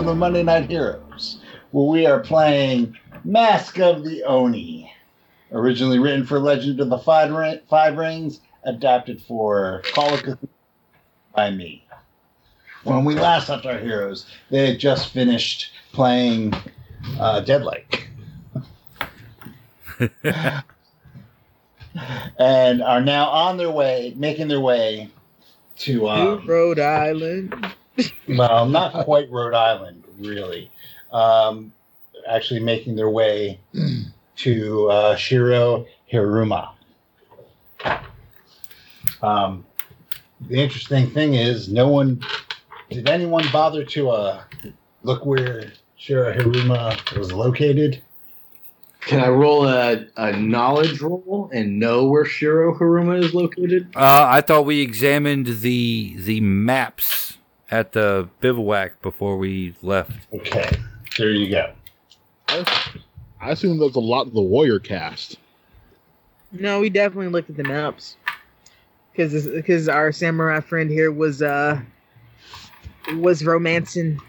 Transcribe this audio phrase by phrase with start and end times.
[0.00, 1.40] welcome to Monday Night Heroes,
[1.72, 4.90] where we are playing Mask of the Oni.
[5.52, 10.48] Originally written for Legend of the Five, Ring, Five Rings, adapted for Call of Cthulhu
[11.34, 11.86] by me.
[12.84, 16.54] When we last left our heroes, they had just finished playing
[17.18, 18.08] uh, Deadlight.
[22.38, 25.10] and are now on their way, making their way
[25.80, 27.74] to um, Rhode Island.
[28.28, 30.70] Well, not quite Rhode Island, really.
[31.12, 31.72] Um,
[32.28, 33.60] actually, making their way
[34.36, 36.70] to uh, Shiro Hiruma.
[39.22, 39.66] Um,
[40.48, 42.22] the interesting thing is, no one
[42.90, 44.42] did anyone bother to uh,
[45.02, 48.02] look where Shiro Hiruma was located.
[49.00, 53.88] Can I roll a, a knowledge roll and know where Shiro Hiruma is located?
[53.94, 57.38] Uh, I thought we examined the the maps
[57.70, 60.12] at the bivouac before we left.
[60.32, 60.70] Okay,
[61.18, 61.72] there you go.
[62.48, 62.64] I,
[63.40, 65.36] I assume there's a lot of the warrior caste.
[66.52, 68.16] No, we definitely looked at the maps
[69.12, 71.80] because because our samurai friend here was uh
[73.16, 74.20] was romancing.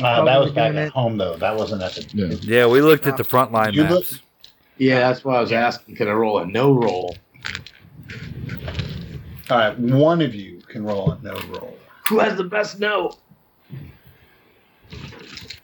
[0.00, 0.92] Uh, that was back at it.
[0.92, 1.36] home, though.
[1.36, 2.06] That wasn't at the.
[2.14, 2.26] Yeah.
[2.42, 4.12] Yeah, we looked at the front line You maps.
[4.12, 4.20] look-
[4.78, 5.96] Yeah, that's why I was asking.
[5.96, 7.16] Can I roll a know roll?
[9.50, 11.76] All right, one of you can roll a know roll.
[12.10, 13.12] Who has the best know?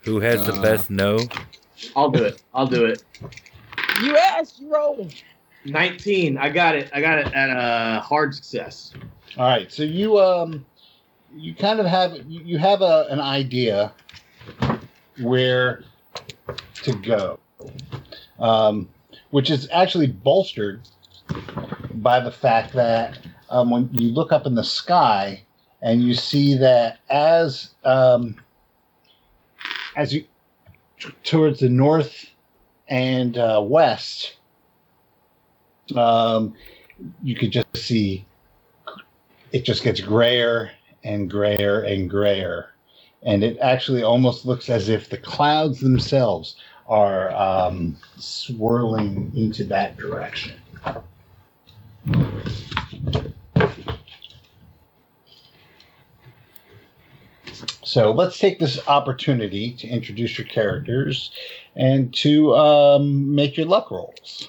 [0.02, 1.19] Who has the Uh, best know?
[1.97, 2.41] I'll do it.
[2.55, 3.03] I'll do it.
[4.00, 5.12] You asked, you rolled.
[5.64, 6.38] 19.
[6.38, 6.88] I got it.
[6.94, 8.92] I got it at a hard success.
[9.36, 10.64] All right, so you um,
[11.34, 13.92] you kind of have you you have a an idea
[15.20, 15.83] where
[16.84, 17.41] to go,
[18.38, 18.88] um,
[19.31, 20.83] which is actually bolstered
[21.94, 23.19] by the fact that
[23.50, 25.42] um, when you look up in the sky
[25.86, 28.34] and you see that as um,
[29.94, 30.24] as you
[30.98, 32.26] t- towards the north
[32.88, 34.34] and uh, west,
[35.94, 36.54] um,
[37.22, 38.26] you could just see
[39.52, 40.72] it just gets grayer
[41.04, 42.72] and grayer and grayer.
[43.22, 46.56] And it actually almost looks as if the clouds themselves
[46.88, 50.54] are um, swirling into that direction.
[57.86, 61.30] So let's take this opportunity to introduce your characters
[61.76, 64.48] and to um, make your luck rolls.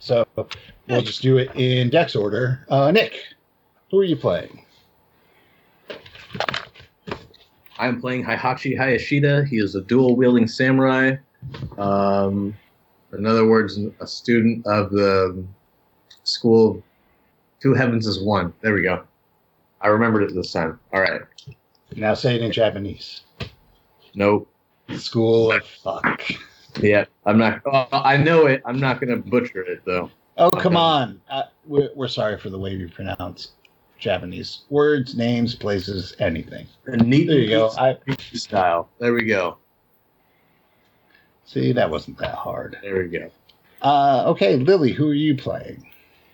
[0.00, 0.26] So
[0.88, 2.66] we'll just do it in Dex order.
[2.68, 3.14] Uh, Nick,
[3.88, 4.66] who are you playing?
[7.78, 9.46] I'm playing Heihachi Hayashida.
[9.46, 11.14] He is a dual wielding samurai.
[11.78, 12.56] Um,
[13.12, 15.46] in other words, a student of the
[16.24, 16.82] school
[17.60, 18.52] Two Heavens is One.
[18.62, 19.04] There we go.
[19.80, 20.78] I remembered it this time.
[20.92, 21.20] All right.
[21.96, 23.22] Now say it in Japanese.
[24.14, 24.50] Nope.
[24.96, 26.22] School of fuck.
[26.80, 27.62] Yeah, I'm not.
[27.66, 28.62] Oh, I know it.
[28.64, 30.10] I'm not going to butcher it though.
[30.36, 31.20] Oh come on!
[31.28, 33.52] Uh, we're, we're sorry for the way we pronounce
[33.98, 36.66] Japanese words, names, places, anything.
[36.86, 37.70] Neat There you go.
[37.76, 37.96] I
[38.32, 38.88] style.
[38.98, 39.58] There we go.
[41.44, 42.78] see that wasn't that hard.
[42.82, 43.30] There we go.
[43.82, 45.89] Uh, okay, Lily, who are you playing?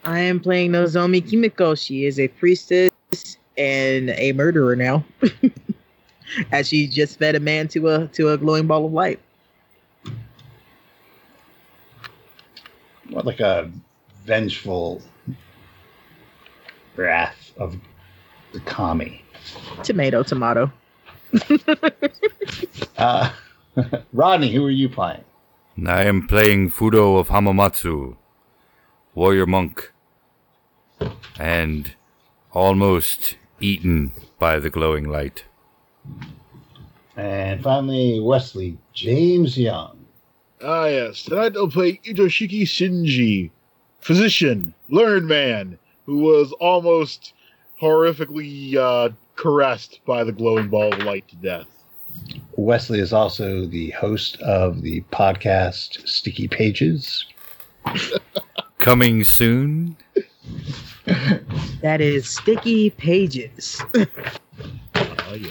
[0.07, 1.75] I am playing Nozomi Kimiko.
[1.75, 2.93] She is a priestess
[3.59, 5.05] and a murderer now,
[6.53, 9.19] as she just fed a man to a to a glowing ball of light.
[13.11, 13.69] What like a
[14.25, 15.03] vengeful
[16.95, 17.77] wrath of
[18.53, 19.25] the kami.
[19.83, 20.73] Tomato, tomato.
[22.97, 23.31] Uh,
[24.15, 25.23] Rodney, who are you playing?
[25.87, 28.17] I am playing Fudo of Hamamatsu,
[29.15, 29.93] warrior monk,
[31.39, 31.95] and
[32.53, 35.45] almost eaten by the glowing light.
[37.17, 40.07] And finally, Wesley James Young.
[40.63, 41.23] Ah, yes.
[41.23, 43.51] Tonight I'll play Itoshiki Shinji,
[44.01, 47.35] physician, learned man, who was almost
[47.81, 51.67] horrifically uh, caressed by the glowing ball of light to death.
[52.57, 57.27] Wesley is also the host of the podcast Sticky Pages.
[58.79, 59.97] Coming soon.
[61.83, 63.81] That is Sticky Pages.
[63.95, 65.51] Oh, yeah.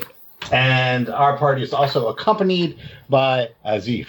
[0.52, 2.78] And our party is also accompanied
[3.10, 4.08] by Azif.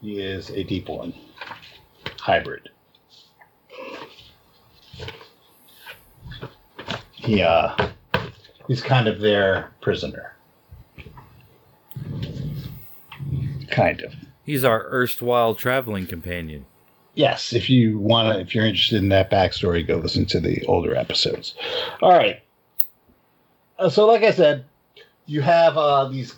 [0.00, 1.12] He is a deep one,
[2.20, 2.68] hybrid.
[7.12, 7.90] He, uh,
[8.68, 10.36] he's kind of their prisoner.
[13.70, 14.14] Kind of.
[14.44, 16.64] He's our erstwhile traveling companion.
[17.18, 20.64] Yes, if you want to, if you're interested in that backstory, go listen to the
[20.66, 21.56] older episodes.
[22.00, 22.40] All right.
[23.80, 24.64] uh, so like I said,
[25.26, 26.36] you have uh, these.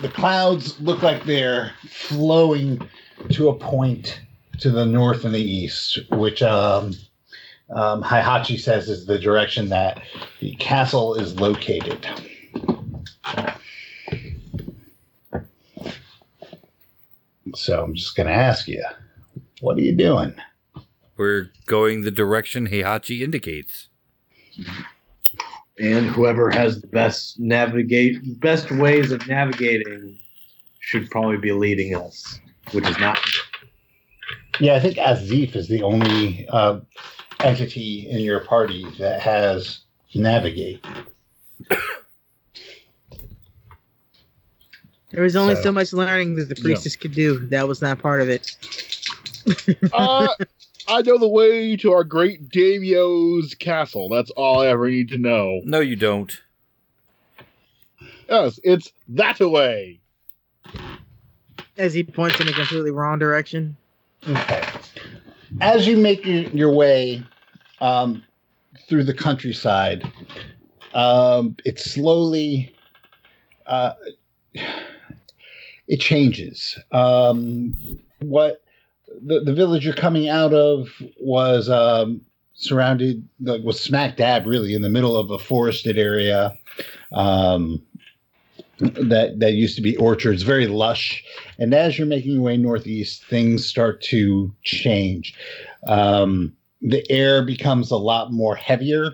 [0.00, 2.80] The clouds look like they're flowing
[3.30, 4.20] to a point
[4.60, 6.94] to the north and the east, which um,
[7.70, 10.00] um, Heihachi says is the direction that
[10.38, 12.06] the castle is located.
[17.56, 18.84] So I'm just going to ask you,
[19.62, 20.34] what are you doing?
[21.16, 23.88] We're going the direction Heihachi indicates.
[25.78, 30.18] And whoever has the best navigate best ways of navigating
[30.80, 32.40] should probably be leading us,
[32.72, 33.18] which is not
[34.60, 36.80] Yeah, I think Azif is the only uh,
[37.40, 39.80] entity in your party that has
[40.14, 40.84] navigate.
[45.12, 46.62] There was only So- so, much learning that the Yeah.
[46.64, 47.38] priestess could do.
[47.48, 48.50] That was not part of it.
[49.92, 50.28] Uh,
[50.88, 54.08] I know the way to our great daimyo's castle.
[54.08, 55.60] That's all I ever need to know.
[55.64, 56.40] No, you don't.
[58.28, 60.00] Yes, it's that way.
[61.76, 63.76] As he points in a completely wrong direction.
[64.28, 64.66] Okay.
[65.60, 67.22] As you make your, your way
[67.80, 68.22] um,
[68.88, 70.10] through the countryside,
[70.94, 72.74] um, it slowly
[73.66, 73.92] uh,
[74.54, 76.78] it changes.
[76.90, 77.74] Um,
[78.20, 78.62] what
[79.20, 80.88] the, the village you're coming out of
[81.20, 82.20] was um,
[82.54, 86.56] surrounded, like, was smack dab really in the middle of a forested area.
[87.12, 87.82] Um,
[88.78, 91.22] that that used to be orchards, very lush.
[91.58, 95.34] And as you're making your way northeast, things start to change.
[95.86, 99.12] Um, the air becomes a lot more heavier.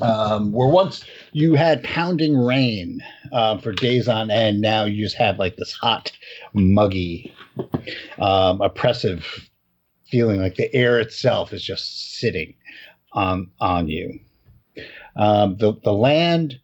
[0.00, 5.16] Um, where once you had pounding rain uh, for days on end, now you just
[5.16, 6.10] have like this hot,
[6.54, 7.34] muggy,
[8.18, 9.48] um, oppressive
[10.06, 10.40] feeling.
[10.40, 12.54] Like the air itself is just sitting
[13.12, 14.18] on on you.
[15.16, 16.60] Um, the the land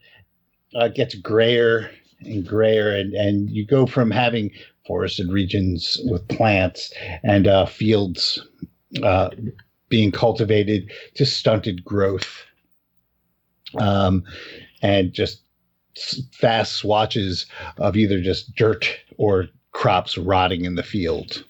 [0.75, 1.91] uh, gets grayer
[2.21, 4.51] and grayer, and, and you go from having
[4.87, 6.93] forested regions with plants
[7.25, 8.47] and uh, fields
[9.03, 9.31] uh,
[9.89, 12.45] being cultivated to stunted growth
[13.79, 14.23] um,
[14.83, 15.43] and just
[16.33, 17.47] fast swatches
[17.79, 18.89] of either just dirt
[19.19, 19.47] or
[19.77, 21.45] crops rotting in the field.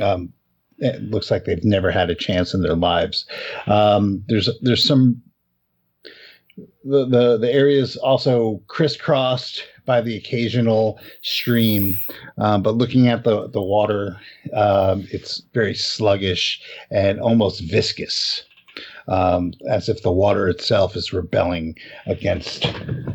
[0.00, 0.32] Um,
[0.78, 3.26] it looks like they've never had a chance in their lives.
[3.66, 5.22] Um, there's there's some
[6.84, 11.98] the, the the area is also crisscrossed by the occasional stream,
[12.38, 14.16] um, but looking at the the water,
[14.54, 18.44] um, it's very sluggish and almost viscous,
[19.08, 21.76] um, as if the water itself is rebelling
[22.06, 22.66] against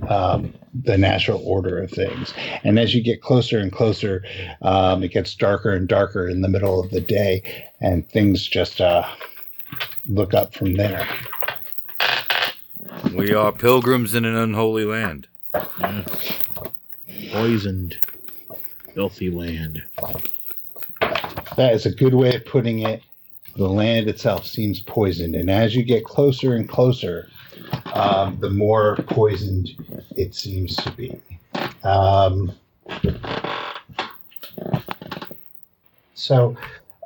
[0.09, 2.33] um, the natural order of things.
[2.63, 4.23] And as you get closer and closer,
[4.61, 7.43] um, it gets darker and darker in the middle of the day,
[7.81, 9.07] and things just uh,
[10.07, 11.07] look up from there.
[13.13, 15.27] We are pilgrims in an unholy land.
[15.79, 16.03] Yeah.
[17.31, 17.97] Poisoned,
[18.93, 19.83] filthy land.
[21.57, 23.01] That is a good way of putting it.
[23.57, 27.27] The land itself seems poisoned, and as you get closer and closer,
[27.93, 29.69] um, the more poisoned
[30.15, 31.19] it seems to be.
[31.83, 32.51] Um,
[36.13, 36.55] so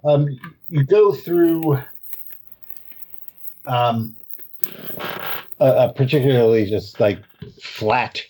[0.03, 0.27] um,
[0.69, 1.79] you go through
[3.65, 4.15] um,
[5.59, 7.19] a, a particularly just like
[7.61, 8.21] flat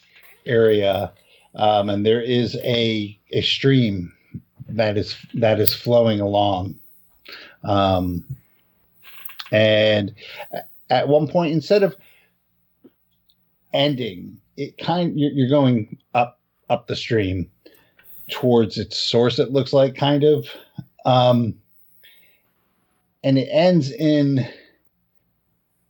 [0.46, 1.12] area,
[1.56, 4.14] um, and there is a a stream
[4.70, 6.76] that is that is flowing along.
[7.64, 8.24] Um,
[9.52, 10.14] and
[10.90, 11.96] at one point, instead of
[13.74, 16.40] ending, it kind you're, going up
[16.70, 17.50] up the stream
[18.30, 19.40] towards its source.
[19.40, 20.48] It looks like kind of,
[21.06, 21.56] um,
[23.24, 24.48] and it ends in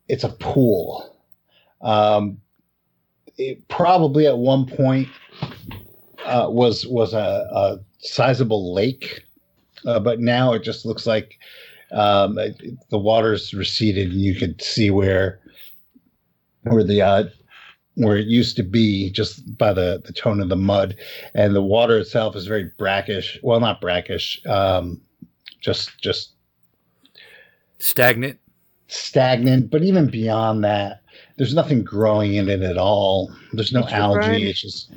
[0.07, 1.15] it's a pool.
[1.81, 2.39] Um,
[3.37, 5.07] it probably at one point
[6.25, 9.23] uh, was was a, a sizable lake,
[9.85, 11.39] uh, but now it just looks like
[11.91, 12.35] um,
[12.89, 15.39] the water's receded, and you can see where
[16.63, 17.23] where the uh,
[17.95, 20.95] where it used to be, just by the the tone of the mud,
[21.33, 23.39] and the water itself is very brackish.
[23.43, 25.01] Well, not brackish, um,
[25.59, 26.33] just just
[27.79, 28.39] Stagnant.
[28.87, 29.69] stagnant.
[29.71, 31.01] But even beyond that,
[31.37, 33.31] there's nothing growing in it at all.
[33.53, 34.29] There's no Nature brine?
[34.33, 34.49] algae.
[34.49, 34.91] It's just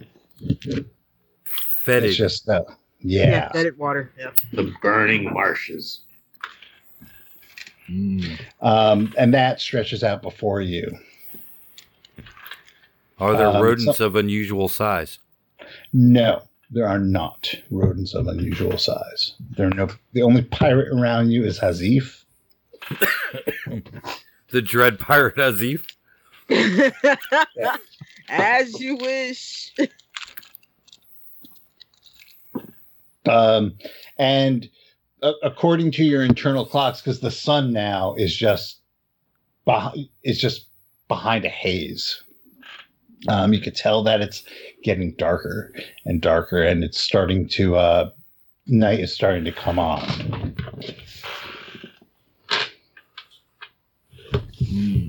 [1.82, 2.04] Fetid.
[2.10, 2.62] it's just uh,
[3.00, 3.50] yeah.
[3.52, 4.12] Fetid water.
[4.18, 4.30] Yeah.
[4.52, 6.03] the burning marshes.
[7.90, 8.40] Mm.
[8.62, 10.90] um, and that stretches out before you.
[13.18, 15.18] Are there um, rodents so- of unusual size?
[15.92, 19.34] No, there are not rodents of unusual size.
[19.56, 19.88] There are no.
[20.12, 22.22] The only pirate around you is Azif.
[24.50, 25.84] The dread pirate Azif?
[28.28, 29.72] As you wish.
[33.28, 33.74] Um,
[34.16, 34.68] and
[35.42, 38.78] according to your internal clocks, because the sun now is just
[39.64, 40.66] behind, is just
[41.08, 42.22] behind a haze.
[43.28, 44.44] Um, you could tell that it's
[44.82, 45.72] getting darker
[46.04, 48.10] and darker, and it's starting to uh,
[48.66, 50.54] night is starting to come on.
[54.58, 55.08] Hmm.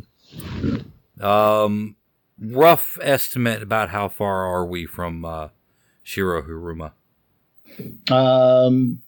[1.22, 1.96] Um,
[2.40, 5.50] rough estimate about how far are we from uh,
[6.04, 6.92] Shiro Hiruma?
[8.12, 9.02] Um,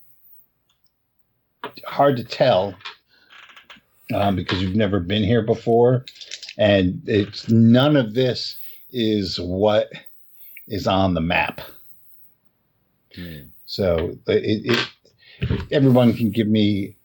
[1.85, 2.75] hard to tell
[4.13, 6.05] um, because you've never been here before,
[6.57, 8.57] and it's none of this
[8.91, 9.91] is what
[10.67, 11.61] is on the map.
[13.65, 14.87] So it, it
[15.71, 16.95] everyone can give me.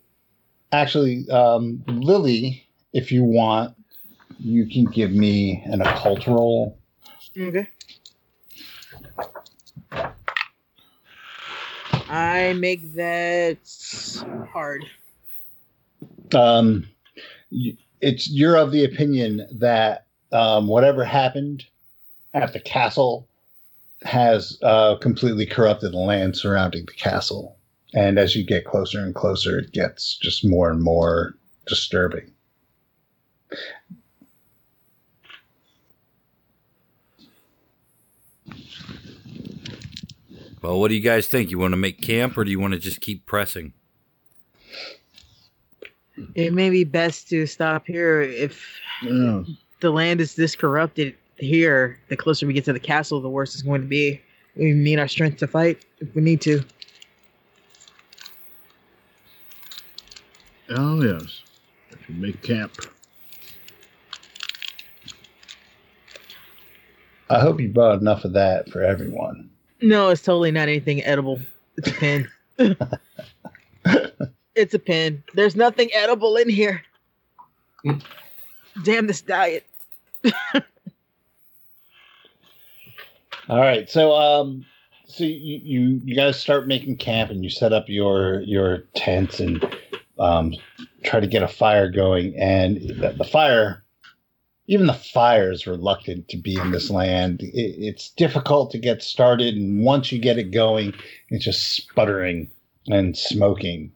[0.73, 3.75] Actually, um, Lily, if you want,
[4.39, 6.79] you can give me an occult roll.
[7.39, 7.69] Okay.
[12.13, 13.57] I make that
[14.53, 14.85] hard.
[16.35, 16.87] um,
[18.03, 21.65] it's you're of the opinion that um, whatever happened
[22.35, 23.27] at the castle
[24.03, 27.57] has uh, completely corrupted the land surrounding the castle,
[27.95, 31.35] and as you get closer and closer, it gets just more and more
[31.67, 32.31] disturbing.
[40.63, 41.51] Well, what do you guys think?
[41.51, 43.73] You want to make camp or do you want to just keep pressing?
[46.35, 48.65] It may be best to stop here if
[49.03, 49.43] Yeah.
[49.81, 51.99] the land is this corrupted here.
[52.09, 54.21] The closer we get to the castle, the worse it's going to be.
[54.55, 56.63] We need our strength to fight if we need to.
[60.71, 61.43] Oh yes.
[61.91, 62.73] I should make camp.
[67.29, 69.51] I hope you brought enough of that for everyone.
[69.83, 71.41] No, it's totally not anything edible.
[71.77, 72.29] It's a pin.
[74.55, 75.23] it's a pin.
[75.35, 76.83] There's nothing edible in here.
[78.85, 79.67] Damn this diet.
[83.49, 84.65] All right, so um,
[85.05, 89.41] so you you you guys start making camp and you set up your your tents
[89.41, 89.77] and
[90.19, 90.55] um,
[91.03, 93.82] try to get a fire going, and the, the fire,
[94.67, 97.43] even the fire is reluctant to be in this land.
[97.43, 100.95] It, it's difficult to get started, and once you get it going,
[101.29, 102.51] it's just sputtering
[102.89, 103.93] and smoking.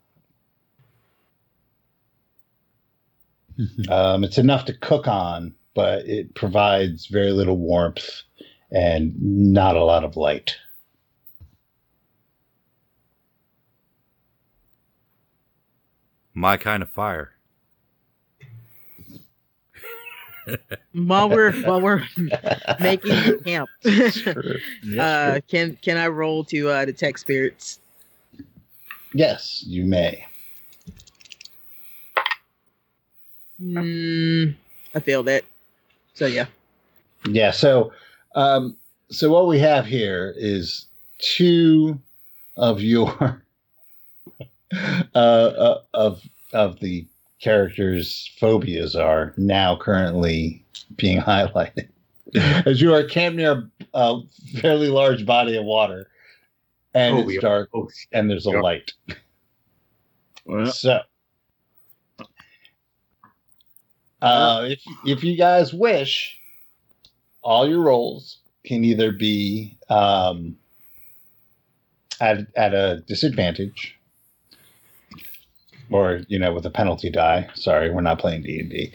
[3.89, 8.07] Um, it's enough to cook on, but it provides very little warmth
[8.71, 10.57] and not a lot of light.
[16.35, 17.36] My kind of fire.
[20.93, 22.03] While we're while we're
[22.81, 23.69] making camp,
[24.11, 24.57] Sure.
[24.99, 27.81] uh, can can I roll to uh, detect spirits?
[29.13, 30.27] Yes, you may.
[33.61, 34.55] Mm,
[34.95, 35.45] I failed it.
[36.15, 36.47] So yeah.
[37.27, 37.51] Yeah.
[37.51, 37.93] So,
[38.35, 38.77] um,
[39.11, 40.87] so what we have here is
[41.19, 41.99] two
[42.57, 43.43] of your
[45.15, 46.23] uh, uh, of
[46.53, 47.07] of the
[47.41, 50.65] characters' phobias are now currently
[50.97, 51.89] being highlighted
[52.35, 54.21] as you are camped near a
[54.61, 56.11] fairly large body of water,
[56.95, 58.61] and Oh, it's dark, Oh, and there's a Yeah.
[58.61, 58.93] light.
[60.45, 61.01] Well, So,
[64.23, 66.39] uh, if if you guys wish,
[67.43, 70.57] all your rolls can either be um,
[72.21, 73.96] at at a disadvantage,
[75.91, 77.49] or you know, with a penalty die.
[77.55, 78.93] Sorry, we're not playing D and D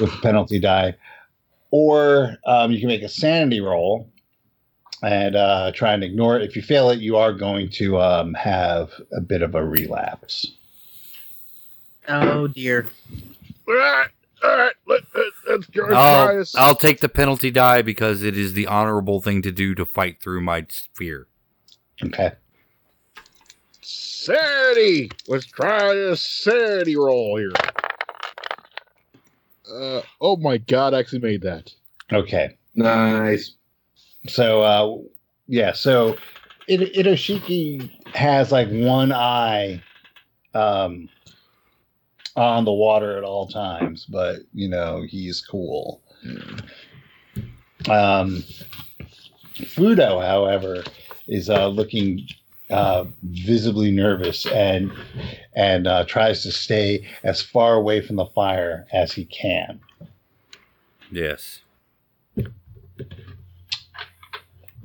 [0.00, 0.94] with a penalty die,
[1.70, 4.08] or um, you can make a sanity roll
[5.02, 6.42] and uh, try and ignore it.
[6.42, 10.52] If you fail it, you are going to um, have a bit of a relapse.
[12.08, 12.86] Oh dear.
[13.68, 14.08] all right,
[14.42, 14.72] all right.
[14.86, 16.44] Let, let, let's go try I'll.
[16.56, 20.20] I'll take the penalty die because it is the honorable thing to do to fight
[20.22, 21.26] through my fear.
[22.02, 22.32] Okay.
[24.28, 25.10] Sanity.
[25.26, 27.50] Let's try this sanity roll here.
[29.72, 31.72] Uh, oh my god, I actually made that.
[32.12, 32.58] Okay.
[32.74, 33.54] nice.
[34.26, 34.98] So uh
[35.46, 36.18] yeah, so
[36.66, 39.82] it Itoshiki has like one eye
[40.52, 41.08] um
[42.36, 46.02] on the water at all times, but you know, he's cool.
[47.88, 48.44] Um
[49.54, 50.84] Fudo, however,
[51.28, 52.28] is uh looking
[52.70, 54.92] uh visibly nervous and
[55.54, 59.80] and uh tries to stay as far away from the fire as he can.
[61.10, 61.62] Yes.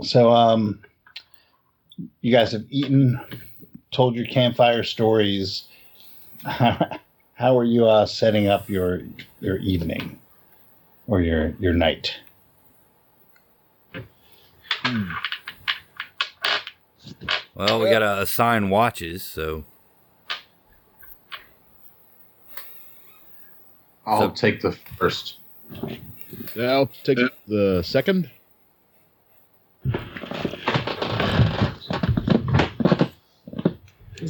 [0.01, 0.81] So, um,
[2.21, 3.19] you guys have eaten,
[3.91, 5.67] told your campfire stories.
[6.43, 9.01] How are you uh, setting up your
[9.39, 10.19] your evening
[11.07, 12.15] or your your night?
[17.55, 19.63] Well, we gotta assign watches, so
[24.05, 25.37] I'll So- take the first.
[26.59, 28.29] I'll take the second.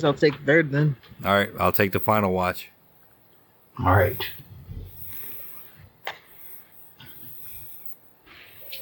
[0.03, 0.96] I'll take third then.
[1.24, 2.70] all right, I'll take the final watch.
[3.80, 4.18] All right.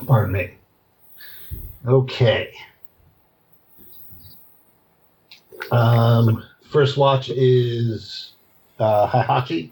[0.07, 0.53] Pardon me.
[1.85, 2.53] Okay.
[5.71, 8.33] Um, first watch is
[8.79, 9.69] uh, Heihachi.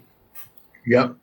[0.86, 1.16] Yep.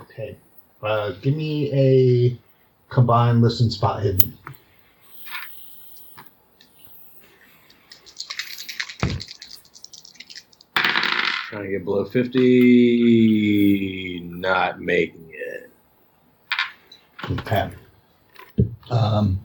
[0.00, 0.36] Okay.
[0.82, 2.36] Uh, give me a
[2.92, 4.36] combined listen spot hidden.
[11.48, 14.20] Trying to get below 50.
[14.24, 15.31] Not making
[17.32, 17.40] it.
[17.40, 17.70] Okay.
[18.90, 19.40] Um,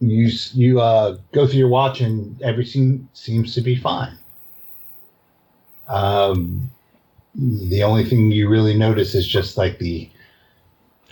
[0.00, 4.16] you you uh, go through your watch and everything seems to be fine.
[5.88, 6.70] Um,
[7.34, 10.10] the only thing you really notice is just like the,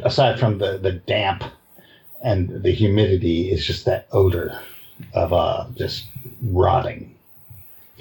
[0.02, 1.44] aside from the the damp
[2.22, 4.60] and the humidity, is just that odor
[5.14, 6.06] of uh just
[6.42, 7.14] rotting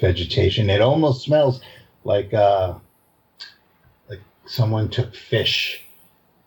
[0.00, 0.70] vegetation.
[0.70, 1.60] It almost smells
[2.04, 2.74] like uh
[4.08, 5.84] like someone took fish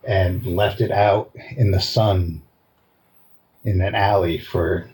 [0.04, 2.42] and left it out in the sun
[3.64, 4.88] in an alley for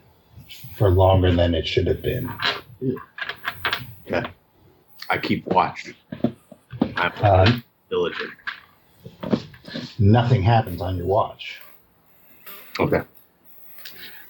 [0.76, 2.30] for longer than it should have been.
[5.10, 5.94] I keep watch.
[6.96, 7.58] I'm Uh,
[7.90, 8.30] diligent.
[9.98, 11.60] nothing happens on your watch.
[12.78, 13.02] Okay.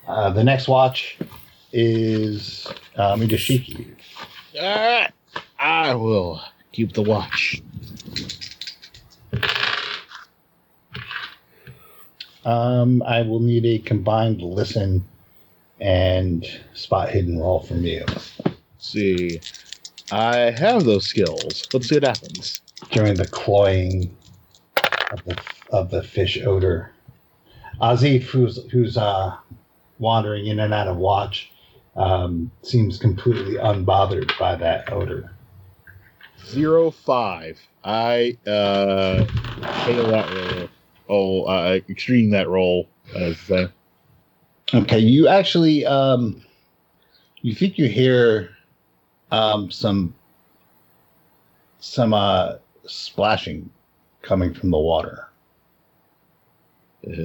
[0.07, 1.19] Uh, the next watch
[1.73, 3.95] is uh, Midashiki.
[4.57, 5.13] Alright.
[5.59, 6.41] I will
[6.73, 7.61] keep the watch.
[12.49, 15.05] Um, I will need a combined listen
[15.83, 18.33] and spot hidden roll from you Let's
[18.79, 19.39] see.
[20.11, 21.69] I have those skills.
[21.75, 22.63] Let's see what happens.
[22.91, 24.17] during the cloying
[25.13, 26.91] of the of the fish odor.
[27.83, 29.37] Azif, who's who's uh,
[29.99, 31.53] wandering in and out of watch,
[31.97, 35.31] um, seems completely unbothered by that odor.
[36.47, 37.61] Zero five.
[37.85, 39.27] I uh
[39.85, 40.69] fail that roll.
[41.09, 42.89] Oh, uh, extreme that role.
[43.15, 43.69] As I.
[44.75, 46.43] Okay, you actually um,
[47.41, 48.51] you think you hear
[49.31, 50.15] um, some
[51.81, 52.55] some uh,
[52.87, 53.71] splashing
[54.23, 55.29] coming from the water.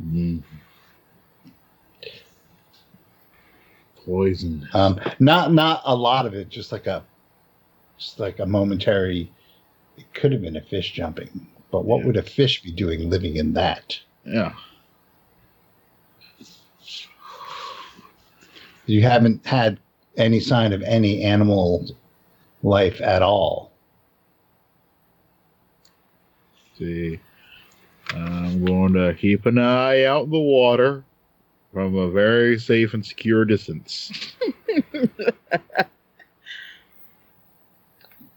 [0.00, 0.44] Mm.
[4.06, 4.68] Poison.
[4.72, 7.04] Um, not not a lot of it, just like a
[7.98, 9.32] just like a momentary.
[9.96, 12.06] It could have been a fish jumping, but what Yeah.
[12.06, 13.98] would a fish be doing living in that?
[14.24, 14.52] Yeah.
[18.86, 19.78] You haven't had
[20.16, 21.86] any sign of any animal
[22.62, 23.70] life at all.
[26.78, 27.18] see.
[28.14, 31.02] I'm going to keep an eye out in the water
[31.72, 34.12] from a very safe and secure distance.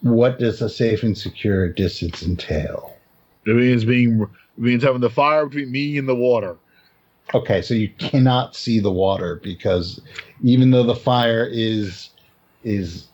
[0.02, 2.91] What does a safe and secure distance entail?
[3.46, 6.58] It means being it means having the fire between me and the water.
[7.34, 10.02] Okay, so you cannot see the water because
[10.44, 12.10] even though the fire is
[12.64, 13.08] is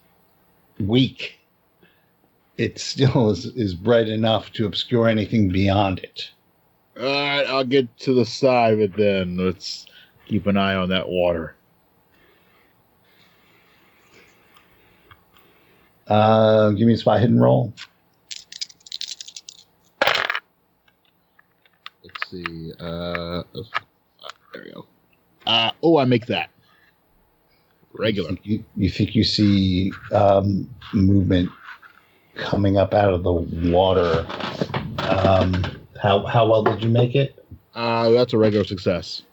[0.80, 1.40] weak,
[2.58, 6.32] it still is, is bright enough to obscure anything beyond it.
[7.00, 9.38] All right, I'll get to the side of it then.
[9.38, 9.86] Let's
[10.26, 11.56] keep an eye on that water.
[16.08, 17.74] Uh, give me a spot hidden roll.
[22.30, 22.72] See.
[22.80, 23.44] Uh,
[24.54, 24.86] there we go.
[25.46, 26.50] Uh, oh, I make that
[27.94, 28.32] regular.
[28.44, 31.50] You, you think you see um, movement
[32.36, 33.32] coming up out of the
[33.72, 34.26] water?
[35.00, 35.64] Um,
[36.02, 37.46] how how well did you make it?
[37.74, 39.24] Uh, that's a regular success.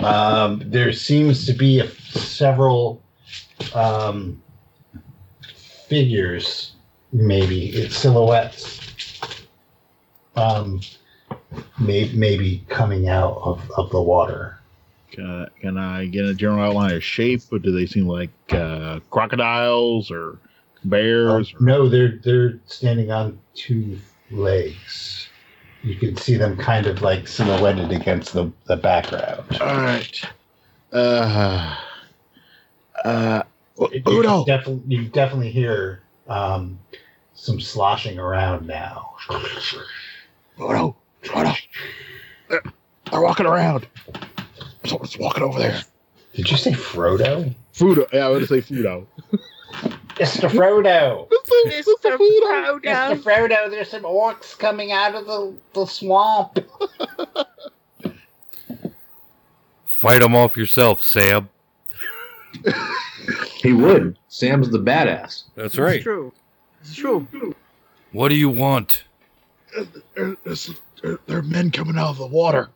[0.00, 3.02] Um, there seems to be a, several
[3.74, 4.42] um,
[5.88, 6.72] figures,
[7.12, 8.80] maybe it's silhouettes,
[10.36, 10.80] um,
[11.78, 14.58] may, maybe coming out of, of the water.
[15.10, 17.42] Can I, can I get a general outline of shape?
[17.50, 20.38] Or do they seem like uh, crocodiles or
[20.84, 21.54] bears?
[21.54, 23.98] or- no, they're they're standing on two
[24.30, 25.28] legs.
[25.82, 29.44] You can see them kind of like silhouetted against the, the background.
[29.60, 30.20] All right.
[30.92, 31.76] Uh,
[33.04, 33.42] uh,
[33.78, 34.44] You Udo.
[34.44, 36.78] definitely you definitely hear um,
[37.34, 39.14] some sloshing around now.
[40.60, 41.52] Udo, Udo.
[42.48, 42.62] They're,
[43.10, 43.86] they're walking around.
[44.84, 45.80] Someone's walking over there.
[46.34, 47.54] Did you say Frodo?
[47.74, 48.06] Fudo.
[48.12, 49.06] Yeah, I would say Fudo.
[50.18, 50.48] Mr.
[50.50, 51.28] Frodo.
[51.28, 52.16] Mr.
[52.16, 52.80] Frodo.
[52.82, 53.22] Mr.
[53.22, 56.58] Frodo, there's some orcs coming out of the, the swamp.
[59.86, 61.48] Fight them off yourself, Sam.
[63.56, 64.16] He would.
[64.28, 65.42] Sam's the badass.
[65.56, 66.00] That's It's right.
[66.00, 66.32] true.
[66.80, 67.26] It's true.
[68.12, 69.02] What do you want?
[70.14, 70.70] There's-
[71.02, 72.68] there, there are men coming out of the water.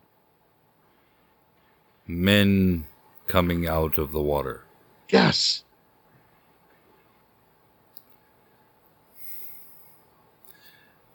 [2.07, 2.85] Men
[3.27, 4.63] coming out of the water.
[5.09, 5.63] Yes.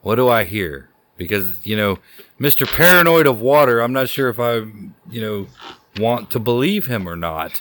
[0.02, 0.88] What do I hear?
[1.16, 1.98] Because, you know,
[2.40, 2.66] Mr.
[2.66, 4.58] Paranoid of Water, I'm not sure if I,
[5.10, 5.46] you know,
[5.98, 7.60] want to believe him or not.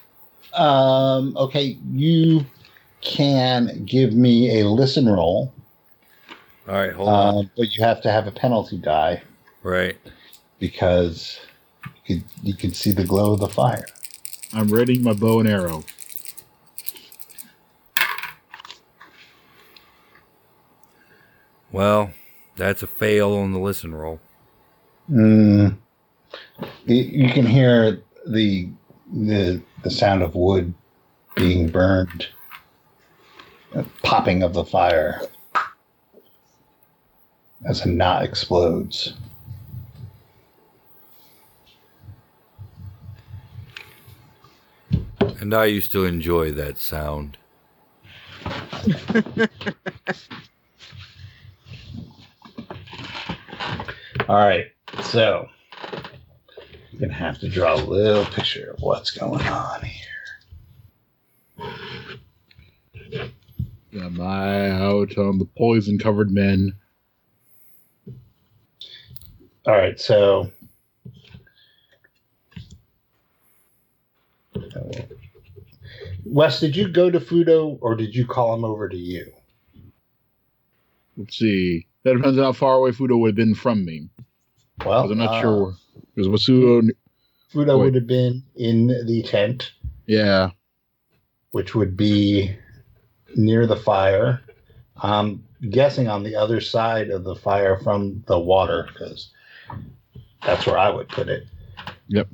[0.53, 2.45] Um, okay, you
[3.01, 5.51] can give me a listen roll,
[6.67, 7.37] All right, hold on.
[7.39, 9.21] um, but you have to have a penalty die
[9.67, 9.97] Right.
[10.59, 11.41] because
[12.05, 13.85] you can, you can see the glow of the fire.
[14.53, 15.83] I'm readying my bow and arrow.
[21.69, 22.11] Well,
[22.55, 24.21] that's a fail on the listen roll.
[25.11, 25.75] Mm.
[26.85, 28.69] You, you can hear the
[29.11, 30.73] the the sound of wood
[31.35, 32.27] being burned,
[33.75, 35.23] uh, popping of the fire
[37.65, 39.13] as a knot explodes.
[45.39, 47.37] And I used to enjoy that sound.
[54.27, 54.65] All right,
[55.03, 55.47] so
[56.91, 60.05] you're gonna have to draw a little picture of what's going on here.
[63.93, 66.73] Got my eye out on the poison covered men.
[69.65, 70.51] All right, so
[76.29, 79.31] Wes, did you go to Fudo or did you call him over to you?
[81.15, 81.87] Let's see.
[82.03, 84.09] That depends on how far away Fudo would have been from me.
[84.85, 85.75] Well, I'm not uh, sure.
[86.15, 86.89] Because Wasudo,
[87.51, 89.71] Fudo would have been in the tent,
[90.05, 90.51] yeah.
[91.51, 92.55] which would be
[93.35, 94.41] near the fire.
[94.97, 99.31] I'm guessing on the other side of the fire from the water because
[100.45, 101.47] that's where I would put it.
[102.09, 102.27] Yep.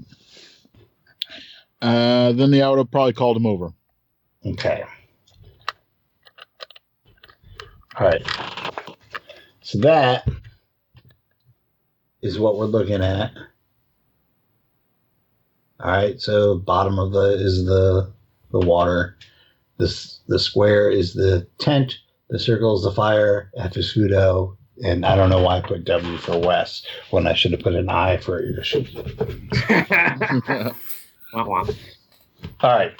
[1.82, 3.74] Uh, then the I would have probably called him over.
[4.46, 4.84] Okay.
[7.98, 8.26] All right.
[9.62, 10.28] So that
[12.22, 13.32] is what we're looking at.
[15.80, 16.20] All right.
[16.20, 18.12] So bottom of the is the
[18.52, 19.18] the water.
[19.78, 21.98] This the square is the tent.
[22.30, 24.58] The circle is the fire after Sudo.
[24.84, 27.76] And I don't know why I put W for West when I should have put
[27.76, 28.90] an I for Yoshi.
[31.34, 31.66] Wah, wah.
[32.62, 32.94] All right.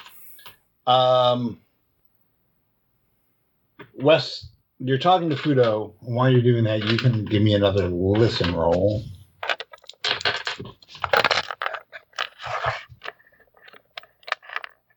[0.86, 1.58] Um,
[3.94, 4.46] Wes,
[4.78, 5.92] you're talking to Fudo.
[6.00, 9.02] While you're doing that, you can give me another listen roll.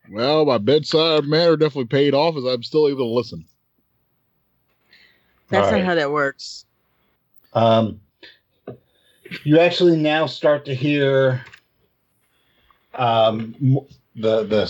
[0.10, 3.46] well, my bedside manner definitely paid off as I'm still able to listen.
[5.50, 5.86] That's All not right.
[5.86, 6.66] how that works.
[7.54, 8.02] Um,
[9.44, 11.44] you actually now start to hear
[12.96, 13.80] um, m-
[14.18, 14.66] the the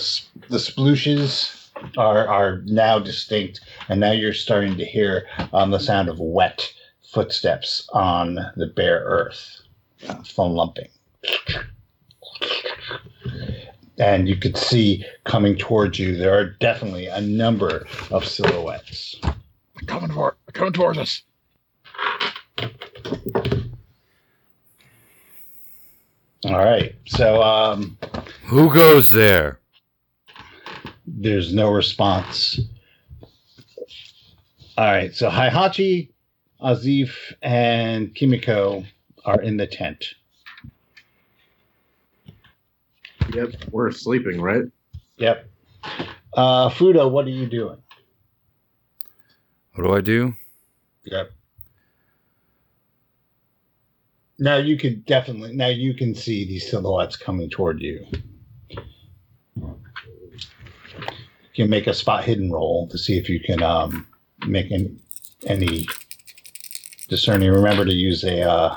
[0.48, 6.08] the splooshes are are now distinct, and now you're starting to hear um, the sound
[6.08, 9.62] of wet footsteps on the bare earth,
[10.26, 10.88] foam lumping.
[13.98, 19.16] And you could see coming towards you, there are definitely a number of silhouettes.
[19.86, 21.22] Coming for coming towards us.
[26.44, 27.98] All right, so um,
[28.44, 29.58] Who goes there?
[31.06, 32.60] There's no response.
[34.76, 36.10] All right, so Heihachi,
[36.62, 37.10] Azif,
[37.42, 38.84] and Kimiko
[39.24, 40.14] are in the tent.
[43.34, 44.62] Yep, we're sleeping, right?
[45.16, 45.50] Yep.
[46.34, 47.78] Uh, Fudo, what are you doing?
[49.74, 50.34] What do I do?
[51.04, 51.32] Yep.
[54.38, 58.06] Now you can definitely now you can see these silhouettes coming toward you.
[59.56, 59.64] You
[61.64, 64.06] can make a spot hidden roll to see if you can um,
[64.46, 64.94] make any,
[65.46, 65.88] any
[67.08, 67.50] discerning.
[67.50, 68.76] Remember to use a uh,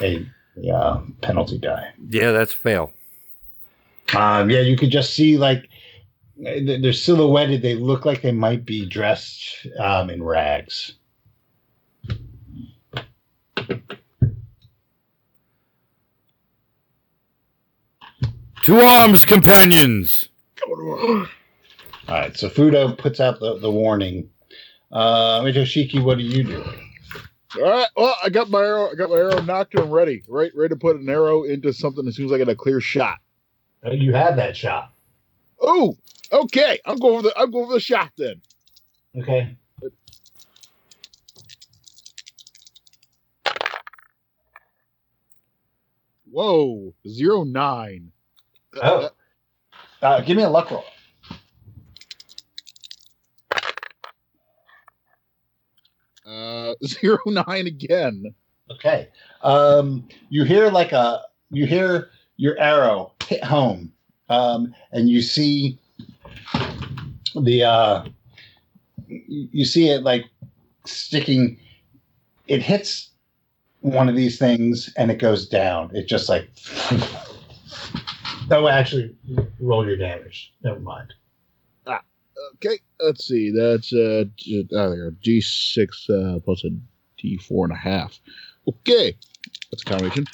[0.00, 0.24] a,
[0.62, 1.92] a uh, penalty die.
[2.10, 2.92] Yeah, that's fail.
[4.14, 5.68] Um, yeah, you could just see like
[6.36, 7.62] they're silhouetted.
[7.62, 10.94] They look like they might be dressed um, in rags.
[18.64, 20.30] To arms, companions!
[20.66, 21.26] All
[22.08, 24.30] right, so Fudo puts out the, the warning.
[24.90, 26.90] Uh, Mitoshiki, what are you doing?
[27.56, 27.86] All right.
[27.94, 28.90] Well, I got my arrow.
[28.90, 30.22] I got my arrow nocked and ready.
[30.28, 32.80] Right, ready to put an arrow into something as soon as I get a clear
[32.80, 33.18] shot.
[33.84, 34.92] Uh, You had that shot.
[35.60, 35.96] Oh,
[36.32, 36.78] okay.
[36.86, 37.38] I'm going for the.
[37.38, 38.40] I'm going for the shot then.
[39.18, 39.56] Okay.
[46.30, 48.10] Whoa, zero nine.
[48.82, 49.10] Oh.
[50.02, 50.84] Uh, give me a luck roll.
[56.26, 58.34] Uh, zero nine again.
[58.70, 59.08] Okay.
[59.42, 63.92] Um, you hear like a you hear your arrow hit home,
[64.28, 65.78] um, and you see
[67.34, 68.04] the uh,
[69.06, 70.24] you you see it like
[70.84, 71.58] sticking.
[72.46, 73.10] It hits
[73.80, 75.94] one of these things and it goes down.
[75.94, 76.50] It just like.
[78.50, 79.14] oh, actually,
[79.60, 80.52] roll your damage.
[80.62, 81.14] Never mind.
[82.56, 83.50] Okay, let's see.
[83.50, 86.70] That's uh, G- oh, there, G six uh, plus a
[87.16, 88.20] D four and a half.
[88.68, 89.16] Okay,
[89.70, 90.26] that's a combination.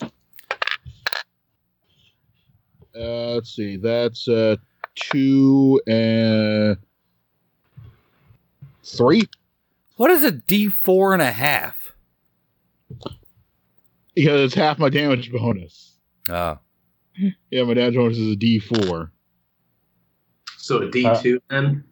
[2.95, 3.77] Uh, let's see.
[3.77, 4.57] That's uh,
[4.95, 6.77] two and
[8.83, 9.29] three.
[9.97, 11.95] What is a D4 and a half?
[14.15, 15.93] Because it's half my damage bonus.
[16.29, 16.59] Oh,
[17.51, 19.13] Yeah, my dad's bonus is a D four.
[20.57, 21.85] So a D two then?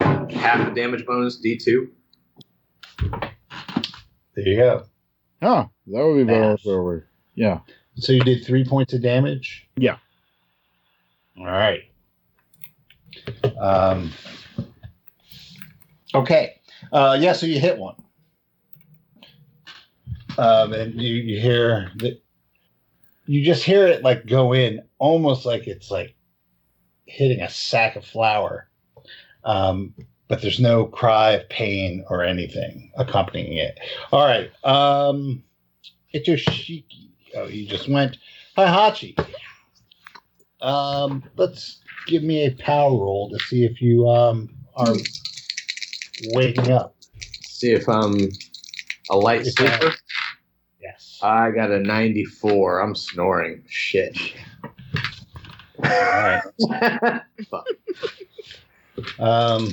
[0.00, 1.90] Half the damage bonus, D two.
[4.34, 4.84] There you go.
[5.42, 6.56] Huh, that would be better.
[6.58, 7.06] Forward.
[7.34, 7.60] Yeah.
[7.96, 9.68] So you did three points of damage.
[9.76, 9.96] Yeah.
[11.38, 11.80] All right.
[13.60, 14.10] Um,
[16.14, 16.60] okay.
[16.92, 17.32] Uh, yeah.
[17.32, 17.96] So you hit one,
[20.38, 22.22] um, and you, you hear that.
[23.30, 26.16] You just hear it like go in, almost like it's like
[27.06, 28.68] hitting a sack of flour,
[29.44, 29.94] um,
[30.26, 33.78] but there's no cry of pain or anything accompanying it.
[34.10, 34.50] All right.
[34.64, 35.44] Um,
[36.12, 37.10] Itoshiki.
[37.36, 38.18] Oh, you just went.
[38.56, 39.16] Hi, Hachi.
[40.60, 44.96] Um, let's give me a power roll to see if you um are
[46.32, 46.96] waking up.
[47.44, 48.16] See if I'm
[49.08, 49.94] a light If sleeper.
[51.22, 51.30] Yes.
[51.30, 52.80] I got a 94.
[52.80, 53.64] I'm snoring.
[53.68, 54.18] Shit.
[55.82, 56.42] All right.
[57.50, 57.66] Fuck.
[59.18, 59.68] Um,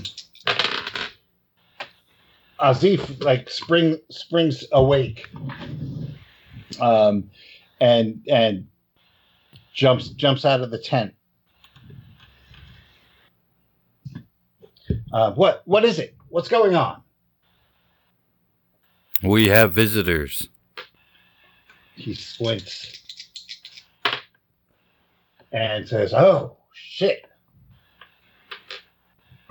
[2.59, 5.29] Azif like spring springs awake,
[6.79, 7.29] um,
[7.79, 8.67] and and
[9.73, 11.13] jumps jumps out of the tent.
[15.13, 16.15] Uh, what what is it?
[16.29, 17.03] What's going on?
[19.21, 20.49] we have visitors.
[21.97, 23.01] He squints
[25.51, 27.25] and says, "Oh shit!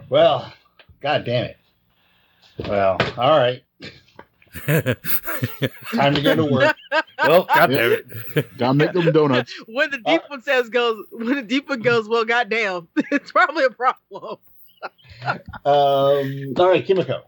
[0.09, 0.53] Well,
[1.01, 1.57] god damn it.
[2.67, 3.63] Well, all right,
[4.67, 6.77] time to go to work."
[7.19, 8.57] well, God damn it.
[8.59, 9.53] Gotta make them donuts.
[9.67, 13.65] when the deep one says goes, when the deep one goes, well, goddamn, it's probably
[13.65, 14.39] a problem.
[15.65, 17.23] Um, all right, Kimiko,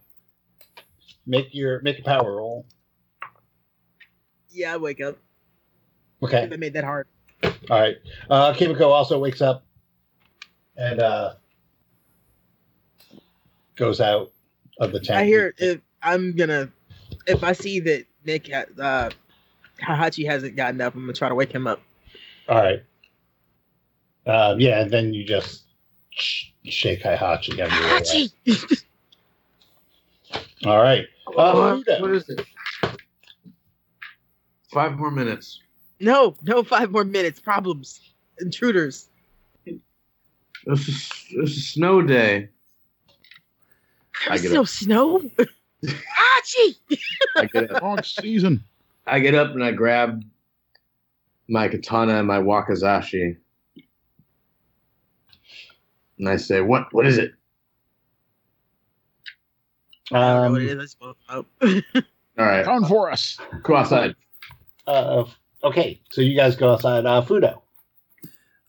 [1.27, 2.67] make your make a power roll.
[4.59, 5.17] Yeah, I wake up.
[6.21, 6.47] Okay.
[6.47, 7.07] They made that hard.
[7.45, 7.97] All right.
[8.29, 9.65] Uh, Kimiko also wakes up
[10.77, 11.35] and uh,
[13.77, 14.33] goes out
[14.81, 15.19] of the tent.
[15.21, 16.71] I hear if I'm gonna,
[17.29, 19.11] if I see that Nick, ha- uh,
[19.81, 21.81] Hahachi hasn't gotten up, I'm gonna try to wake him up.
[22.49, 22.83] All right.
[24.27, 25.63] Um, yeah, and then you just
[26.11, 28.01] sh- shake Heihachi everywhere.
[28.01, 28.83] Hahachi!
[30.67, 31.05] All right.
[31.37, 32.01] Uh, Fudo.
[32.01, 32.45] what is it?
[34.71, 35.61] Five more minutes.
[36.01, 37.41] no, no, five more minutes.
[37.41, 38.01] Problems,
[38.41, 39.09] intruders.
[39.65, 42.49] This is this is snow day.
[44.29, 44.69] I There's no up.
[44.69, 45.21] snow.
[45.85, 46.77] Hachi!
[47.37, 47.83] I get up.
[47.83, 48.63] Wrong season.
[49.07, 50.23] I get up and I grab
[51.49, 53.37] my katana and my wakizashi.
[56.19, 56.93] And I say, "What?
[56.93, 57.33] What is it?"
[60.13, 60.97] I what Um, it is.
[61.01, 61.15] Oh.
[62.39, 63.39] All right, Come for us.
[63.63, 64.15] go outside.
[64.89, 65.25] Uh,
[65.65, 67.07] okay, so you guys go outside.
[67.07, 67.61] Uh, Fudo.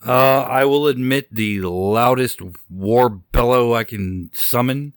[0.05, 4.93] Uh, I will admit the loudest war bellow I can summon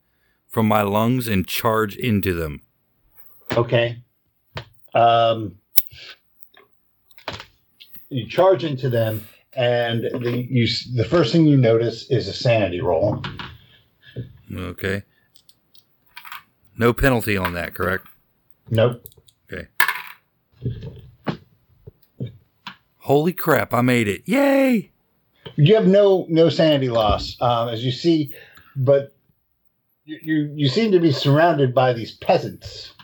[0.47, 2.63] from my lungs and charge into them.
[3.57, 4.03] Okay.
[4.95, 5.59] Um,
[8.11, 12.81] you charge into them, and the you the first thing you notice is a sanity
[12.81, 13.23] roll.
[14.55, 15.03] Okay.
[16.77, 18.07] No penalty on that, correct?
[18.71, 19.05] Nope.
[19.51, 19.69] Okay.
[23.13, 24.23] Holy crap, I made it.
[24.25, 24.91] Yay!
[25.57, 28.35] You have no no sanity loss, um, as you see,
[28.75, 29.15] but
[30.07, 32.95] you, you you seem to be surrounded by these peasants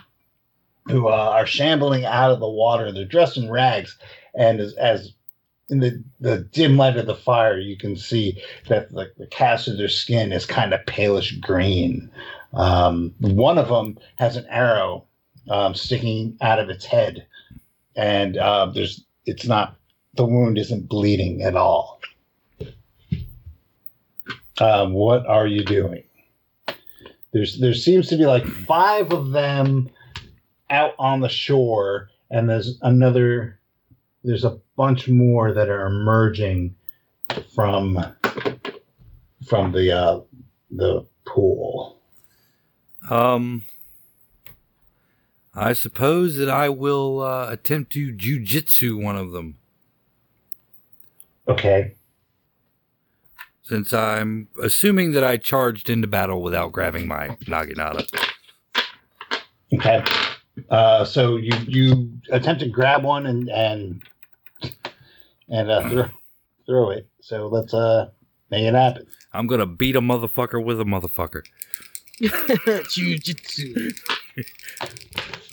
[0.86, 2.90] who uh, are shambling out of the water.
[2.90, 3.98] They're dressed in rags,
[4.34, 5.12] and as, as
[5.68, 9.68] in the, the dim light of the fire, you can see that the, the cast
[9.68, 12.10] of their skin is kind of palish green.
[12.54, 15.04] Um, one of them has an arrow
[15.50, 17.26] um, sticking out of its head,
[17.94, 19.77] and uh, there's it's not
[20.18, 22.00] the wound isn't bleeding at all.
[24.60, 26.02] Um, what are you doing?
[27.32, 29.88] There's there seems to be like five of them
[30.68, 33.58] out on the shore, and there's another.
[34.24, 36.74] There's a bunch more that are emerging
[37.54, 38.04] from
[39.46, 40.20] from the uh,
[40.70, 42.00] the pool.
[43.08, 43.62] Um,
[45.54, 49.57] I suppose that I will uh, attempt to jujitsu one of them,
[51.48, 51.94] Okay.
[53.62, 58.06] since I'm assuming that I charged into battle without grabbing my naginata.
[59.74, 60.02] Okay.
[60.70, 64.02] Uh, so you you attempt to grab one and and
[65.48, 66.08] and uh, throw
[66.66, 67.08] throw it.
[67.20, 68.08] So let's uh
[68.50, 69.06] make it happen.
[69.32, 71.42] I'm gonna beat a motherfucker with a motherfucker.
[72.20, 73.94] Jujitsu.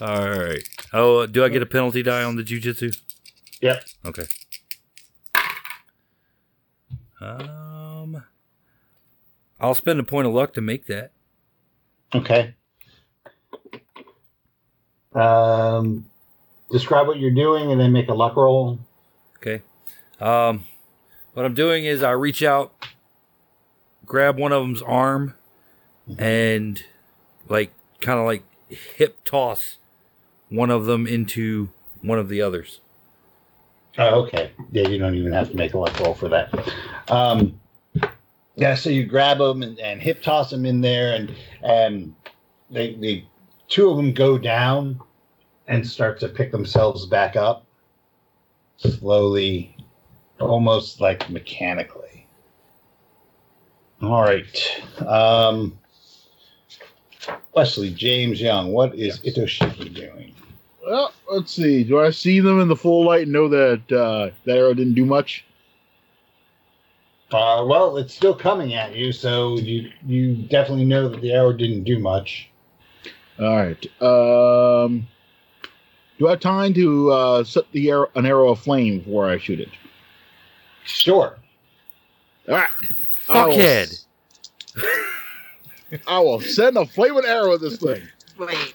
[0.00, 0.68] All right.
[0.92, 2.96] Oh, do I get a penalty die on the jujitsu?
[3.60, 3.84] Yep.
[4.06, 4.24] Okay.
[7.26, 8.22] Um,
[9.60, 11.12] I'll spend a point of luck to make that.
[12.14, 12.54] Okay.
[15.14, 16.06] Um,
[16.70, 18.78] describe what you're doing and then make a luck roll.
[19.38, 19.62] Okay.
[20.20, 20.64] Um,
[21.34, 22.72] what I'm doing is I reach out,
[24.04, 25.34] grab one of them's arm,
[26.18, 26.82] and
[27.48, 29.78] like kind of like hip toss
[30.48, 31.70] one of them into
[32.02, 32.80] one of the others.
[33.98, 34.50] Oh, okay.
[34.72, 36.52] Yeah, you don't even have to make a luck roll for that.
[37.08, 37.58] Um,
[38.54, 42.14] yeah, so you grab them and, and hip toss them in there, and and
[42.70, 43.24] they the
[43.68, 45.00] two of them go down
[45.68, 47.66] and start to pick themselves back up
[48.76, 49.76] slowly,
[50.40, 52.26] almost like mechanically.
[54.02, 54.82] All right.
[55.06, 55.78] Um,
[57.54, 60.35] Wesley James Young, what is Itoshiki doing?
[60.86, 61.82] Well, let's see.
[61.82, 64.94] Do I see them in the full light and know that uh, that arrow didn't
[64.94, 65.44] do much?
[67.32, 71.52] Uh, well, it's still coming at you, so you you definitely know that the arrow
[71.52, 72.48] didn't do much.
[73.40, 73.84] All right.
[74.00, 75.08] Um,
[76.18, 79.58] do I have time to uh, set the arrow, an arrow aflame before I shoot
[79.58, 79.68] it?
[80.84, 81.36] Sure.
[82.48, 82.70] All right.
[83.28, 83.82] I will Fuckhead.
[83.90, 84.06] s-
[86.06, 88.02] I will send a flaming arrow at this thing.
[88.38, 88.74] Wait.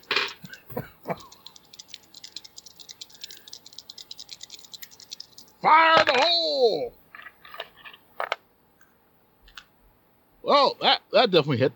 [5.62, 6.94] Fire the hole!
[10.42, 11.74] Well, that that definitely hit.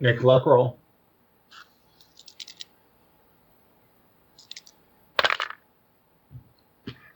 [0.00, 0.78] A luck roll.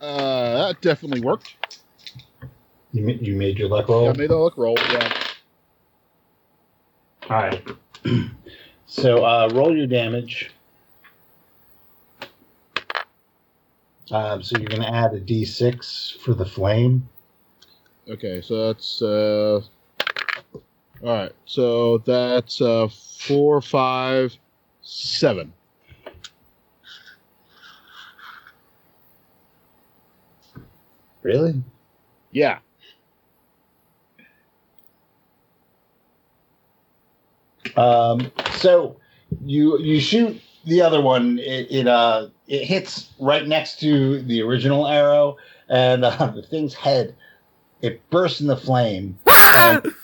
[0.01, 1.55] Uh, that definitely worked.
[2.93, 4.05] You you made your luck roll.
[4.05, 4.77] Yeah, I made a luck roll.
[4.91, 5.13] Yeah.
[7.31, 7.63] All right.
[8.87, 10.51] so uh, roll your damage.
[14.11, 17.09] Um, so you're going to add a d6 for the flame.
[18.09, 19.61] Okay, so that's uh.
[21.03, 24.37] All right, so that's uh four, five,
[24.83, 25.53] seven.
[31.23, 31.63] Really?
[32.33, 32.59] Yeah.
[37.77, 38.97] Um, so
[39.45, 41.39] you you shoot the other one.
[41.39, 45.37] It, it uh it hits right next to the original arrow,
[45.69, 47.15] and uh, the thing's head
[47.83, 49.95] it bursts into flame, and,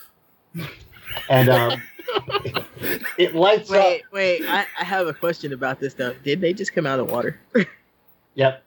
[1.29, 1.81] and um,
[2.45, 2.65] it,
[3.17, 3.77] it lights up.
[3.77, 4.41] Wait, wait.
[4.47, 6.13] I, I have a question about this though.
[6.23, 7.39] Did they just come out of water?
[8.37, 8.63] Yep.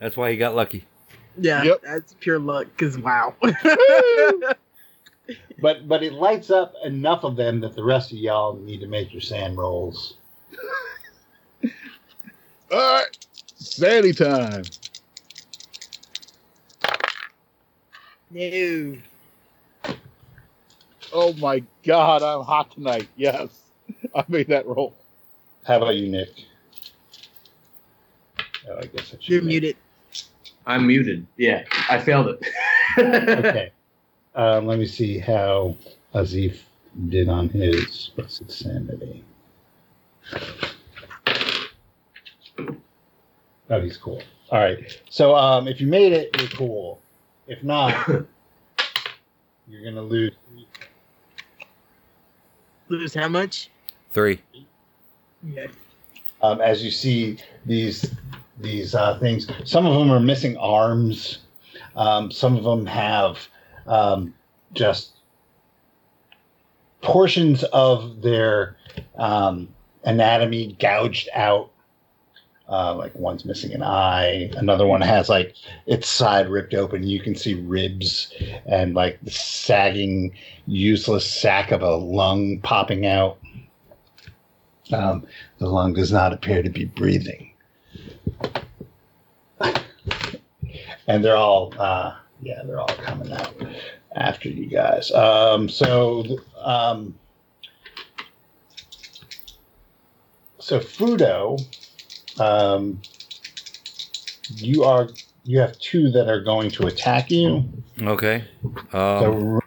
[0.00, 0.84] That's why he got lucky.
[1.40, 1.82] Yeah, Yep.
[1.84, 2.66] that's pure luck.
[2.76, 3.34] Cause wow.
[5.60, 8.86] But but it lights up enough of them that the rest of y'all need to
[8.88, 10.14] make your sand rolls.
[12.70, 14.64] All right, sandy time.
[18.30, 18.96] No.
[21.12, 23.08] Oh my god, I'm hot tonight.
[23.16, 23.48] Yes.
[24.14, 24.94] I made that roll.
[25.66, 26.28] How about you, Nick?
[28.68, 29.28] Oh, I guess I should.
[29.28, 29.76] You're make- muted.
[30.66, 31.26] I'm muted.
[31.38, 32.40] Yeah, I failed it.
[32.98, 33.70] Okay.
[34.34, 35.76] Um, let me see how
[36.14, 36.58] Azif
[37.08, 38.10] did on his.
[38.16, 39.24] What's his sanity?
[43.70, 44.22] Oh, he's cool.
[44.50, 44.78] All right.
[45.10, 47.00] So, um, if you made it, you're cool.
[47.46, 48.08] If not,
[49.68, 50.32] you're gonna lose.
[52.88, 53.70] Lose how much?
[54.10, 54.40] Three.
[55.42, 55.66] Yeah.
[56.40, 58.14] Um, as you see these
[58.58, 61.40] these uh, things, some of them are missing arms.
[61.96, 63.38] Um, some of them have
[63.86, 64.34] um,
[64.72, 65.12] just
[67.02, 68.76] portions of their
[69.16, 69.68] um,
[70.04, 71.70] anatomy gouged out.
[72.70, 74.50] Uh, like one's missing an eye.
[74.56, 75.54] Another one has like
[75.86, 77.02] its side ripped open.
[77.02, 78.30] You can see ribs
[78.66, 80.34] and like the sagging,
[80.66, 83.38] useless sac of a lung popping out.
[84.92, 85.26] Um,
[85.58, 87.52] the lung does not appear to be breathing.
[91.08, 93.54] and they're all, uh, yeah, they're all coming out
[94.14, 95.10] after you guys.
[95.12, 97.14] Um, so, um,
[100.58, 101.58] so Fudo,
[102.40, 103.00] um,
[104.56, 105.08] you are
[105.44, 107.64] you have two that are going to attack you.
[108.02, 108.44] Okay.
[108.92, 108.98] So
[109.32, 109.60] Um, re-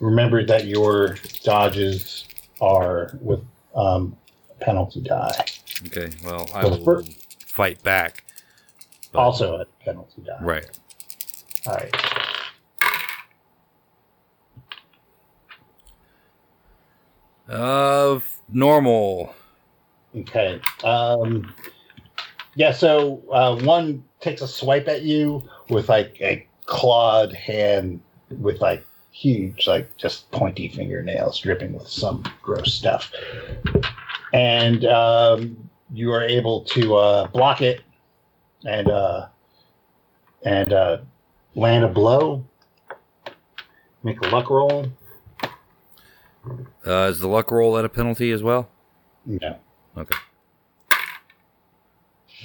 [0.00, 2.24] remember that your dodges
[2.60, 3.40] are with
[3.74, 4.16] um,
[4.60, 5.44] penalty die.
[5.86, 6.10] okay.
[6.24, 7.04] Well, I So will fir-
[7.46, 8.24] fight back.
[9.12, 10.38] but- Also at penalty die.
[10.42, 10.78] Right.
[11.66, 11.94] All right.
[17.48, 19.34] Uh, normal.
[20.16, 20.60] Okay.
[20.84, 21.52] Um,
[22.58, 22.72] yeah.
[22.72, 28.00] So uh, one takes a swipe at you with like a clawed hand
[28.30, 33.12] with like huge, like just pointy fingernails dripping with some gross stuff,
[34.34, 37.80] and um, you are able to uh, block it
[38.66, 39.28] and uh,
[40.44, 40.98] and uh,
[41.54, 42.44] land a blow.
[44.02, 44.86] Make a luck roll.
[46.84, 48.68] Uh, is the luck roll at a penalty as well?
[49.24, 49.58] No.
[49.96, 50.16] Okay.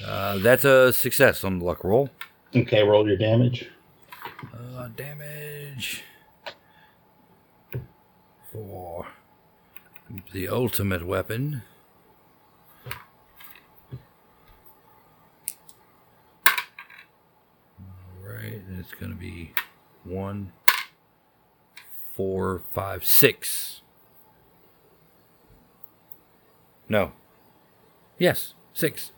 [0.06, 2.10] Uh, that's a success on the luck roll.
[2.56, 2.84] Okay.
[2.84, 3.70] Roll your damage.
[4.54, 6.04] Uh, damage
[8.52, 9.08] for
[10.32, 11.64] the ultimate weapon.
[18.24, 19.54] Alright, and it's going to be
[20.04, 20.52] one,
[22.14, 23.82] four, five, six.
[26.90, 27.14] No.
[28.20, 29.12] Yes, six.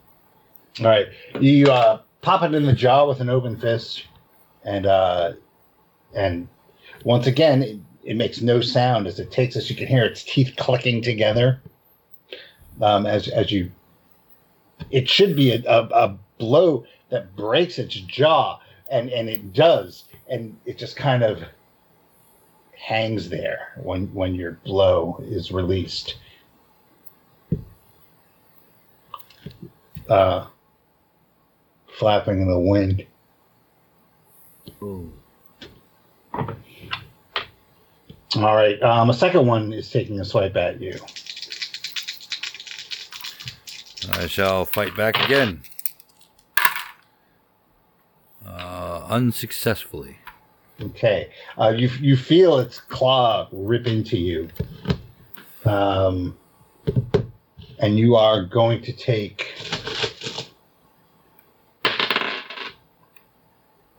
[0.79, 1.07] All right,
[1.39, 4.05] you uh, pop it in the jaw with an open fist,
[4.65, 5.33] and uh,
[6.13, 6.49] and
[7.05, 9.69] once again, it, it makes no sound as it takes us.
[9.69, 11.61] You can hear its teeth clicking together.
[12.81, 13.71] Um, as as you,
[14.91, 18.59] it should be a, a, a blow that breaks its jaw,
[18.91, 21.41] and and it does, and it just kind of
[22.77, 26.17] hangs there when when your blow is released.
[30.09, 30.47] Uh,
[31.97, 33.05] flapping in the wind.
[38.35, 38.81] All right.
[38.81, 40.99] Um, a second one is taking a swipe at you.
[44.11, 45.61] I shall fight back again.
[48.45, 50.17] Uh, unsuccessfully.
[50.81, 51.31] Okay.
[51.57, 54.49] Uh, you you feel its claw rip into you,
[55.63, 56.37] um,
[57.79, 59.53] and you are going to take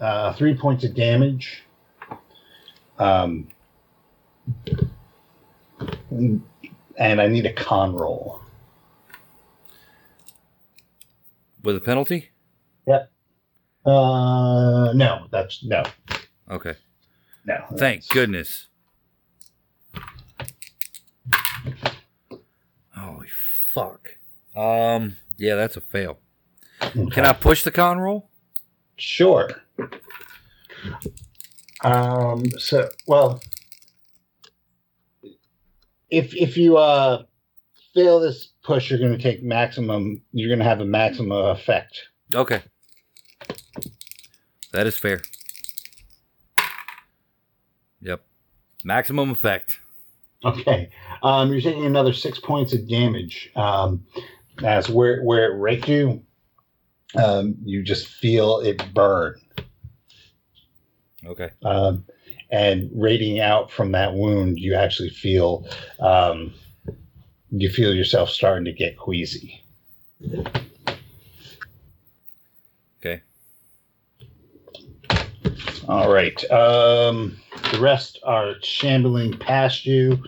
[0.00, 1.62] uh, three points of damage.
[2.98, 3.48] Um,
[6.10, 8.40] and I need a con roll.
[11.62, 12.30] With a penalty?
[12.86, 13.10] Yep.
[13.84, 15.82] Uh, no, that's no,
[16.50, 16.74] Okay.
[17.44, 17.56] no.
[17.76, 18.66] Thank goodness.
[22.96, 24.10] Holy fuck.
[24.56, 26.18] Um, yeah, that's a fail.
[26.82, 27.10] Okay.
[27.10, 28.30] Can I push the con roll?
[28.96, 29.50] Sure.
[31.82, 32.44] Um.
[32.58, 33.42] So, well,
[36.10, 37.24] if if you uh
[37.94, 40.22] fail this push, you're going to take maximum.
[40.32, 42.08] You're going to have a maximum effect.
[42.34, 42.62] Okay.
[44.72, 45.20] That is fair.
[48.00, 48.24] Yep.
[48.84, 49.78] Maximum effect.
[50.44, 50.90] Okay.
[51.22, 51.52] Um.
[51.52, 53.50] You're taking another six points of damage.
[53.54, 54.06] Um.
[54.64, 56.22] As where where it raked you,
[57.16, 59.34] um, you just feel it burn.
[61.24, 61.50] Okay.
[61.64, 62.04] Um,
[62.50, 65.66] and radiating out from that wound, you actually feel
[65.98, 66.54] um,
[67.50, 69.64] you feel yourself starting to get queasy.
[73.00, 73.22] Okay.
[75.88, 76.38] All right.
[76.50, 77.36] Um,
[77.72, 80.22] the rest are shambling past you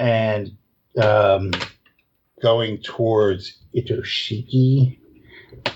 [0.00, 0.56] and
[1.00, 1.52] um,
[2.42, 4.98] going towards Itoshiki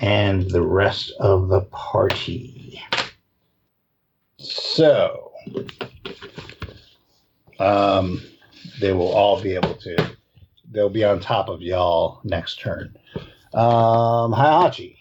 [0.00, 2.80] and the rest of the party.
[4.38, 5.32] So,
[7.58, 8.20] um,
[8.80, 10.16] they will all be able to,
[10.70, 12.96] they'll be on top of y'all next turn.
[13.52, 14.96] Um, Heihachi.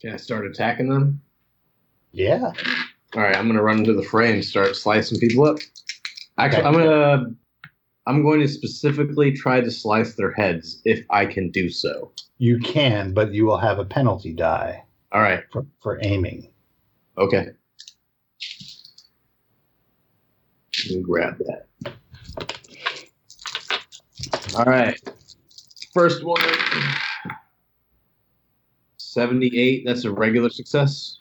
[0.00, 1.22] Can I start attacking them?
[2.12, 2.52] Yeah.
[3.14, 5.58] All right, I'm gonna run into the fray and start slicing people up.
[6.36, 6.68] Actually, Okay.
[6.68, 7.34] I'm gonna.
[8.06, 12.12] I'm going to specifically try to slice their heads if I can do so.
[12.38, 15.42] You can, but you will have a penalty die All right.
[15.50, 16.52] for, for aiming.
[17.16, 17.46] Okay.
[20.90, 21.94] Let me grab that.
[24.56, 25.00] All right.
[25.94, 26.40] First one.
[28.98, 29.84] 78.
[29.86, 31.16] That's a regular success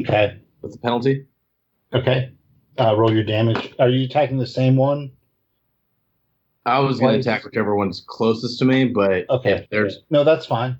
[0.00, 0.38] Okay.
[0.62, 1.26] with the penalty.
[1.92, 2.32] Okay.
[2.78, 3.74] Uh, roll your damage.
[3.78, 5.10] Are you attacking the same one?
[6.66, 9.66] I was going to attack whichever one's closest to me, but Okay.
[9.70, 10.78] there's No, that's fine.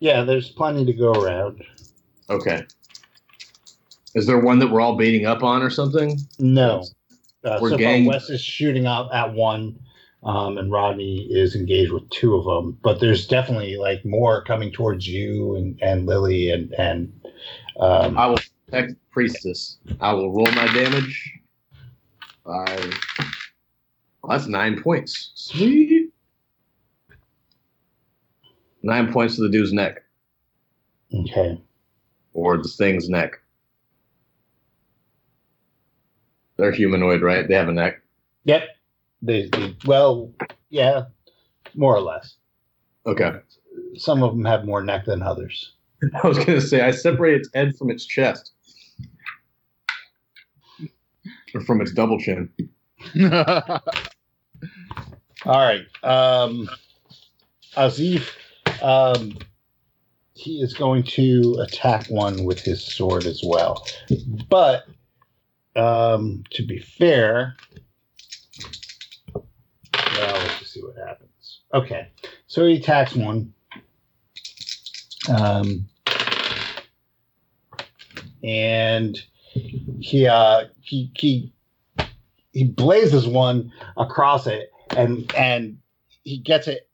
[0.00, 1.62] Yeah, there's plenty to go around.
[2.28, 2.62] okay.
[4.14, 6.18] Is there one that we're all beating up on or something?
[6.38, 6.84] No.
[7.44, 9.78] Uh, We're so gang- far, Wes is shooting out at one,
[10.22, 12.78] um, and Rodney is engaged with two of them.
[12.82, 17.10] But there's definitely like more coming towards you and, and Lily and and
[17.80, 19.78] um, I will protect priestess.
[20.00, 21.32] I will roll my damage.
[22.44, 22.92] Five.
[24.22, 25.32] Well, that's nine points.
[25.34, 26.12] Sweet.
[28.82, 30.02] Nine points to the dude's neck,
[31.14, 31.60] okay.
[32.34, 33.38] or the thing's neck.
[36.56, 37.46] They're humanoid, right?
[37.46, 38.02] They have a neck.
[38.44, 38.62] Yep.
[39.22, 40.32] They, they well,
[40.70, 41.02] yeah,
[41.74, 42.36] more or less.
[43.06, 43.32] Okay.
[43.94, 45.74] Some of them have more neck than others.
[46.22, 48.52] I was gonna say I separate its head from its chest,
[51.54, 52.50] or from its double chin.
[55.44, 55.86] All right.
[56.02, 56.68] Um,
[57.76, 58.30] Azif,
[58.82, 59.38] um,
[60.34, 63.86] he is going to attack one with his sword as well.
[64.48, 64.84] But
[65.76, 67.56] um, to be fair,
[69.34, 69.44] well,
[70.34, 71.60] let's just see what happens.
[71.74, 72.08] Okay.
[72.46, 73.54] So he attacks one.
[75.28, 75.88] Um,
[78.42, 79.22] and
[79.54, 81.52] he uh he he
[82.52, 85.78] he blazes one across it and and
[86.24, 86.88] he gets it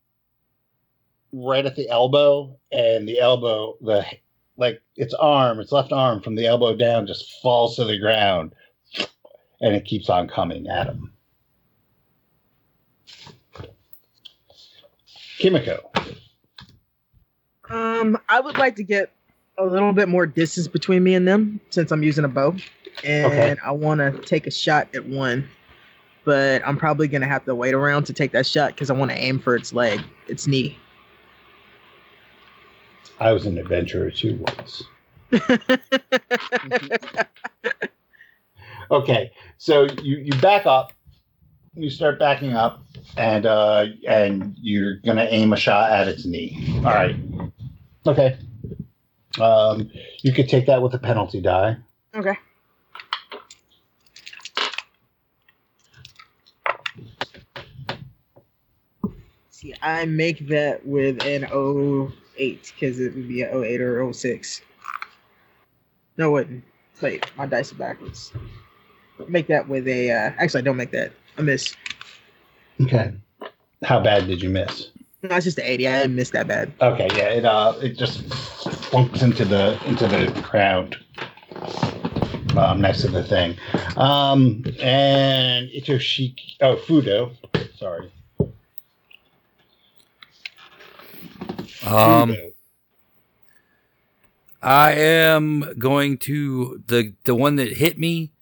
[1.33, 4.05] right at the elbow and the elbow the
[4.57, 8.53] like its arm its left arm from the elbow down just falls to the ground
[9.61, 11.13] and it keeps on coming at him.
[15.39, 15.91] Kimiko.
[17.71, 19.13] Um, I would like to get
[19.57, 22.57] a little bit more distance between me and them since I'm using a bow,
[23.05, 23.57] and Okay.
[23.65, 25.49] I want to take a shot at one.
[26.25, 29.11] But I'm probably gonna have to wait around to take that shot because I want
[29.11, 30.77] to aim for its leg, its knee.
[33.21, 34.83] i was an adventurer too once
[38.91, 40.93] Okay, so you you back up,
[41.75, 42.83] you start backing up,
[43.19, 46.57] and uh, and you're gonna aim a shot at its knee.
[46.79, 47.15] All right.
[48.07, 48.39] Okay.
[49.39, 49.91] Um,
[50.23, 51.77] you could take that with a penalty die.
[52.15, 52.39] okay.
[59.59, 64.63] See, I make that with an 08 because it would be an 08 or 06.
[66.17, 66.65] No, it wouldn't.
[67.03, 68.33] Wait, my dice are backwards.
[69.27, 70.13] Make that with a.
[70.13, 71.11] Uh, actually, I don't make that.
[71.37, 71.75] I miss.
[72.83, 73.13] Okay.
[73.83, 74.93] How bad did you miss?
[75.25, 75.89] No, it's just an 80.
[75.89, 76.73] I didn't miss that bad.
[76.81, 80.97] Okay, yeah, it uh, it just flunks into the into the ground
[82.57, 83.57] um, next to the thing.
[83.97, 87.33] Um, and Itoshiki, oh Fudo,
[87.77, 88.13] sorry.
[91.93, 92.37] Um,
[94.63, 98.33] I am going to the the one that hit me.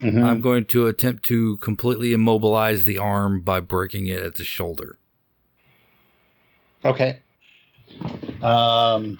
[0.00, 0.22] Mhm.
[0.24, 4.98] I'm going to attempt to completely immobilize the arm by breaking it at the shoulder.
[6.84, 7.20] Okay.
[8.42, 9.18] Um,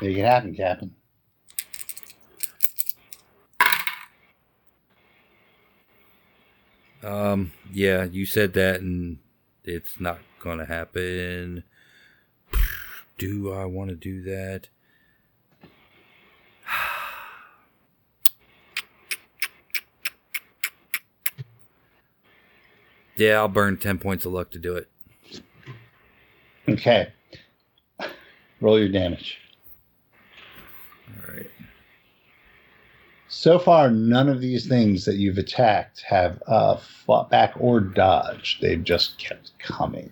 [0.00, 0.94] make it happen, Captain.
[7.02, 9.18] Um, yeah, you said that, and
[9.64, 11.64] it's not going to happen.
[13.18, 14.68] Do I want to do that?
[23.16, 24.88] yeah, I'll burn 10 points of luck to do it.
[26.68, 27.08] Okay.
[28.60, 29.38] Roll your damage.
[31.08, 31.50] All right.
[33.28, 38.60] So far, none of these things that you've attacked have uh, fought back or dodged.
[38.60, 40.10] They've just kept coming.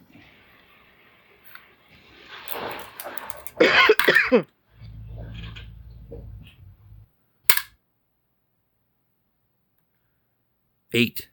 [10.93, 11.29] Eight.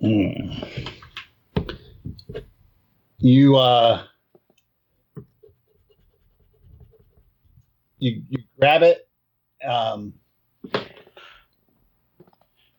[0.00, 0.64] Hmm.
[3.18, 4.02] You uh
[7.98, 9.08] you you grab it
[9.66, 10.12] um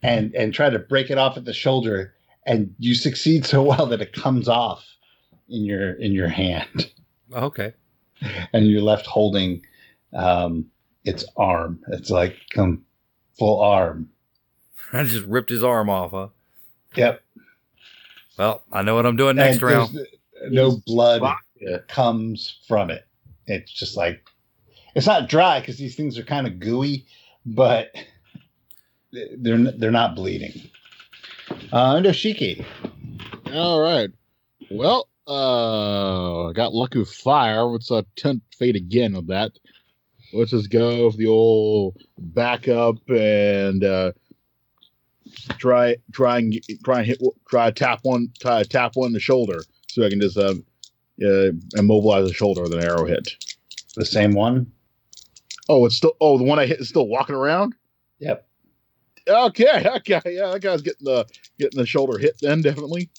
[0.04, 2.14] and and try to break it off at the shoulder
[2.46, 4.86] and you succeed so well that it comes off
[5.50, 6.92] in your in your hand
[7.34, 7.74] Okay.
[8.54, 9.64] and you're left holding
[10.14, 10.66] um
[11.06, 12.85] its arm it's like come
[13.38, 14.10] full arm
[14.94, 16.28] I just ripped his arm off, huh?
[16.96, 17.22] yep
[18.38, 20.08] Well, I know what I'm doing next And round.
[20.50, 21.22] no blood
[21.60, 21.78] Yeah.
[21.88, 23.06] comes from it.
[23.48, 24.24] It's just like
[24.96, 27.06] it's not dry because these things are kind of gooey,
[27.46, 27.94] but
[29.12, 30.70] they're they're not bleeding.
[31.72, 32.66] Uh, Itoshiki.
[33.54, 34.10] All right.
[34.72, 37.70] Well, uh, I got lucky with fire.
[37.70, 39.52] What's a uh, tempt fate again of that.
[40.34, 44.12] Let's just go with the old backup and uh,
[45.58, 46.54] try try and
[46.84, 50.10] try and hit try to tap one try tap one in the shoulder so I
[50.10, 50.54] can just uh,
[51.26, 53.30] uh, immobilize the shoulder with an arrow hit.
[53.96, 54.72] the same one.
[55.70, 57.74] Oh, it's still oh the one I hit is still walking around.
[58.20, 58.48] Yep.
[59.28, 61.26] Okay, okay, yeah, that guy's getting the
[61.58, 63.10] getting the shoulder hit then definitely.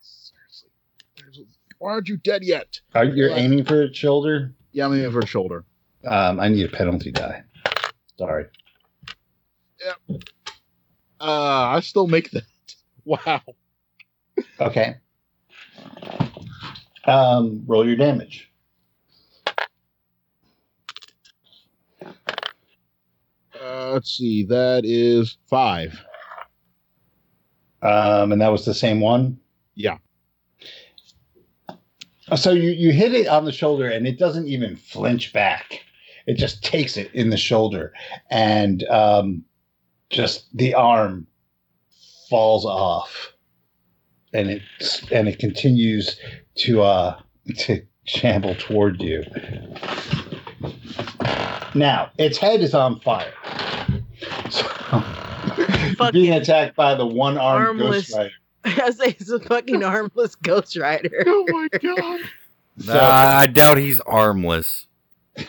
[0.00, 0.70] Seriously,
[1.16, 1.38] There's-
[1.78, 2.80] why aren't you dead yet?
[2.94, 4.52] Are you aiming for a shoulder?
[4.72, 5.64] Yeah, I'm aiming for a shoulder.
[6.04, 7.42] Um, I need a penalty die.
[8.18, 8.46] Sorry.
[11.20, 12.44] Uh, I still make that.
[13.04, 13.40] Wow.
[14.60, 14.96] Okay.
[17.06, 18.52] Um, roll your damage.
[23.58, 25.98] Uh, let's see, that is five.
[27.80, 29.38] Um, and that was the same one.
[29.74, 29.96] Yeah.
[32.36, 35.84] So you you hit it on the shoulder, and it doesn't even flinch back.
[36.26, 37.92] It just takes it in the shoulder,
[38.30, 39.44] and um,
[40.10, 41.26] just the arm
[42.28, 43.32] falls off,
[44.34, 44.62] and it
[45.10, 46.18] and it continues
[46.56, 47.18] to uh
[47.58, 49.24] to shamble toward you.
[51.74, 53.32] Now its head is on fire.
[54.50, 58.30] So, being attacked by the one armed ghost rider.
[58.82, 61.24] I say it's a fucking armless Ghost Rider.
[61.26, 62.20] Oh my god.
[62.80, 63.00] So- Nah,
[63.38, 64.86] I doubt he's armless.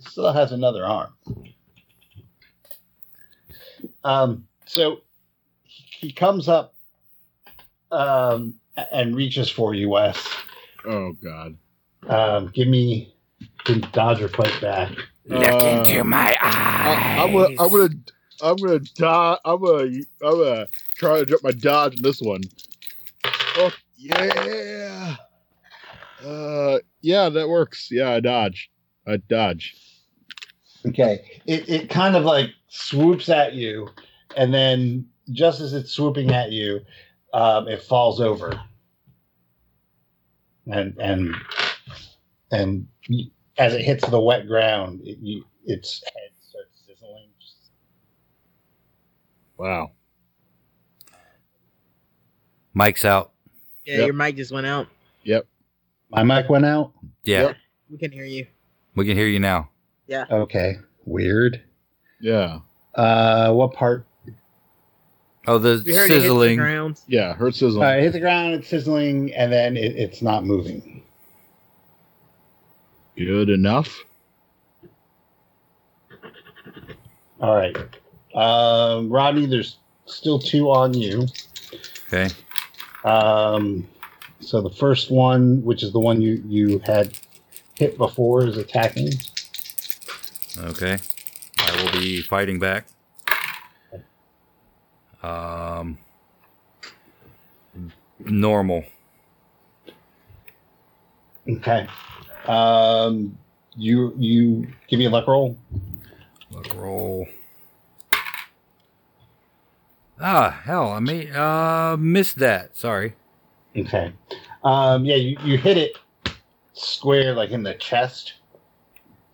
[0.00, 1.12] still has another arm.
[4.02, 5.02] Um, so
[5.64, 6.74] he comes up
[7.92, 8.54] um,
[8.92, 10.26] and reaches for you, Wes.
[10.84, 11.56] oh god.
[12.08, 13.14] Um, give me
[13.64, 14.90] can dodge or fight back.
[15.26, 17.20] Look Uh, into my I, eyes.
[17.20, 17.94] I'm gonna, I'm gonna,
[18.42, 19.38] I'm gonna die.
[19.44, 19.84] I'm gonna,
[20.22, 22.42] I'm gonna try to drop my dodge in this one.
[23.56, 25.16] Oh yeah,
[26.24, 27.88] uh, yeah, that works.
[27.90, 28.70] Yeah, I dodge.
[29.06, 29.74] I dodge.
[30.86, 33.88] Okay, it it kind of like swoops at you,
[34.36, 36.80] and then just as it's swooping at you,
[37.34, 38.58] um, it falls over,
[40.66, 41.34] and and
[42.50, 42.86] and
[43.58, 47.28] as it hits the wet ground, it, you, its head starts sizzling.
[49.60, 49.90] Wow.
[52.72, 53.32] Mic's out.
[53.84, 54.04] Yeah, Yep.
[54.06, 54.86] your mic just went out.
[55.24, 55.46] Yep.
[56.10, 56.92] My mic went out.
[57.24, 57.56] Yeah, Yep.
[57.90, 58.46] We can hear you.
[58.94, 59.68] we can hear you now.
[60.06, 60.24] Yeah.
[60.30, 61.62] Okay, weird.
[62.22, 62.60] Yeah.
[62.94, 64.06] Uh, what part?
[65.46, 66.56] Oh, the We heard it hit the sizzling.
[66.56, 66.98] ground.
[67.06, 67.34] Yeah.
[67.34, 67.86] Hurt sizzling.
[67.86, 68.54] Uh, it hit the ground.
[68.54, 71.02] It's sizzling, and then it, it's not moving.
[73.14, 74.04] Good enough.
[77.42, 77.76] All right,
[78.34, 79.46] um, Rodney.
[79.46, 79.76] There's
[80.06, 81.26] still two on you.
[82.06, 82.28] Okay.
[83.04, 83.88] Um,
[84.40, 87.16] so the first one, which is the one you you had
[87.74, 89.10] hit before, is attacking.
[90.58, 90.98] Okay.
[91.58, 92.86] I will be fighting back.
[95.22, 95.98] Um.
[98.18, 98.84] Normal.
[101.48, 101.86] Okay.
[102.46, 103.38] Um,
[103.76, 105.56] you you give me a luck roll.
[106.50, 107.28] Luck roll.
[110.20, 112.76] Ah, hell, I may uh missed that.
[112.76, 113.14] Sorry.
[113.76, 114.12] Okay.
[114.62, 115.96] Um, yeah, you, you hit it
[116.74, 118.34] square, like in the chest,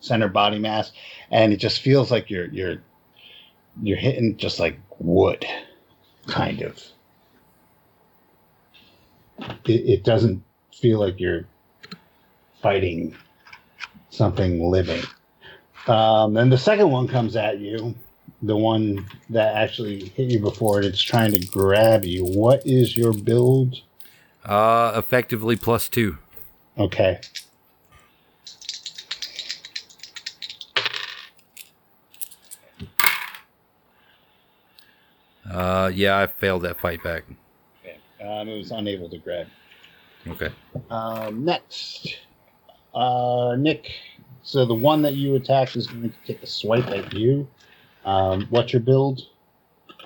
[0.01, 0.93] center body mass,
[1.31, 2.77] and it just feels like you're you're
[3.83, 5.45] you're hitting just like wood,
[6.27, 6.81] kind of.
[9.65, 11.45] It, it doesn't feel like you're
[12.63, 13.15] fighting
[14.11, 15.03] something living.
[15.89, 17.95] Um, then the second one comes at you,
[18.43, 22.25] the one that actually hit you before, and it's trying to grab you.
[22.25, 23.81] What is your build?
[24.45, 26.19] Uh, effectively plus two.
[26.79, 27.21] Okay.
[35.51, 37.25] Uh, yeah, I failed that fight back.
[38.21, 39.47] Um, it was unable to grab.
[40.27, 40.51] Okay.
[40.91, 42.19] Um, next,
[42.95, 43.93] uh, Nick.
[44.43, 47.49] So the one that you attacked is going to take a swipe at you.
[48.07, 49.21] Um, what's your build?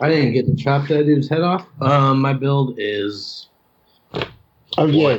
[0.00, 1.66] I didn't get to chop that dude's head off.
[1.82, 3.48] Um, my build is
[4.78, 5.18] Oh yeah.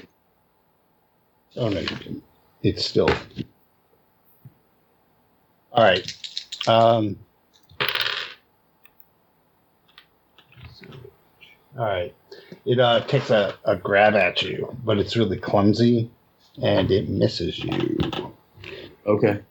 [1.58, 2.24] Oh no, you didn't.
[2.64, 3.10] It's still.
[5.72, 6.14] All right.
[6.68, 7.18] Um.
[11.78, 12.14] All right.
[12.66, 16.10] It uh, takes a, a grab at you, but it's really clumsy,
[16.62, 17.98] and it misses you.
[19.06, 19.42] okay.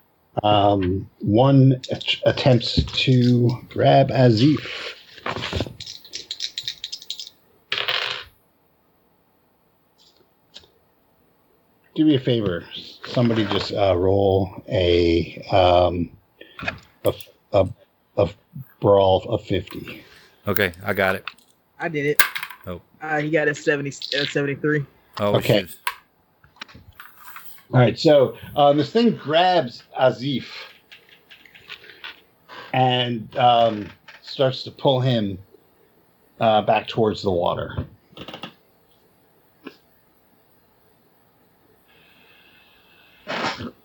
[0.43, 4.95] Um, one att- attempts to grab Azif.
[11.95, 12.65] Do me a favor.
[13.07, 16.11] Somebody just uh, roll a um,
[17.05, 17.13] a,
[17.53, 17.69] a,
[18.17, 18.29] a
[18.81, 20.05] brawl of fifty.
[20.47, 21.25] Okay, I got it.
[21.79, 22.23] I did it.
[22.67, 22.81] Oh.
[23.01, 23.89] Uh, he got a 70,
[24.21, 24.85] uh, 73.
[25.19, 25.61] Oh, Okay.
[25.63, 25.79] shoot.
[27.73, 30.47] All right, so um, this thing grabs Azif
[32.73, 33.89] and um,
[34.23, 35.39] starts to pull him
[36.41, 37.87] uh, back towards the water.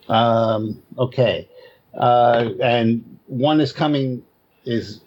[0.09, 1.47] Um, okay,
[1.95, 4.23] uh, and one is coming
[4.65, 5.01] is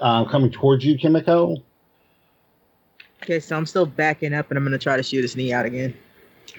[0.00, 1.56] um, coming towards you, Kimiko.
[3.22, 5.66] Okay, so I'm still backing up, and I'm gonna try to shoot his knee out
[5.66, 5.94] again.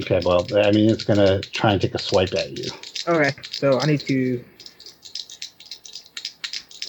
[0.02, 2.70] Okay, well, I mean, it's gonna try and take a swipe at you.
[3.08, 4.44] Okay, so I need to.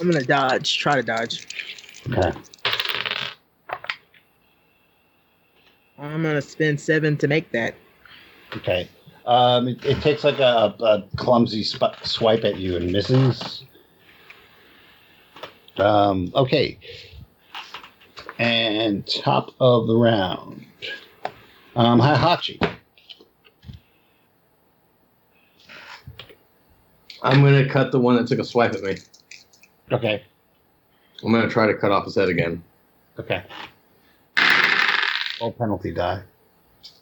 [0.00, 0.78] I'm gonna dodge.
[0.78, 1.46] Try to dodge.
[2.10, 2.32] Okay.
[5.98, 7.74] I'm gonna spend seven to make that.
[8.56, 8.88] Okay.
[9.26, 13.64] Um, it, it takes like a, a clumsy sp- swipe at you and misses.
[15.76, 16.78] Um, okay.
[18.38, 20.64] And top of the round.
[21.76, 22.58] Um, Hachi.
[27.22, 28.96] I'm gonna cut the one that took a swipe at me.
[29.90, 30.22] Okay.
[31.24, 32.62] I'm gonna try to cut off his head again.
[33.18, 33.42] Okay.
[35.40, 36.22] Roll penalty die.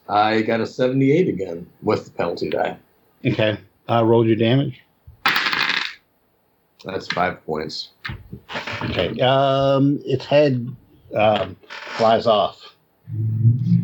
[0.09, 2.79] I got a 78 again with the penalty die.
[3.25, 3.59] Okay.
[3.89, 4.83] Uh, roll your damage.
[6.85, 7.89] That's five points.
[8.83, 9.19] Okay.
[9.21, 10.75] Um, its head
[11.15, 12.77] um, flies off.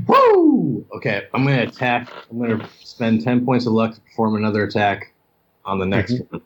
[0.07, 0.87] Woo!
[0.95, 2.11] Okay, I'm gonna attack.
[2.31, 5.12] I'm gonna spend 10 points of luck to perform another attack
[5.65, 6.43] on the next one.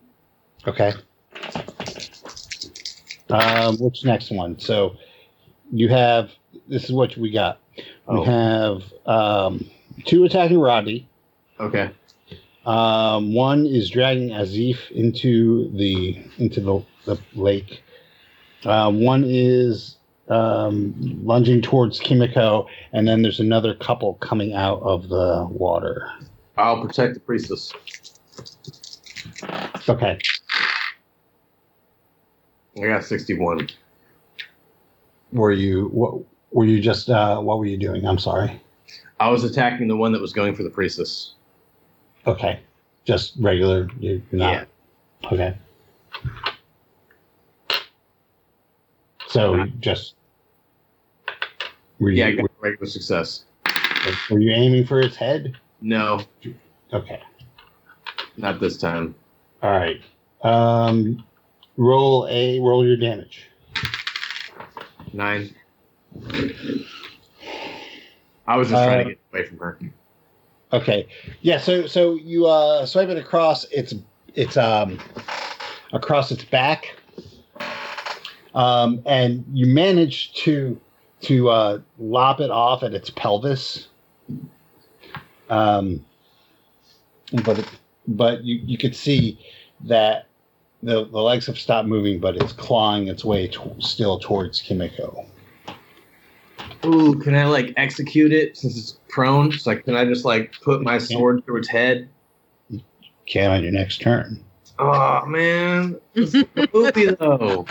[0.66, 0.92] Okay.
[3.30, 4.58] Um, which next one?
[4.58, 4.96] So
[5.72, 6.30] you have
[6.68, 7.58] this is what we got.
[7.76, 7.82] We
[8.18, 9.68] Oh, have um,
[10.04, 11.08] two attacking Rodney.
[11.60, 11.90] okay.
[12.64, 17.82] Um, one is dragging Azif into the into the, the lake.
[18.64, 19.96] Um, one is
[20.28, 20.94] um,
[21.24, 26.10] lunging towards Kimiko, and then there's another couple coming out of the water.
[26.56, 27.72] I'll protect the priestess.
[29.88, 30.18] Okay.
[32.76, 33.68] I got 61.
[35.32, 36.22] Were you what?
[36.52, 38.06] Were you just uh, what were you doing?
[38.06, 38.60] I'm sorry.
[39.18, 41.34] I was attacking the one that was going for the priestess.
[42.26, 42.60] Okay.
[43.04, 43.88] Just regular.
[43.98, 44.68] You're not.
[45.32, 45.56] Okay.
[49.28, 50.14] So just.
[51.98, 53.44] Were you, Yeah, I got regular success.
[54.30, 55.56] were you aiming for its head?
[55.80, 56.20] No,
[56.92, 57.20] Okay.
[58.36, 59.14] not this time.
[59.66, 60.00] All right.
[60.42, 61.24] Um,
[61.76, 63.50] roll a roll your damage.
[65.12, 65.52] Nine.
[68.46, 69.78] I was just trying Uh, to get away from her.
[70.72, 71.08] Okay.
[71.40, 71.58] Yeah.
[71.58, 73.92] So so you uh, swipe it across its
[74.36, 75.00] its um
[75.92, 76.96] across its back,
[78.54, 80.80] um, and you manage to
[81.22, 83.88] to uh, lop it off at its pelvis.
[85.50, 86.04] Um,
[87.44, 87.66] but it,
[88.08, 89.38] but you you could see
[89.84, 90.26] that
[90.82, 95.26] the the legs have stopped moving, but it's clawing its way to, still towards Kimiko.
[96.84, 99.50] Ooh, can I like execute it since it's prone?
[99.52, 102.08] So like, can I just like put my sword through its head?
[103.26, 104.42] Can on your next turn.
[104.78, 107.66] Oh man, it's a movie though.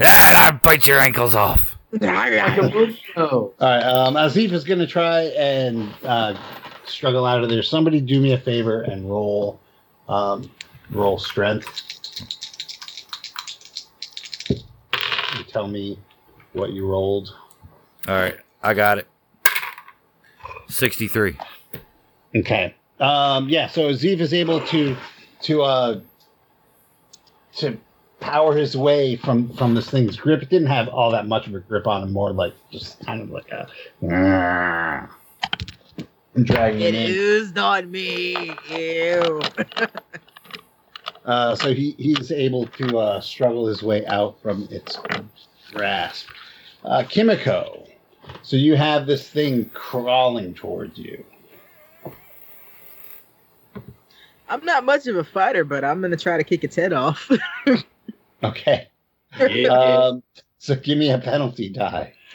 [0.00, 1.78] Ah, I'll bite your ankles off.
[1.92, 3.52] Like a movie though.
[3.58, 6.34] All right, um, Azif is going to try and uh,
[6.90, 7.62] struggle out of there.
[7.62, 9.60] Somebody do me a favor and roll,
[10.08, 10.50] um,
[10.90, 11.82] roll strength.
[14.48, 15.98] You tell me
[16.52, 17.34] what you rolled.
[18.08, 19.06] All right, I got it.
[20.68, 21.36] 63.
[22.36, 22.74] Okay.
[22.98, 23.68] Um, yeah.
[23.68, 24.96] So Azif is able to
[25.42, 26.00] to uh,
[27.56, 27.76] to
[28.20, 30.42] power his way from from this thing's grip.
[30.42, 32.12] It didn't have all that much of a grip on him.
[32.12, 33.68] More like just kind of like a
[36.34, 37.10] and dragging It him in.
[37.16, 38.56] oozed on me.
[38.70, 39.40] Ew.
[41.24, 44.98] Uh, so he he's able to uh, struggle his way out from its
[45.72, 46.26] grasp.
[46.84, 47.86] Uh, Kimiko.
[48.42, 51.24] So you have this thing crawling towards you.
[54.48, 57.30] I'm not much of a fighter, but I'm gonna try to kick its head off.
[58.42, 58.88] Okay.
[59.38, 59.68] Yeah.
[59.68, 60.22] Um,
[60.56, 62.14] so give me a penalty die.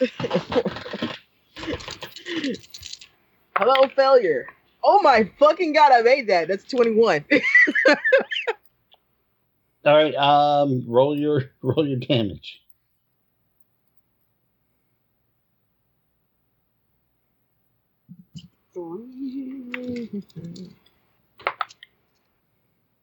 [3.58, 4.46] Hello, failure.
[4.84, 6.46] Oh my fucking god, I made that.
[6.46, 7.24] That's 21.
[9.86, 10.14] All right.
[10.14, 12.60] Um, roll your roll your damage.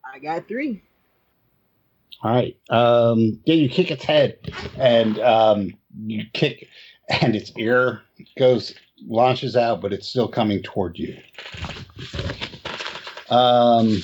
[0.05, 0.83] I got three.
[2.21, 2.55] All right.
[2.69, 4.37] Um, yeah, you kick its head,
[4.77, 5.73] and um,
[6.05, 6.67] you kick,
[7.09, 8.03] and its ear
[8.37, 11.15] goes launches out, but it's still coming toward you.
[13.29, 14.01] Um,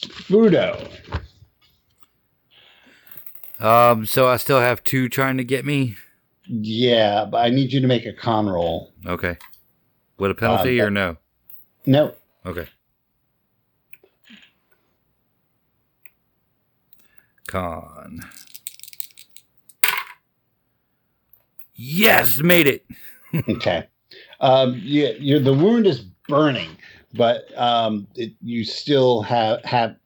[0.00, 0.90] Fudo.
[3.60, 5.96] Um, so I still have two trying to get me.
[6.46, 8.92] Yeah, but I need you to make a con roll.
[9.06, 9.36] Okay.
[10.18, 11.16] With a penalty Uh, or no?
[11.86, 12.14] No.
[12.44, 12.66] Okay.
[17.46, 18.20] Con.
[21.84, 22.86] Yes, made it.
[23.48, 23.86] Okay.
[24.40, 26.68] Um, yeah, the wound is burning,
[27.14, 29.96] but um, it, you still have have.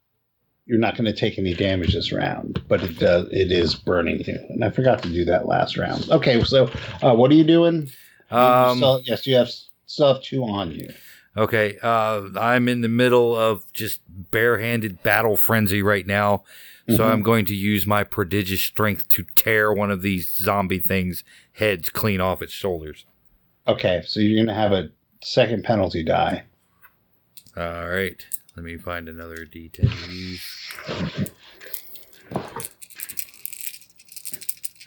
[0.64, 3.28] You're not going to take any damage this round, but it does.
[3.30, 6.08] It is burning you, and I forgot to do that last round.
[6.10, 6.70] Okay, so
[7.02, 7.88] uh, what are you doing?
[8.30, 9.50] Um, still- yes, you have
[9.98, 10.88] have two on you.
[11.36, 16.44] Okay, uh, I'm in the middle of just barehanded battle frenzy right now,
[16.88, 17.10] so Mhm.
[17.12, 21.90] I'm going to use my prodigious strength to tear one of these zombie things' heads
[21.90, 23.04] clean off its shoulders.
[23.66, 24.90] Okay, so you're going to have a
[25.22, 26.44] second penalty die.
[27.56, 28.24] All right,
[28.54, 31.30] let me find another D10 to use.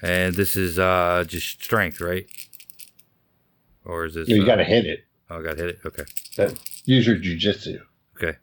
[0.02, 2.26] And this is uh, just strength, right?
[3.84, 4.30] Or is this?
[4.30, 5.04] You uh, got to hit it.
[5.30, 5.80] Oh, I got to hit it.
[5.86, 6.04] Okay.
[6.38, 7.82] That, use your jujitsu.
[8.18, 8.38] Okay.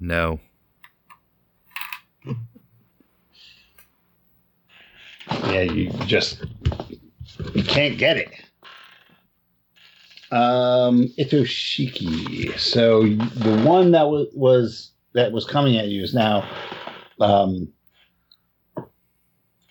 [0.00, 0.40] No.
[5.30, 6.44] Yeah, you just
[7.54, 8.30] you can't get it.
[10.30, 12.58] Um, Itoshiki.
[12.58, 16.48] So the one that was was that was coming at you is now,
[17.20, 17.68] um,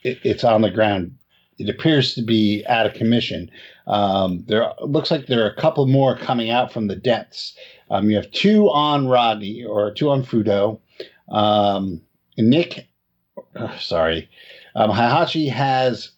[0.03, 1.16] it, it's on the ground.
[1.57, 3.49] It appears to be out of commission.
[3.87, 7.55] Um, there looks like there are a couple more coming out from the depths.
[7.89, 10.79] Um, you have two on Rodney or two on Fudo.
[11.29, 12.01] Um,
[12.37, 12.87] Nick,
[13.55, 14.29] uh, sorry,
[14.75, 16.11] um, Heihachi has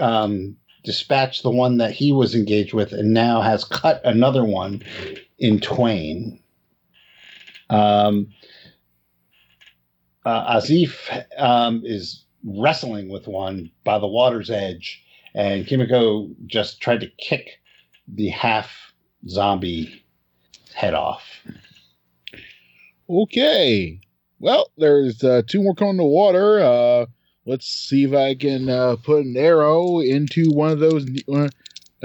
[0.00, 4.82] um, dispatched the one that he was engaged with and now has cut another one
[5.38, 6.40] in twain.
[7.70, 8.28] Um,
[10.24, 15.02] uh, Azif um, is wrestling with one by the water's edge,
[15.34, 17.58] and Kimiko just tried to kick
[18.08, 18.92] the half
[19.28, 20.04] zombie
[20.74, 21.22] head off.
[23.10, 24.00] Okay.
[24.38, 26.60] Well, there's uh, two more coming to water.
[26.60, 27.06] Uh,
[27.46, 31.06] let's see if I can uh, put an arrow into one of those.
[31.28, 31.48] Uh,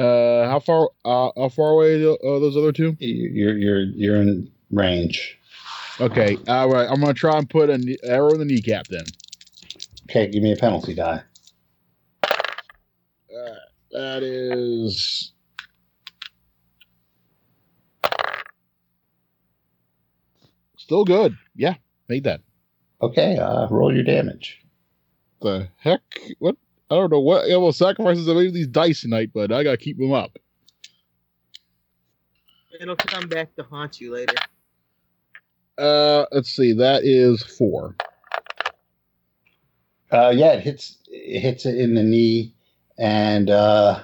[0.02, 0.90] uh, how far?
[1.04, 2.96] Uh, how far away are those other two?
[3.00, 5.38] You're you're you're in range.
[6.00, 6.38] Okay.
[6.48, 6.88] All right.
[6.90, 9.04] I'm gonna try and put an arrow in the kneecap then.
[10.10, 11.22] Okay, give me a penalty die.
[12.24, 13.56] Uh,
[13.92, 15.34] that is.
[20.78, 21.36] Still good.
[21.56, 21.76] Yeah,
[22.10, 22.42] made that.
[23.02, 24.62] Okay, uh, roll your damage.
[25.42, 26.02] The heck?
[26.40, 26.56] What?
[26.90, 29.78] I don't know what level sacrifices I made with these dice tonight, but I gotta
[29.78, 30.38] keep them up.
[32.80, 34.36] It'll come back to haunt you later.
[35.78, 36.74] Uh, let's see.
[36.74, 37.96] That is four.
[40.12, 42.54] Uh, yeah, it hits it hits it in the knee,
[42.98, 44.04] and uh,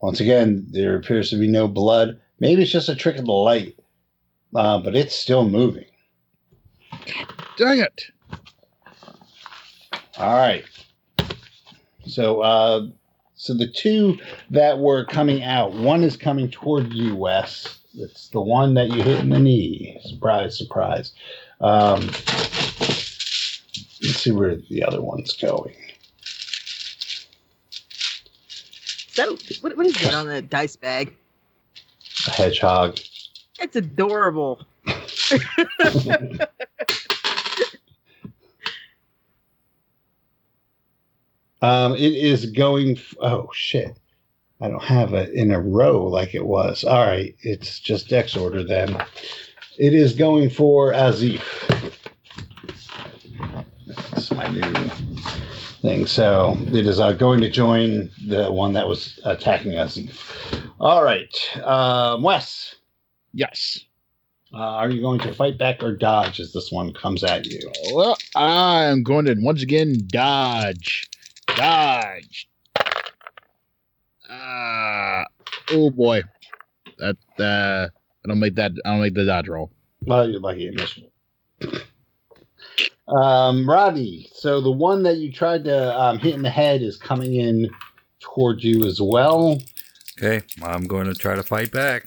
[0.00, 2.18] once again, there appears to be no blood.
[2.38, 3.78] Maybe it's just a trick of the light,
[4.54, 5.84] uh, but it's still moving.
[7.58, 8.04] Dang it!
[10.16, 10.64] All right.
[12.06, 12.86] So, uh,
[13.34, 14.18] so the two
[14.50, 17.78] that were coming out, one is coming toward you, Wes.
[17.94, 19.98] It's the one that you hit in the knee.
[20.02, 21.12] Surprise, surprise.
[21.60, 22.10] Um,
[24.10, 25.74] let's see where the other one's going.
[29.12, 31.14] So, what, what is that on the dice bag?
[32.26, 32.98] A hedgehog.
[33.60, 34.66] It's adorable.
[41.62, 42.96] Um, it is going.
[42.96, 43.94] F- oh shit!
[44.62, 46.84] I don't have it in a row like it was.
[46.84, 48.96] All right, it's just Dex order then.
[49.78, 51.42] It is going for Azif.
[54.30, 54.88] That's my new
[55.82, 56.06] thing.
[56.06, 59.98] So it is uh, going to join the one that was attacking us.
[60.78, 62.76] All right, um, Wes.
[63.32, 63.80] Yes.
[64.52, 67.60] Uh, are you going to fight back or dodge as this one comes at you?
[67.92, 71.08] Well, I'm going to once again dodge.
[71.56, 72.48] Dodge.
[74.28, 75.24] Ah.
[75.72, 76.22] oh boy.
[76.98, 77.88] That uh
[78.24, 79.72] I don't make that I don't make the dodge roll.
[80.02, 81.00] Well, you're lucky missed.
[83.10, 86.96] Um, Rodney, so the one that you tried to um, hit in the head is
[86.96, 87.68] coming in
[88.20, 89.60] toward you as well.
[90.16, 92.04] Okay, I'm going to try to fight back.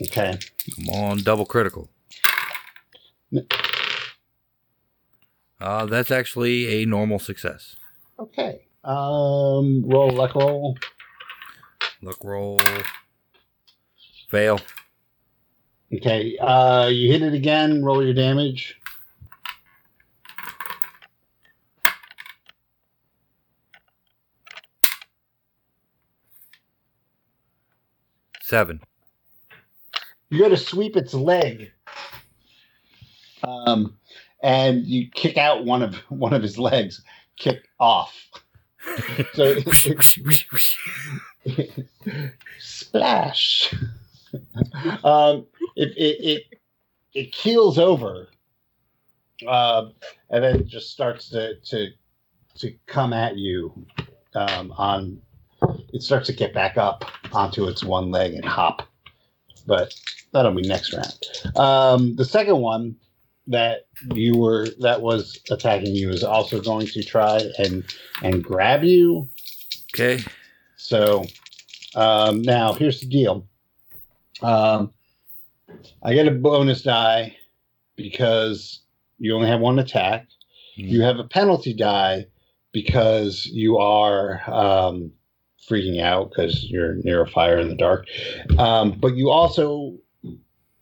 [0.00, 0.38] Okay.
[0.76, 1.90] Come on, double critical.
[5.60, 7.76] Uh, that's actually a normal success.
[8.18, 8.62] Okay.
[8.84, 10.76] Um, roll luck roll.
[12.00, 12.58] Luck roll.
[14.28, 14.60] Fail.
[15.94, 16.36] Okay.
[16.38, 17.84] Uh, you hit it again.
[17.84, 18.80] Roll your damage.
[28.52, 28.82] Seven.
[30.28, 31.72] You go to sweep its leg.
[33.42, 33.96] Um,
[34.42, 37.00] and you kick out one of one of his legs.
[37.38, 38.14] Kick off.
[39.32, 39.54] So
[42.58, 43.72] splash.
[45.02, 45.46] um,
[45.76, 46.42] it, it it
[47.14, 48.28] it keels over,
[49.48, 49.86] uh,
[50.28, 51.88] and then just starts to to
[52.56, 53.72] to come at you.
[54.34, 55.22] Um, on
[55.92, 58.82] it starts to get back up onto its one leg and hop,
[59.66, 59.94] but
[60.32, 61.56] that'll be next round.
[61.56, 62.96] Um, the second one
[63.46, 67.84] that you were that was attacking you is also going to try and
[68.22, 69.28] and grab you.
[69.94, 70.22] okay.
[70.76, 71.24] So
[71.94, 73.46] um, now here's the deal.
[74.40, 74.92] Um,
[76.02, 77.36] I get a bonus die
[77.96, 78.80] because
[79.18, 80.26] you only have one attack.
[80.74, 82.26] You have a penalty die
[82.72, 85.12] because you are um,
[85.68, 88.06] freaking out because you're near a fire in the dark.
[88.58, 89.98] Um, but you also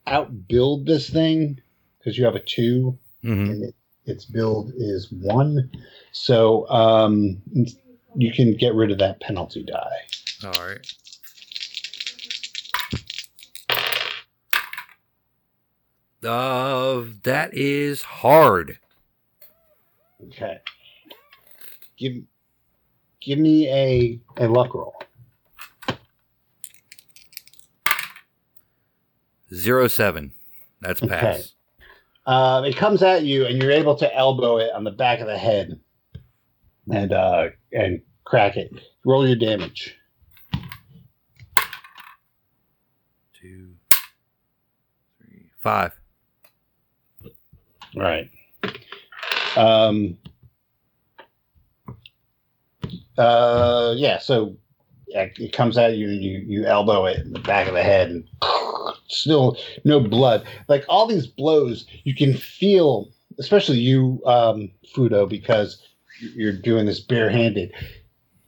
[0.06, 1.60] outbuild this thing
[1.98, 3.74] because you have a two hmm and it,
[4.06, 5.70] its build is one.
[6.12, 7.40] So um,
[8.16, 10.44] you can get rid of that penalty die.
[10.44, 10.94] All right.
[16.22, 18.78] Uh, that is hard.
[20.26, 20.60] Okay.
[21.96, 22.22] Give
[23.20, 24.94] give me a a luck roll.
[29.52, 30.32] Zero seven.
[30.80, 31.10] That's Okay.
[31.12, 31.54] pass.
[32.26, 35.26] Uh, it comes at you, and you're able to elbow it on the back of
[35.26, 35.80] the head,
[36.92, 38.70] and uh, and crack it.
[39.04, 39.96] Roll your damage.
[43.32, 43.70] Two,
[45.18, 45.92] three, five.
[47.96, 48.30] Right.
[49.56, 50.16] Um.
[53.20, 53.94] Uh.
[53.96, 54.18] Yeah.
[54.18, 54.56] So
[55.12, 58.10] it comes at you, and you you elbow it in the back of the head,
[58.10, 58.24] and
[59.08, 60.46] still no blood.
[60.68, 63.08] Like all these blows, you can feel,
[63.38, 65.82] especially you, um, Fudo, because
[66.34, 67.72] you're doing this barehanded.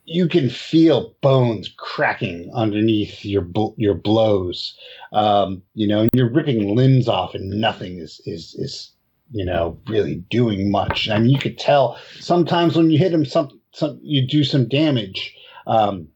[0.04, 3.46] You can feel bones cracking underneath your
[3.76, 4.76] your blows.
[5.12, 8.92] Um, you know, and you're ripping limbs off, and nothing is is is
[9.32, 11.08] you know really doing much.
[11.08, 14.68] I mean, you could tell sometimes when you hit him, some some you do some
[14.68, 15.34] damage,
[15.66, 16.08] um,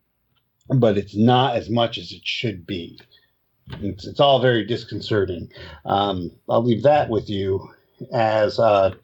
[0.69, 2.99] but it's not as much as it should be.
[3.81, 5.51] It's, it's all very disconcerting.
[5.85, 7.69] Um, I'll leave that with you
[8.13, 8.95] as uh,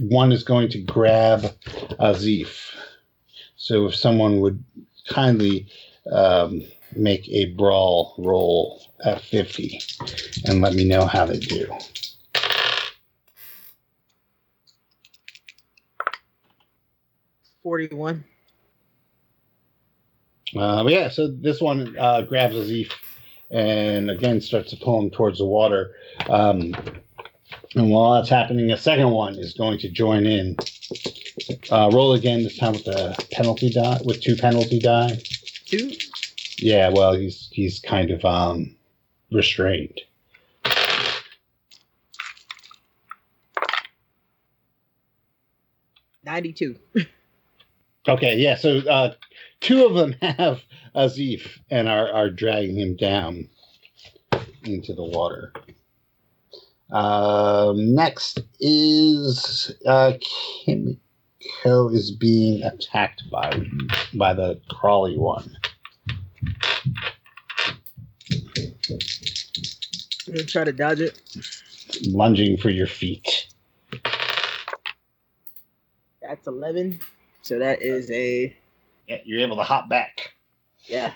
[0.00, 1.42] one is going to grab
[2.00, 2.74] Azif.
[3.56, 4.62] So if someone would
[5.08, 5.68] kindly
[6.10, 6.62] um,
[6.96, 9.80] make a brawl roll at 50
[10.46, 11.72] and let me know how they do.
[17.62, 18.24] 41.
[20.56, 22.92] Uh, but yeah, so this one uh, grabs Azif
[23.50, 25.94] and again starts to pull him towards the water.
[26.28, 26.74] Um,
[27.74, 30.56] and while that's happening, a second one is going to join in.
[31.70, 35.18] Uh, roll again, this time with a penalty die, with two penalty die.
[35.66, 35.92] Two.
[36.58, 38.76] Yeah, well, he's he's kind of um,
[39.30, 40.00] restrained.
[46.24, 46.76] Ninety-two.
[48.08, 48.56] Okay, yeah.
[48.56, 49.14] So uh,
[49.60, 50.60] two of them have
[50.94, 53.48] Azif and are, are dragging him down
[54.64, 55.52] into the water.
[56.90, 60.12] Um, next is uh,
[60.66, 63.50] Kimiko is being attacked by
[64.14, 65.56] by the crawly one.
[70.26, 71.18] I'm gonna try to dodge it.
[72.08, 73.46] lunging for your feet.
[76.20, 77.00] That's eleven.
[77.42, 78.54] So that is a
[79.08, 80.32] Yeah, you're able to hop back.
[80.86, 81.12] yeah.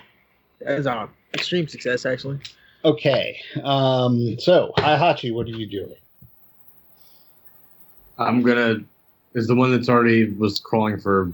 [0.59, 2.39] That is a extreme success actually.
[2.85, 3.39] Okay.
[3.63, 5.95] Um, so, Heihachi, what are you doing?
[8.17, 8.77] I'm gonna.
[9.33, 11.31] Is the one that's already was crawling for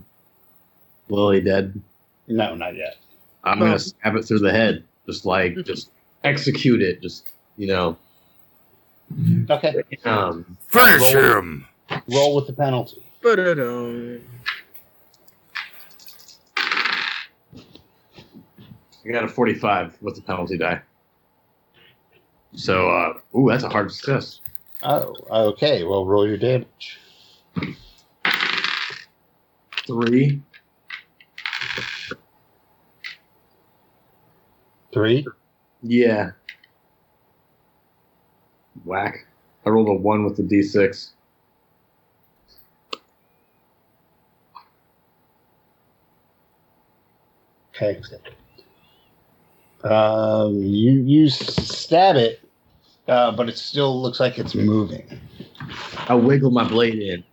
[1.10, 1.80] Lily dead?
[2.28, 2.98] No, not yet.
[3.44, 3.66] I'm Oh.
[3.66, 5.90] gonna stab it through the head, just like just
[6.24, 7.28] execute it, just
[7.58, 7.98] you know.
[9.50, 9.84] Okay.
[10.06, 11.66] Um, Finish roll- him.
[12.10, 13.06] Roll with the penalty.
[13.22, 14.22] Ba-da-dum.
[19.06, 20.82] I got a 45 with the penalty die.
[22.54, 24.40] So, uh, ooh, that's a hard success.
[24.84, 25.84] Oh, okay.
[25.84, 27.00] Well, roll your damage.
[29.86, 30.42] Three.
[34.94, 35.26] Three.
[35.82, 36.32] Yeah.
[38.86, 39.26] Whack.
[39.66, 41.12] I rolled a one with the d6.
[47.76, 48.00] Okay.
[49.84, 52.42] Um, you you stab it,
[53.08, 55.20] uh, but it still looks like it's moving.
[56.08, 57.24] I wiggle my blade in.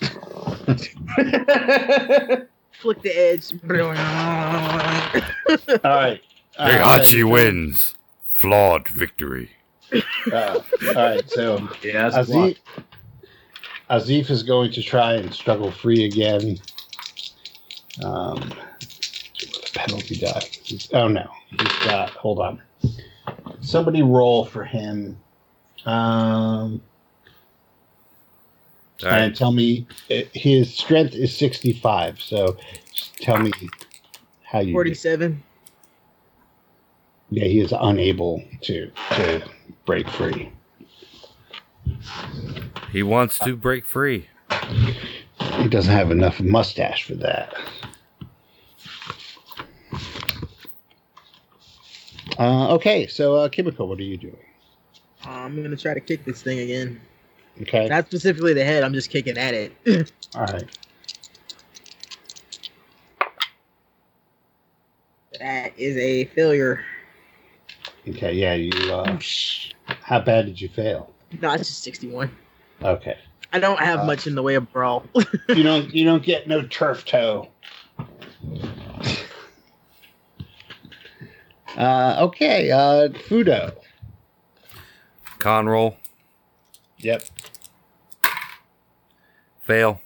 [2.72, 3.52] Flick the edge.
[5.84, 6.20] All right.
[6.58, 7.94] Uh, Heihachi wins.
[8.26, 9.52] Flawed victory.
[10.30, 11.30] Uh, all right.
[11.30, 12.32] So yeah, that's a.
[12.32, 12.58] Azif,
[13.88, 16.58] Azif is going to try and struggle free again.
[18.04, 18.52] Um,
[19.72, 20.42] penalty die.
[20.92, 21.26] Oh no,
[21.58, 22.10] he's got.
[22.10, 22.62] Hold on.
[23.60, 25.18] Somebody roll for him.
[25.84, 26.82] Um,
[29.02, 29.22] All right.
[29.22, 32.20] and tell me uh, his strength is sixty-five.
[32.20, 32.56] So
[32.92, 33.52] just tell me
[34.42, 34.72] how you.
[34.72, 35.42] Forty-seven.
[37.30, 39.42] Yeah, he is unable to to
[39.86, 40.52] break free.
[42.90, 44.28] He wants to break free.
[45.56, 47.54] He doesn't have enough mustache for that.
[52.38, 54.36] Uh, okay, so uh, Kimiko, what are you doing?
[55.26, 57.00] Uh, I'm gonna try to kick this thing again.
[57.60, 58.82] Okay, Not specifically the head.
[58.82, 59.72] I'm just kicking at it.
[60.34, 60.64] all right.
[65.38, 66.84] that is a failure.
[68.08, 68.70] Okay, yeah, you.
[68.92, 69.18] Uh,
[69.86, 71.12] how bad did you fail?
[71.40, 72.30] No, it's just 61.
[72.82, 73.16] Okay,
[73.52, 75.04] I don't have Uh, much in the way of brawl.
[75.48, 77.48] you don't you don't get no turf toe.
[81.76, 83.74] Uh, okay, uh, Fudo.
[85.38, 85.96] Con roll.
[86.98, 87.24] Yep.
[89.62, 90.00] Fail.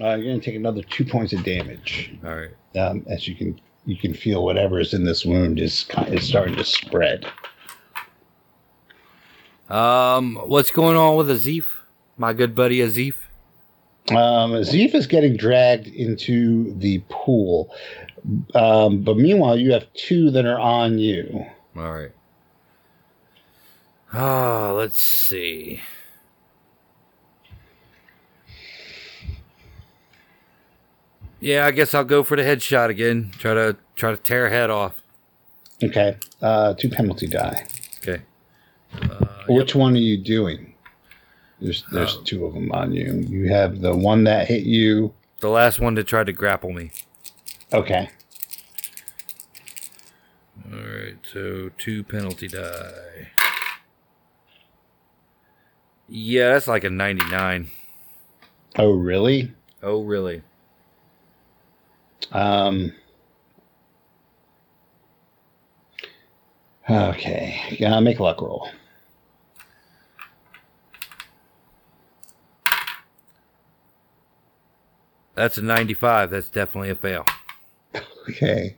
[0.00, 2.12] Uh, you're gonna take another two points of damage.
[2.24, 2.50] All right.
[2.76, 6.26] um, as you can you can feel whatever is in this wound is kind is
[6.26, 7.26] starting to spread.
[9.70, 11.64] Um, what's going on with Azif?
[12.16, 13.14] My good buddy Azif.
[14.10, 17.72] Um, Zeph is getting dragged into the pool,
[18.54, 21.46] um, but meanwhile you have two that are on you.
[21.76, 22.10] All right.
[24.12, 25.80] Ah, let's see.
[31.40, 33.32] Yeah, I guess I'll go for the headshot again.
[33.38, 35.00] Try to try to tear a head off.
[35.82, 37.66] Okay, uh, two penalty die.
[37.98, 38.22] Okay.
[39.00, 40.71] Uh, Which one are you doing?
[41.62, 43.24] There's there's Um, two of them on you.
[43.28, 45.14] You have the one that hit you.
[45.40, 46.90] the last one to try to grapple me.
[47.72, 48.10] Okay,
[50.70, 53.28] All right, so two penalty die.
[56.08, 57.70] Yeah, that's like a 99.
[58.78, 59.52] oh really?
[59.82, 60.42] Oh, really?
[62.32, 62.92] Um.
[66.90, 68.68] Okay, yeah, make a luck roll.
[75.34, 76.30] That's a 95.
[76.30, 77.24] That's definitely a fail.
[78.28, 78.76] Okay.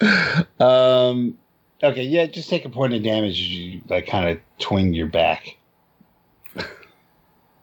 [0.60, 1.36] Um.
[1.82, 2.04] Okay.
[2.04, 2.26] Yeah.
[2.26, 5.56] Just take a point of damage as you like kind of twing your back.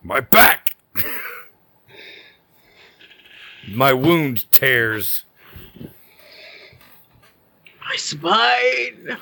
[0.03, 0.75] My back!
[3.73, 5.23] My wound tears.
[7.89, 9.17] My spine.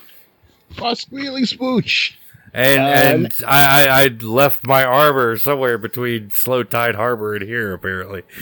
[0.80, 2.14] My squealy spooch.
[2.54, 7.44] And Uh, and I, I I left my armor somewhere between Slow Tide Harbor and
[7.46, 8.24] here apparently.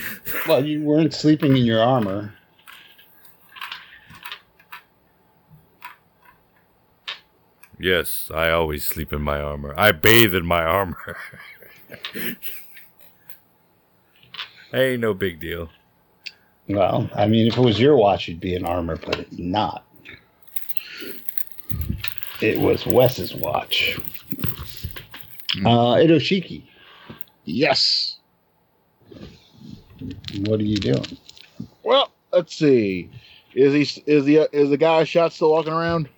[0.46, 2.34] Well, you weren't sleeping in your armor.
[7.78, 9.74] Yes, I always sleep in my armor.
[9.76, 11.16] I bathe in my armor.
[14.72, 15.70] Ain't no big deal.
[16.68, 19.84] Well, I mean, if it was your watch, you'd be in armor, but it's not.
[22.42, 23.96] It was Wes's watch.
[25.64, 26.64] Uh, Itoshiki,
[27.44, 28.16] Yes.
[30.40, 31.18] what are you doing?
[31.84, 33.10] Well, let's see.
[33.54, 36.08] Is he is the is the guy shot still walking around?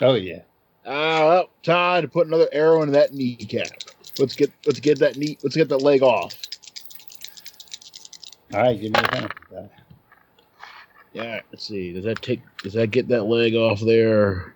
[0.00, 0.42] Oh yeah.
[0.86, 3.66] Ah, well, time to put another arrow into that kneecap.
[4.18, 6.34] Let's get let's get that knee let's get that leg off.
[8.54, 9.32] All right, give me a hand.
[11.12, 11.92] Yeah, let's see.
[11.92, 14.54] Does that take does that get that leg off there?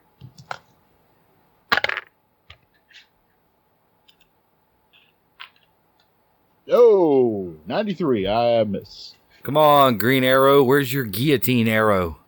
[6.71, 8.27] Oh, 93.
[8.27, 9.15] I miss.
[9.43, 10.63] Come on, Green Arrow.
[10.63, 12.19] Where's your guillotine arrow?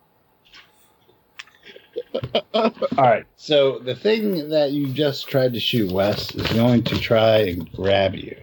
[2.55, 3.27] All right.
[3.37, 7.71] So the thing that you just tried to shoot, Wes, is going to try and
[7.73, 8.37] grab you.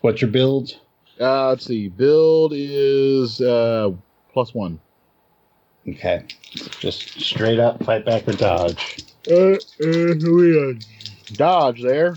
[0.00, 0.78] What's your build?
[1.20, 1.88] Uh, let's see.
[1.88, 3.90] Build is uh
[4.32, 4.80] plus one.
[5.88, 6.24] Okay.
[6.80, 9.04] Just straight up fight back or dodge.
[9.30, 10.74] Uh, uh, we uh,
[11.32, 12.16] dodge there.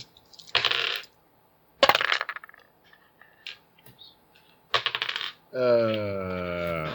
[5.58, 6.94] Uh,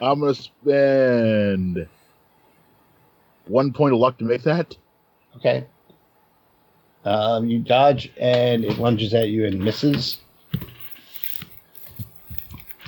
[0.00, 1.86] I'm gonna spend
[3.46, 4.76] one point of luck to make that.
[5.36, 5.66] Okay.
[7.04, 10.18] Um, you dodge and it lunges at you and misses.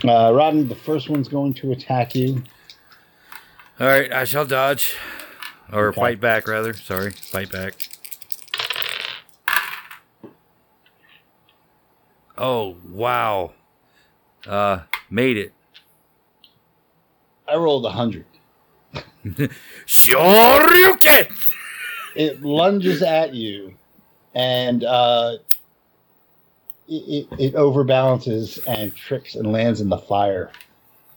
[0.05, 2.43] Uh, Rodney, the first one's going to attack you.
[3.79, 4.97] All right, I shall dodge.
[5.73, 6.01] Or Okay.
[6.01, 6.73] fight back, rather.
[6.73, 7.86] Sorry, fight back.
[12.39, 13.53] Oh, wow.
[14.47, 14.81] Uh,
[15.11, 15.53] made it.
[17.49, 18.27] I rolled a hundred.
[19.87, 21.33] Shoryuken!
[22.15, 23.75] It lunges at you,
[24.35, 25.37] and uh,
[26.89, 30.51] it, it, it overbalances and trips and lands in the fire.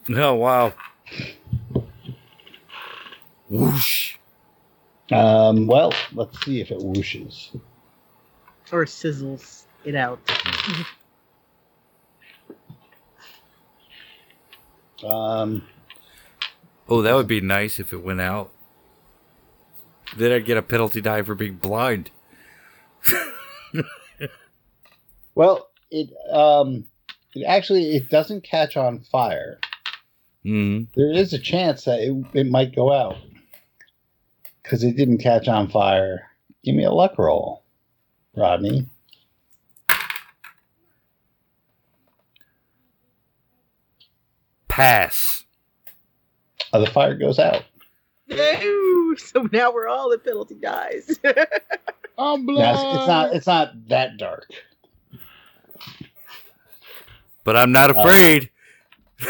[0.09, 0.73] Oh, wow.
[3.49, 4.15] Whoosh.
[5.11, 7.59] Um, well, let's see if it whooshes.
[8.71, 10.19] Or sizzles it out.
[15.03, 15.63] Um,
[16.91, 18.51] Oh, that would be nice if it went out.
[20.17, 22.09] Then I'd get a penalty die for being blind.
[25.35, 26.85] well, it um,
[27.35, 29.59] it actually it doesn't catch on fire.
[30.43, 33.17] hmm There is a chance that it, it might go out
[34.63, 36.31] because it didn't catch on fire.
[36.63, 37.63] Give me a luck roll,
[38.35, 38.87] Rodney.
[44.69, 45.43] Pass.
[46.71, 47.63] Uh, the fire goes out.
[48.27, 49.15] No!
[49.17, 51.19] So now we're all at penalty dies.
[52.17, 52.59] I'm blind.
[52.59, 54.49] Now, it's, it's not it's not that dark.
[57.43, 58.49] But I'm not afraid.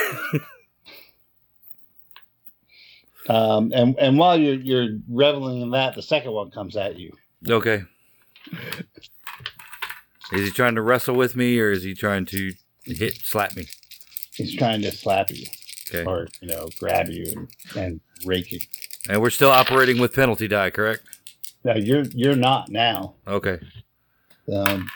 [3.30, 7.16] Um, and and while you're you're reveling in that, the second one comes at you.
[7.48, 7.84] Okay.
[10.32, 12.54] Is he trying to wrestle with me or is he trying to
[12.84, 13.68] hit slap me?
[14.40, 15.46] He's trying to slap you
[15.94, 16.06] Okay.
[16.06, 18.60] or you know grab you and, and rake you.
[19.10, 21.04] And we're still operating with penalty die, correct?
[21.66, 23.16] No, you're you're not now.
[23.28, 23.60] Okay.
[24.54, 24.88] Um,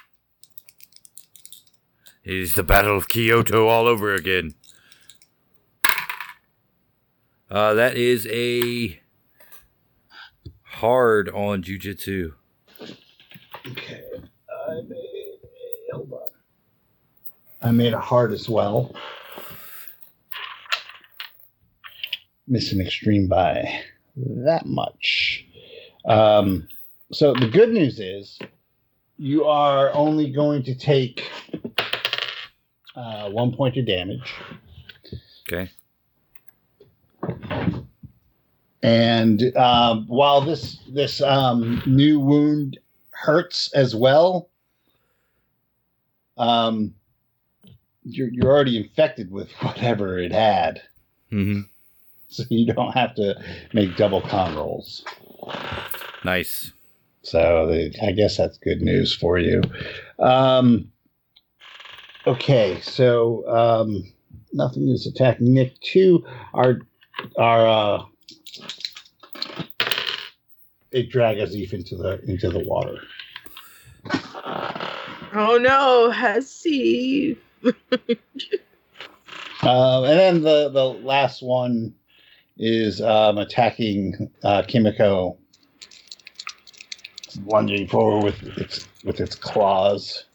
[2.24, 4.54] It is the Battle of Kyoto all over again.
[7.52, 9.00] Uh, that is a
[10.64, 12.32] hard on jujitsu.
[13.70, 14.04] okay.
[14.70, 15.40] I made
[15.92, 16.20] a, hold on.
[17.62, 18.96] I made a heart as well.
[22.48, 23.82] Missing extreme by
[24.16, 25.46] that much.
[26.06, 26.68] Um,
[27.12, 28.40] so the good news is
[29.18, 31.30] you are only going to take
[32.96, 34.34] uh, one point of damage.
[35.48, 35.72] Okay.
[38.82, 42.78] And um, while this this um, new wound
[43.12, 44.50] hurts as well,
[46.38, 46.94] um,
[48.04, 50.82] you're you're already infected with whatever it had,
[51.30, 51.62] hmm
[52.38, 53.36] so you don't have to
[53.74, 55.06] make double con rolls.
[56.24, 56.72] Nice.
[57.22, 59.62] So the, I guess that's good news for you.
[60.20, 60.92] Um,
[62.26, 64.12] okay, so um,
[64.52, 65.80] nothing is attacking Nick.
[65.82, 66.80] Two our
[67.38, 68.06] our uh,
[70.92, 72.98] they drag Azif into the into the water.
[75.36, 77.38] Oh no, Hasif.
[79.64, 81.96] Um, and then the the last one
[82.58, 85.38] is um, attacking uh, Kimiko,
[87.46, 90.26] lunging forward with its with its claws.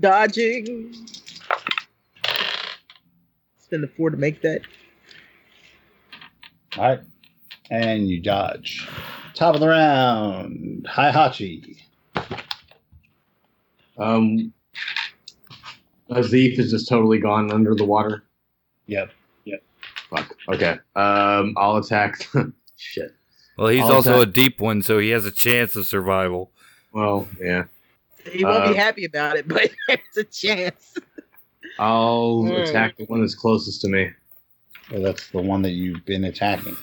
[0.00, 0.94] Dodging.
[3.58, 4.62] Spend the four to make that.
[6.76, 7.00] All right,
[7.70, 8.88] and you dodge.
[9.34, 11.76] Top of the round, Heihachi.
[13.98, 14.52] Um,
[16.10, 18.24] Azif is just totally gone under the water.
[18.86, 19.10] Yep.
[20.10, 20.36] Fuck.
[20.48, 20.78] Okay.
[20.96, 22.28] Um, I'll attack.
[22.76, 23.14] Shit.
[23.56, 26.50] Well, he's I'll also attack- a deep one, so he has a chance of survival.
[26.92, 27.64] Well, yeah.
[28.30, 30.94] He won't Uh, be happy about it, but there's a chance.
[31.78, 32.52] I'll Hmm.
[32.52, 34.10] attack the one that's closest to me.
[34.90, 36.76] Well, that's the one that you've been attacking.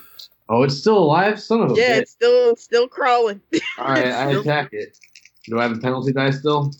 [0.47, 2.01] Oh, it's still alive, son of a yeah, bitch.
[2.01, 3.41] it's still still crawling.
[3.79, 4.97] All right, I attack it.
[5.45, 6.71] Do I have a penalty die still?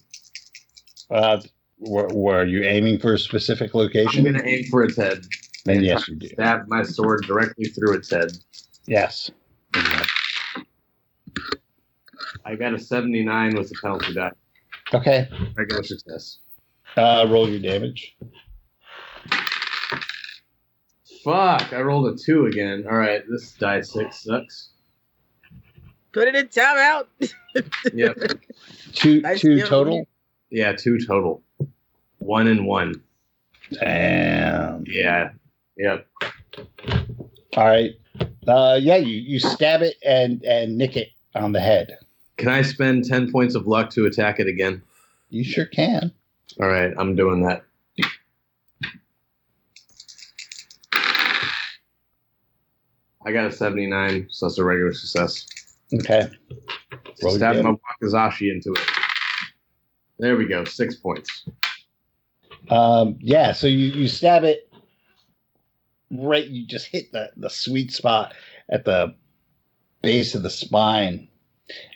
[1.09, 1.41] Uh,
[1.79, 4.19] were, were you aiming for a specific location?
[4.19, 4.37] I'm location?
[4.37, 5.25] gonna aim for its head.
[5.65, 6.27] Then and yes, try you do.
[6.29, 8.31] Stab my sword directly through its head.
[8.87, 9.29] Yes.
[12.45, 14.31] I got a 79 with the penalty die.
[14.93, 15.27] Okay.
[15.57, 16.37] I got a success.
[16.95, 18.15] Uh, roll your damage.
[21.23, 21.73] Fuck!
[21.73, 22.85] I rolled a two again.
[22.89, 24.69] All right, this die six sucks.
[26.11, 27.07] Put it in timeout.
[27.93, 28.17] Yep.
[28.93, 29.67] Two Nice two deal.
[29.67, 30.07] total.
[30.49, 31.41] Yeah, two total.
[32.17, 33.01] One and one.
[33.71, 34.83] Damn.
[34.85, 35.29] Yeah.
[35.77, 36.07] Yep.
[37.57, 37.91] All right.
[38.47, 41.97] Uh, yeah, you, you stab it and and nick it on the head.
[42.37, 44.81] Can I spend 10 points of luck to attack it again?
[45.29, 46.11] You sure can.
[46.61, 47.63] All right, I'm doing that.
[53.25, 55.47] I got a 79, so that's a regular success.
[55.93, 56.29] Okay.
[57.23, 57.79] Roll your Stab my damage.
[58.01, 58.87] wakizashi into it.
[60.19, 61.47] There we go, six points.
[62.69, 64.71] Um, yeah, so you, you stab it
[66.11, 68.33] right, you just hit the, the sweet spot
[68.69, 69.15] at the
[70.01, 71.27] base of the spine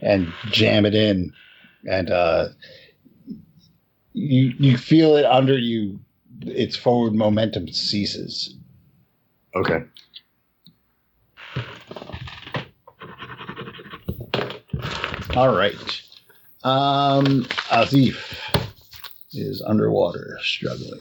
[0.02, 1.34] and jam it in.
[1.90, 2.50] And uh,
[4.14, 6.00] you, you feel it under you,
[6.42, 8.56] its forward momentum ceases.
[9.56, 9.84] Okay.
[15.36, 16.02] All right.
[16.64, 18.36] Um, Azif
[19.32, 21.00] is underwater, struggling.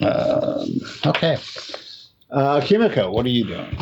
[0.00, 1.38] Um, okay.
[2.30, 3.78] Uh, Kimiko, what are you doing?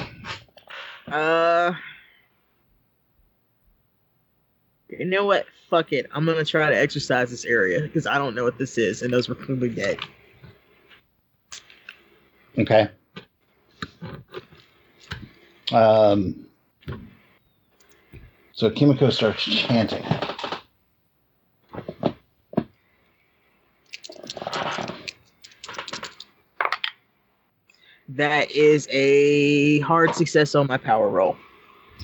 [1.09, 1.73] Uh,
[4.89, 5.47] you know what?
[5.71, 6.07] Fuck it.
[6.13, 9.13] I'm gonna try to exorcise this area because I don't know what this is, and
[9.13, 9.99] those were clearly dead.
[12.59, 12.91] Okay.
[15.73, 16.47] Um,
[18.53, 20.05] so Kimiko starts chanting.
[28.17, 31.37] That is a hard success on my power roll.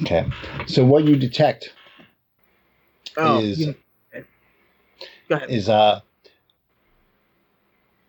[0.02, 0.26] Okay.
[0.66, 1.74] So what you detect
[3.16, 3.74] Oh, is you-
[5.30, 5.50] ahead.
[5.50, 6.00] is uh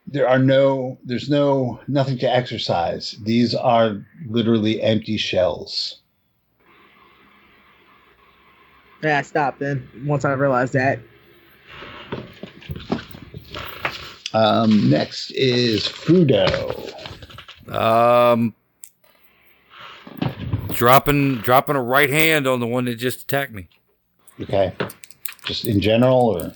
[0.07, 5.99] there are no there's no nothing to exorcise these are literally empty shells
[9.03, 9.87] Yeah, stop then.
[10.05, 10.99] Once I realized that.
[14.33, 16.93] um next is fudo
[17.69, 18.55] Um,
[20.73, 23.67] dropping dropping a right hand on the one that just attacked me.
[24.41, 24.73] okay
[25.45, 26.53] just in general or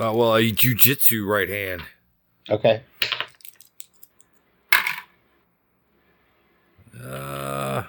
[0.00, 1.82] Uh, well, a jujitsu right hand.
[2.50, 2.82] okay
[7.04, 7.84] Uh,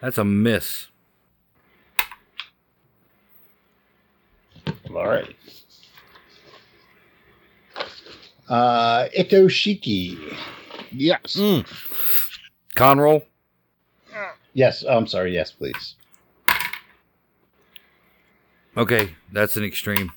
[0.00, 0.86] that's a miss.
[4.90, 5.36] all right
[8.48, 10.18] uh itoshiki
[10.90, 11.36] Yes.
[11.36, 11.66] Mm.
[12.74, 13.22] Con roll.
[14.54, 15.94] yes i'm sorry yes please
[18.76, 20.12] Okay, that's an extreme.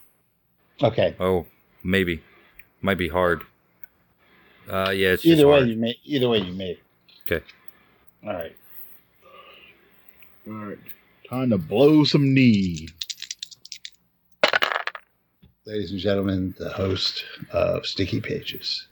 [0.83, 1.47] okay Oh,
[1.83, 2.21] maybe,
[2.81, 3.41] might be hard.
[4.69, 5.69] Uh, yeah, it's just either way hard.
[5.69, 6.77] you made either way you made.
[7.25, 7.43] Okay.
[8.23, 8.55] all right
[10.47, 10.77] All right.
[11.27, 12.87] Time to blow some knee.
[15.65, 18.87] Ladies and gentlemen, the host of Sticky Pages.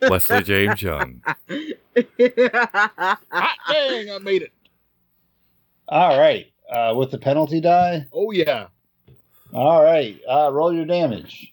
[0.00, 1.20] Leslie James Young.
[1.26, 1.38] Hot
[3.68, 4.52] dang, I made it.
[5.88, 6.46] All right.
[6.70, 8.06] Uh, with the penalty die.
[8.12, 8.68] Oh yeah.
[9.52, 10.20] All right.
[10.28, 11.52] Uh, roll your damage.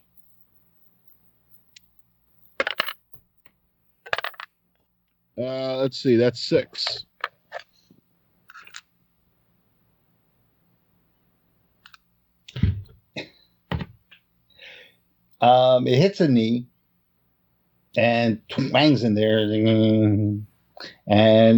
[5.36, 6.16] Uh, let's see.
[6.16, 7.04] That's six.
[15.40, 16.66] Um, it hits a knee
[17.96, 20.46] and twangs in there, and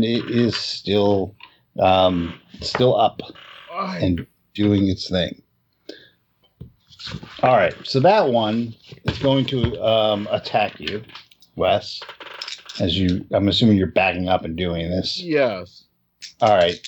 [0.04, 1.34] it is still
[1.78, 3.20] um, still up
[3.78, 5.42] and doing its thing.
[7.42, 8.74] All right, so that one
[9.04, 11.02] is going to um, attack you,
[11.56, 12.00] Wes.
[12.78, 15.20] As you, I'm assuming you're backing up and doing this.
[15.20, 15.84] Yes.
[16.40, 16.78] All right,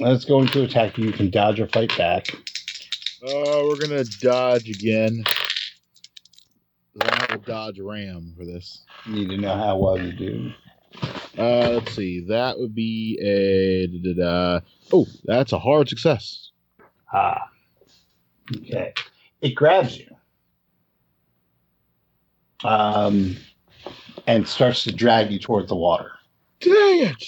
[0.00, 1.06] it's going to attack you.
[1.06, 2.34] You can dodge or fight back.
[3.22, 5.24] Uh, we're gonna dodge again.
[7.02, 8.84] I will dodge ram for this.
[9.06, 10.52] Need to know how well you do.
[11.38, 12.20] Uh, let's see.
[12.28, 13.86] That would be a.
[13.86, 14.60] Da, da, da.
[14.92, 16.50] Oh, that's a hard success.
[17.12, 17.48] Ah.
[18.56, 18.92] Okay.
[19.40, 20.06] It grabs you.
[22.64, 23.36] Um,
[24.26, 26.10] and starts to drag you toward the water.
[26.60, 26.74] Dang
[27.06, 27.24] it!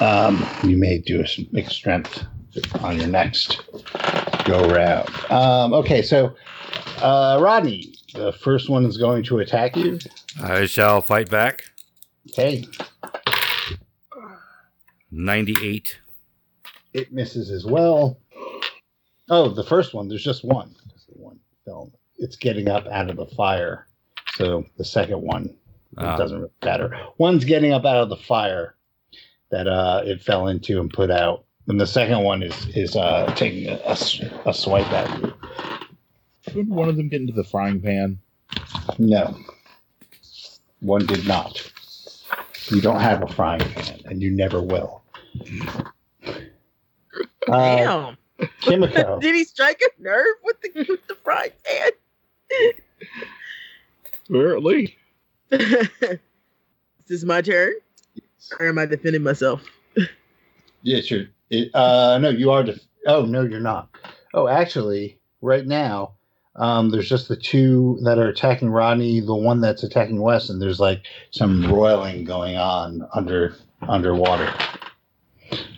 [0.00, 2.24] Um, you may do a s- make strength
[2.80, 3.60] on your next
[4.44, 5.08] go round.
[5.30, 6.34] Um, okay, so
[7.00, 9.98] uh, Rodney, the first one is going to attack you.
[10.42, 11.64] I shall fight back.
[12.30, 12.64] Okay,
[15.10, 15.98] 98.
[16.94, 18.18] it misses as well.
[19.28, 20.08] Oh, the first one.
[20.08, 20.74] There's just one.
[21.08, 21.90] The one fell.
[22.18, 23.86] It's getting up out of the fire.
[24.34, 25.56] So the second one it
[25.98, 26.16] Ah.
[26.16, 26.96] doesn't really matter.
[27.18, 28.76] One's getting up out of the fire
[29.50, 33.32] that uh, it fell into and put out, and the second one is is uh,
[33.36, 33.96] taking a
[34.54, 35.32] swipe at you.
[36.52, 38.18] Did one of them get into the frying pan?
[38.98, 39.36] No,
[40.80, 41.70] one did not.
[42.68, 45.02] You don't have a frying pan, and you never will.
[47.48, 48.16] Uh, Damn.
[48.60, 49.18] Kimiko.
[49.20, 51.90] Did he strike a nerve with the with the frying pan?
[54.28, 54.96] Apparently.
[55.50, 56.18] Is
[57.08, 57.74] this my turn?
[58.58, 59.62] Or am I defending myself?
[60.82, 61.26] Yes, you're.
[61.52, 62.64] It, uh, no, you are.
[62.64, 63.90] Def- oh no, you're not.
[64.32, 66.14] Oh, actually, right now,
[66.56, 69.20] um, there's just the two that are attacking Rodney.
[69.20, 73.54] The one that's attacking Wes, and there's like some roiling going on under
[73.86, 74.50] underwater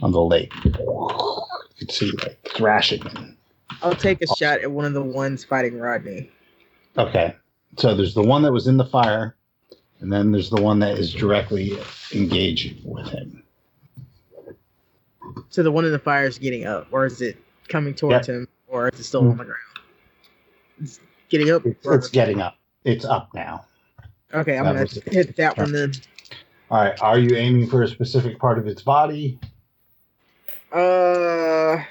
[0.00, 0.52] on the lake.
[0.64, 0.72] You
[1.78, 3.36] can see like thrashing.
[3.82, 6.30] I'll take a shot at one of the ones fighting Rodney.
[6.96, 7.34] Okay,
[7.78, 9.34] so there's the one that was in the fire,
[9.98, 11.76] and then there's the one that is directly
[12.12, 13.43] engaging with him.
[15.50, 17.36] So the one in the fire is getting up, or is it
[17.68, 19.60] coming towards him, or is it still on the ground?
[20.80, 21.64] It's getting up.
[21.64, 22.56] It's, it's getting up.
[22.84, 23.66] It's up now.
[24.32, 25.92] okay, I'm that gonna hit that one then.
[26.70, 27.00] All right.
[27.00, 29.38] Are you aiming for a specific part of its body?
[30.72, 31.82] Uh,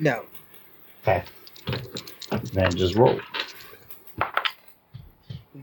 [0.00, 0.24] no.
[1.02, 1.22] Okay.
[2.52, 3.20] Then just roll.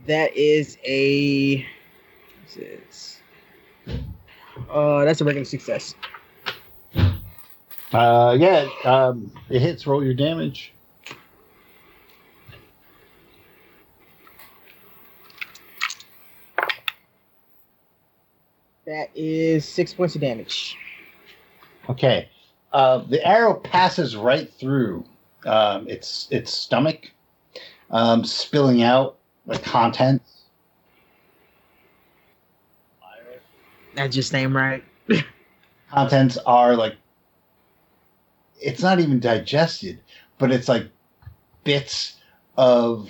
[0.06, 1.65] That is a.
[2.56, 3.10] This?
[4.72, 5.95] Uh, that's a regular success.
[7.93, 8.69] Uh, yeah.
[8.85, 9.85] Um, it hits.
[9.85, 10.73] Roll your damage.
[18.85, 20.77] That is six points of damage.
[21.89, 22.30] Okay.
[22.73, 25.03] Uh, the arrow passes right through
[25.45, 27.11] um, its its stomach,
[27.89, 30.40] um, spilling out the contents.
[33.95, 34.84] That just ain't right.
[35.91, 36.95] Contents are like.
[38.61, 39.99] It's not even digested,
[40.38, 40.88] but it's like
[41.63, 42.18] bits
[42.57, 43.09] of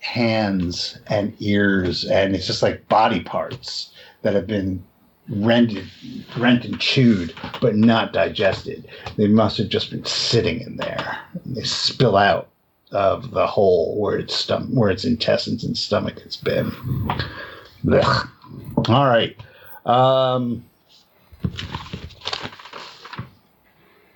[0.00, 3.92] hands and ears, and it's just like body parts
[4.22, 4.84] that have been
[5.28, 5.86] rented,
[6.36, 8.88] rent and chewed, but not digested.
[9.16, 11.18] They must have just been sitting in there.
[11.46, 12.48] They spill out
[12.90, 16.72] of the hole where its stom- where its intestines and stomach has been.
[18.88, 19.36] All right.
[19.86, 20.64] Um,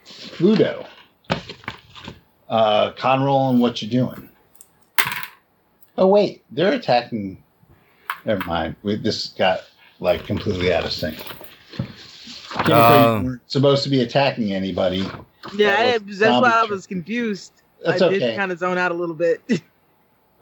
[0.07, 0.87] Fudo.
[2.49, 4.29] Uh, Conroll and what you doing?
[5.97, 7.43] Oh wait, they're attacking.
[8.25, 8.77] Never mind.
[8.83, 9.61] We, this got
[10.01, 11.17] like completely out of sync.
[11.77, 15.07] Kimiko, you Um, weren't supposed to be attacking anybody.
[15.57, 17.53] Yeah, That was that's why I was confused.
[17.85, 18.19] That's I okay.
[18.19, 19.43] did kind of zone out a little bit.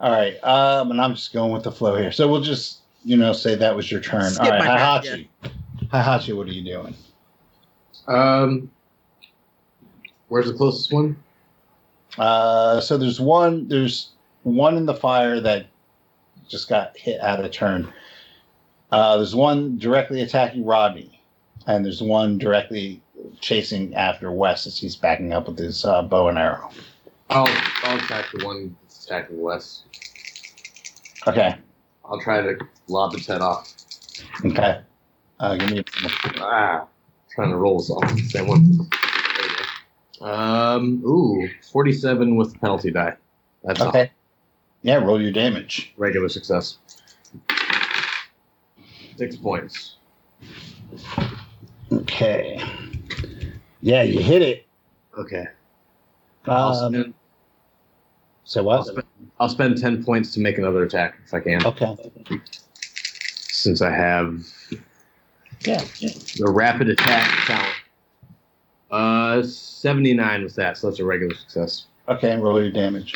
[0.01, 0.35] All right.
[0.43, 2.11] Um, and I'm just going with the flow here.
[2.11, 4.29] So we'll just, you know, say that was your turn.
[4.31, 5.89] Skip All right, my turn, Heihachi.
[5.91, 6.95] Heihachi, what are you doing?
[8.07, 8.71] Um,
[10.31, 11.21] Where's the closest one?
[12.17, 13.67] Uh, so there's one.
[13.67, 14.11] There's
[14.43, 15.67] one in the fire that
[16.47, 17.91] just got hit out of turn.
[18.91, 21.21] Uh, there's one directly attacking Rodney,
[21.67, 23.01] and there's one directly
[23.41, 26.69] chasing after Wes as he's backing up with his uh, bow and arrow.
[27.29, 27.47] I'll
[27.83, 29.83] I'll attack the one that's attacking Wes.
[31.27, 31.55] Okay.
[32.11, 32.57] I'll try to
[32.89, 33.73] lob its head off.
[34.45, 34.81] Okay.
[35.39, 35.83] Uh, give me.
[36.39, 36.85] Ah,
[37.33, 38.77] trying to roll this off same one.
[38.77, 38.85] There
[39.47, 39.55] you
[40.19, 40.25] go.
[40.25, 43.15] Um, ooh, 47 with penalty die.
[43.63, 44.11] That's a Okay.
[44.83, 45.93] Yeah, roll your damage.
[45.97, 46.77] regular success.
[49.15, 49.97] Six points.
[51.91, 52.61] Okay.
[53.81, 54.67] Yeah, you hit it.
[55.17, 55.45] Okay.
[56.45, 57.13] I'll, Um,
[58.51, 58.87] spend, so I'll, what?
[58.87, 59.03] spend,
[59.39, 61.95] I'll spend 10 points to make another attack if I can, Okay.
[63.49, 64.43] since I have
[65.61, 65.83] Yeah.
[65.99, 66.09] yeah.
[66.37, 67.75] the rapid attack talent.
[68.91, 71.85] Uh, 79 was that, so that's a regular success.
[72.09, 73.13] Okay, and roll your damage.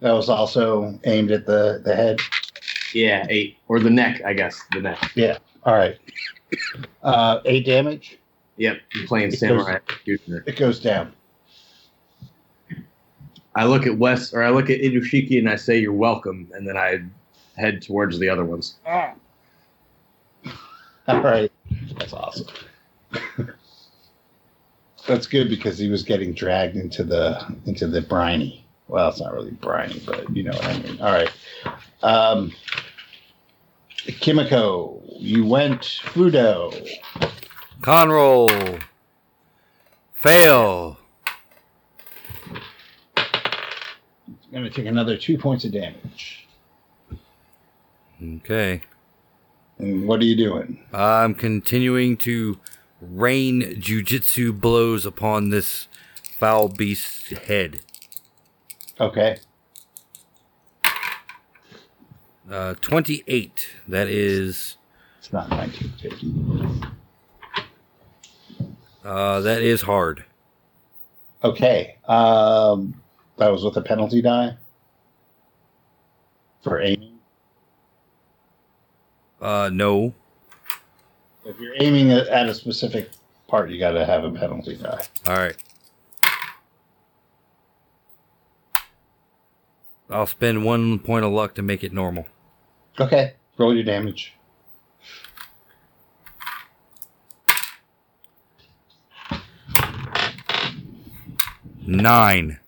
[0.00, 2.20] That was also aimed at the the head.
[2.94, 3.58] Yeah, eight.
[3.68, 4.60] Or the neck, I guess.
[4.72, 5.12] The neck.
[5.14, 5.38] Yeah.
[5.64, 5.96] All right.
[7.02, 8.18] Uh, eight damage.
[8.56, 10.44] Yep, I'm playing It goes- Samurai Executioner.
[10.46, 11.12] It goes down.
[13.58, 16.66] I look at Wes, or I look at Itoshiki and I say, You're welcome, and
[16.66, 17.02] then I
[17.56, 18.76] head towards the other ones.
[18.86, 19.14] Ah,
[21.08, 21.50] All right.
[21.98, 22.46] That's awesome.
[25.08, 28.64] That's good because he was getting dragged into the into the briny.
[28.86, 31.00] Well, it's not really briny, but you know what I mean.
[31.00, 31.32] All right.
[32.02, 32.52] Um,
[34.20, 36.72] Kimiko, you went Fudo.
[37.82, 38.48] Con roll.
[44.50, 44.60] Fail.
[44.60, 46.46] Going to take another two points of damage.
[48.22, 48.82] Okay.
[49.78, 50.84] And what are you doing?
[50.92, 52.58] I'm continuing to
[53.00, 55.86] rain jujitsu blows upon this
[56.38, 57.80] foul beast's head.
[59.00, 59.38] Okay.
[62.50, 63.68] Uh, 28.
[63.86, 64.76] That is.
[65.18, 66.88] It's not 1950.
[69.04, 70.24] Uh, that is hard.
[71.44, 71.98] Okay.
[72.06, 73.00] Um,
[73.38, 74.56] that was with a penalty die
[76.62, 77.18] for aiming.
[79.40, 80.12] Uh, no.
[81.44, 83.10] If you're aiming at at a specific
[83.46, 85.06] part, you got to have a penalty die.
[85.26, 85.56] All right.
[90.10, 92.26] I'll spend one point of luck to make it normal.
[92.98, 93.34] Okay.
[93.56, 94.34] Roll your damage.
[101.86, 102.58] Nine.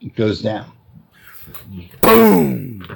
[0.00, 0.72] It goes down.
[2.02, 2.86] Boom!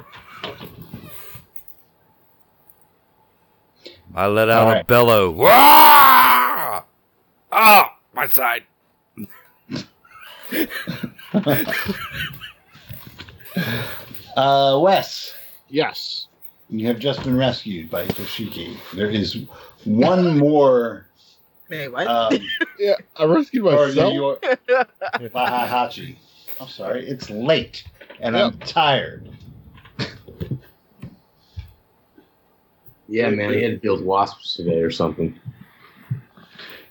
[4.13, 5.31] I let out All a bellow.
[5.31, 6.83] Wah!
[7.51, 8.63] Ah, my side.
[14.37, 15.33] Uh, Wes,
[15.69, 16.27] Yes.
[16.69, 18.77] you have just been rescued by Toshiki.
[18.93, 19.39] There is
[19.83, 21.05] one more.
[21.69, 22.07] wait, what?
[22.07, 22.39] Um,
[22.79, 24.13] Yeah, I rescued or myself.
[24.13, 24.37] your
[25.29, 26.15] Bahahachi.
[26.61, 27.83] I'm sorry, it's late
[28.19, 29.27] and I'm tired.
[33.07, 35.37] Yeah, man, he had to build wasps today or something.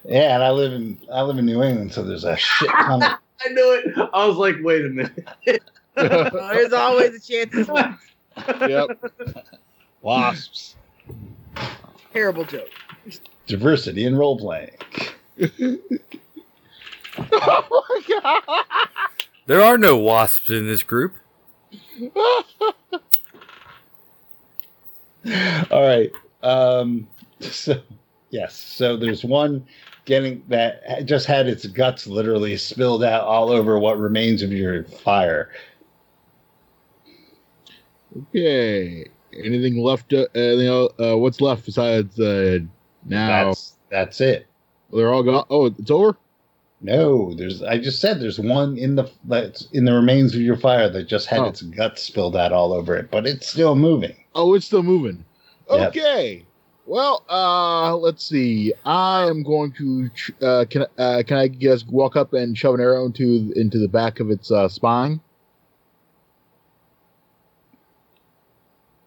[0.05, 3.03] Yeah, and I live in I live in New England, so there's a shit ton
[3.03, 3.13] of.
[3.43, 4.11] I knew it.
[4.13, 5.31] I was like, wait a minute.
[5.97, 7.71] There's always a chance.
[8.61, 9.03] yep.
[10.03, 10.77] Wasps.
[12.13, 12.69] Terrible joke.
[13.47, 14.77] diversity in role playing.
[17.33, 18.65] oh my god.
[19.47, 21.15] There are no wasps in this group.
[25.71, 26.11] All right.
[26.43, 27.07] Um,
[27.41, 27.81] so
[28.31, 29.67] yes, so there's one
[30.05, 34.85] getting that just had its guts literally spilled out all over what remains of your
[34.85, 35.51] fire.
[38.17, 39.07] Okay.
[39.33, 40.13] Anything left?
[40.13, 42.59] Uh, anything else, uh, what's left besides uh,
[43.05, 43.47] now?
[43.47, 44.47] That's that's it.
[44.93, 45.45] They're all gone.
[45.51, 46.17] Oh, it's over.
[46.83, 47.63] No, there's.
[47.63, 51.05] I just said there's one in the that's in the remains of your fire that
[51.09, 51.47] just had Oh.
[51.47, 54.17] its guts spilled out all over it, but it's still moving.
[54.35, 55.25] Oh, it's still moving.
[55.71, 55.89] Yep.
[55.91, 56.45] Okay.
[56.87, 58.73] Well, uh, let's see.
[58.87, 60.11] I am going to.
[60.45, 63.87] Uh, can uh, can I just walk up and shove an arrow into into the
[63.87, 65.21] back of its uh, spine?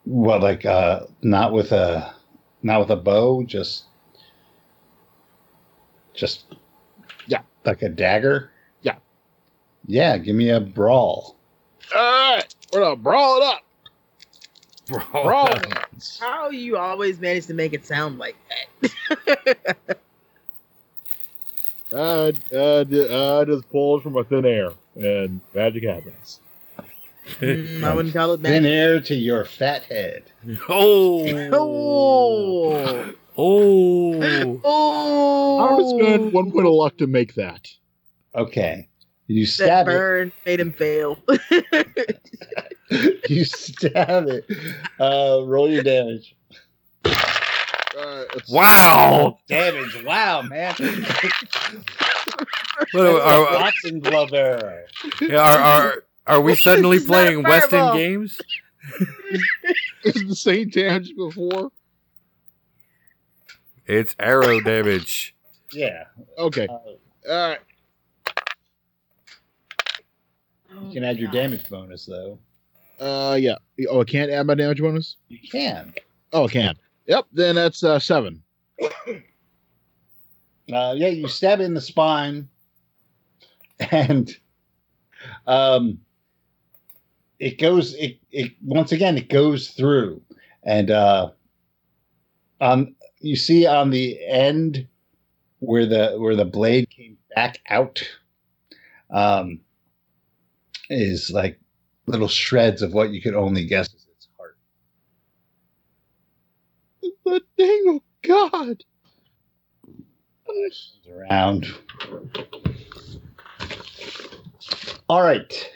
[0.05, 2.13] Well, like uh, not with a
[2.61, 3.85] not with a bow, just
[6.13, 6.45] just.
[7.65, 8.51] Like a dagger.
[8.81, 8.95] Yeah.
[9.87, 11.35] Yeah, give me a brawl.
[11.95, 13.59] All right, we're gonna brawl it up.
[15.11, 15.49] Brawl.
[16.19, 18.35] How you always manage to make it sound like
[18.81, 19.97] that?
[21.91, 26.39] Uh, uh, d- uh, just pulled from a thin air, and magic happens.
[27.39, 28.69] Mm, I wouldn't call it Thin that.
[28.69, 30.23] air to your fat head.
[30.67, 31.23] Oh.
[31.53, 33.13] Oh.
[33.37, 34.61] Oh.
[34.63, 35.57] Oh.
[35.59, 37.67] I would spend one point of luck to make that.
[38.35, 38.87] Okay.
[39.27, 39.91] You That stab it.
[39.91, 41.17] burn made him fail.
[43.29, 44.45] You stab it.
[44.99, 46.35] Uh, roll your damage.
[47.05, 49.39] Uh, Wow.
[49.47, 50.03] Damage.
[50.03, 50.75] Wow, man.
[52.91, 54.85] What are, are, Boxing glover.
[55.31, 57.95] are, are, are we suddenly playing Western fireball.
[57.97, 58.39] games?
[60.03, 61.71] Is the same damage before?
[63.87, 65.35] It's arrow damage.
[65.71, 66.05] Yeah.
[66.37, 66.67] Okay.
[66.67, 66.73] Uh,
[67.31, 67.59] All right.
[70.81, 72.39] you can add your damage bonus though.
[72.99, 73.55] Uh, yeah.
[73.89, 75.17] Oh, I can't add my damage bonus.
[75.27, 75.93] You can.
[76.31, 76.75] Oh, I can.
[77.07, 77.25] Yep.
[77.33, 78.41] Then that's uh, seven.
[80.71, 82.47] Uh, yeah, you stab in the spine,
[83.91, 84.33] and
[85.45, 85.99] um,
[87.37, 87.93] it goes.
[87.95, 90.21] It it once again it goes through,
[90.63, 91.31] and uh,
[92.61, 94.87] um, you see on the end
[95.59, 98.03] where the where the blade came back out,
[99.09, 99.61] um,
[100.89, 101.59] is like
[102.05, 104.57] little shreds of what you could only guess is its heart.
[107.01, 108.83] The dang oh God.
[111.09, 111.73] Around.
[115.07, 115.71] All right.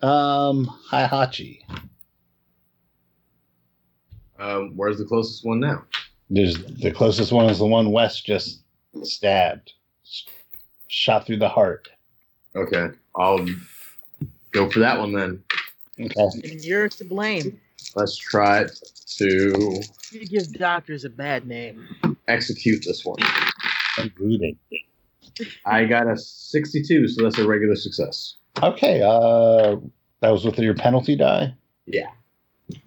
[0.00, 1.60] Um, Heihachi.
[4.38, 5.84] Um, where's the closest one now?
[6.30, 8.60] There's the closest one is the one West just
[9.02, 9.72] stabbed,
[10.88, 11.88] shot through the heart.
[12.56, 13.44] Okay, I'll
[14.52, 15.42] go for that one then.
[16.00, 16.50] Okay.
[16.50, 17.60] And you're to blame.
[17.94, 18.64] Let's try
[19.18, 19.80] to
[20.10, 21.86] You give doctors a bad name.
[22.26, 23.18] execute this one.
[23.98, 24.56] And breathing.
[25.66, 28.34] I got a 62, so that's a regular success.
[28.62, 29.02] Okay.
[29.02, 29.76] Uh,
[30.20, 31.54] that was with your penalty die.
[31.86, 32.10] Yeah.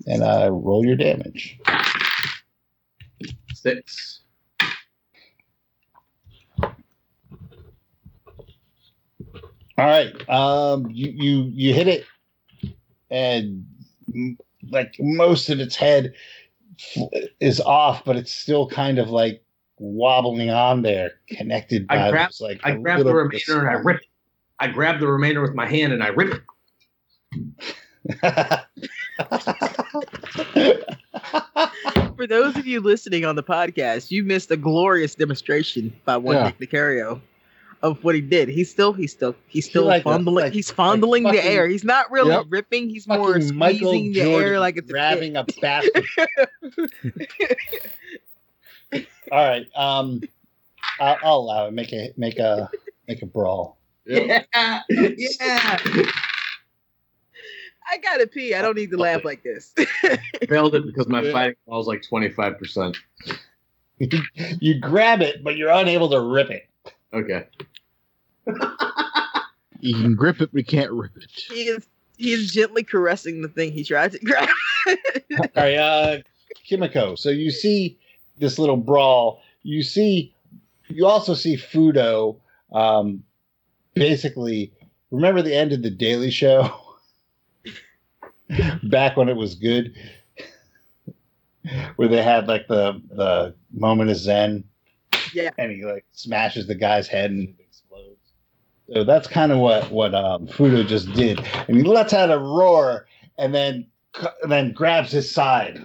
[0.06, 1.60] And uh, roll your damage.
[3.58, 4.22] Six.
[6.62, 6.68] All
[9.78, 10.30] right.
[10.30, 12.06] Um, you you you hit it,
[13.10, 13.66] and
[14.70, 16.14] like most of its head
[17.40, 19.44] is off, but it's still kind of like
[19.80, 23.42] wobbling on there, connected I by grab- those, like I a grab the little bit
[23.42, 24.04] of remainder and I rip it.
[24.60, 26.44] I grab the remainder with my hand and I rip it.
[32.28, 36.36] For those of you listening on the podcast, you missed a glorious demonstration by one
[36.36, 36.44] Yeah.
[36.48, 37.22] Nick Nicario
[37.82, 38.50] of what he did.
[38.50, 40.44] He's still, he's still, he's still like a- fumbling.
[40.46, 41.70] like- he's fondling the fucking- air.
[41.70, 42.48] He's not really Yep.
[42.50, 42.90] ripping.
[42.90, 46.06] He's more Fucking squeezing Michael the Jordan air like it's a grabbing a basket.
[49.32, 49.66] All right.
[49.74, 50.22] Um,
[51.00, 51.74] I'll, I'll allow it.
[51.74, 52.70] Make a make a
[53.08, 53.78] make a brawl.
[54.06, 54.48] Yep.
[54.54, 54.82] Yeah.
[54.90, 56.12] Yeah.
[57.90, 58.54] I gotta pee.
[58.54, 59.74] I don't need to laugh like this.
[60.50, 61.32] Failed it because my Yeah.
[61.32, 62.96] fighting was like 25%.
[64.60, 66.68] you grab it, but you're unable to rip it.
[67.14, 67.46] Okay.
[69.80, 71.32] You can grip it, but you can't rip it.
[71.50, 71.88] he is,
[72.18, 74.50] he is gently caressing the thing he tried to grab.
[74.88, 74.96] All
[75.56, 76.18] right, uh,
[76.66, 77.16] Kimiko.
[77.16, 77.98] So you see
[78.38, 79.42] this little brawl.
[79.64, 80.34] You see,
[80.88, 82.40] you also see Fudo.
[82.72, 83.24] Um,
[83.94, 84.72] basically,
[85.12, 86.70] remember the end of the Daily Show?
[88.84, 89.94] Back when it was good,
[91.98, 94.64] where they had like the the moment of Zen.
[95.34, 95.50] Yeah.
[95.58, 98.32] and he like smashes the guy's head and it explodes.
[98.94, 102.38] So that's kind of what what um, Fudo just did, and he lets out a
[102.40, 103.08] roar,
[103.38, 103.88] and then
[104.42, 105.84] and then grabs his side,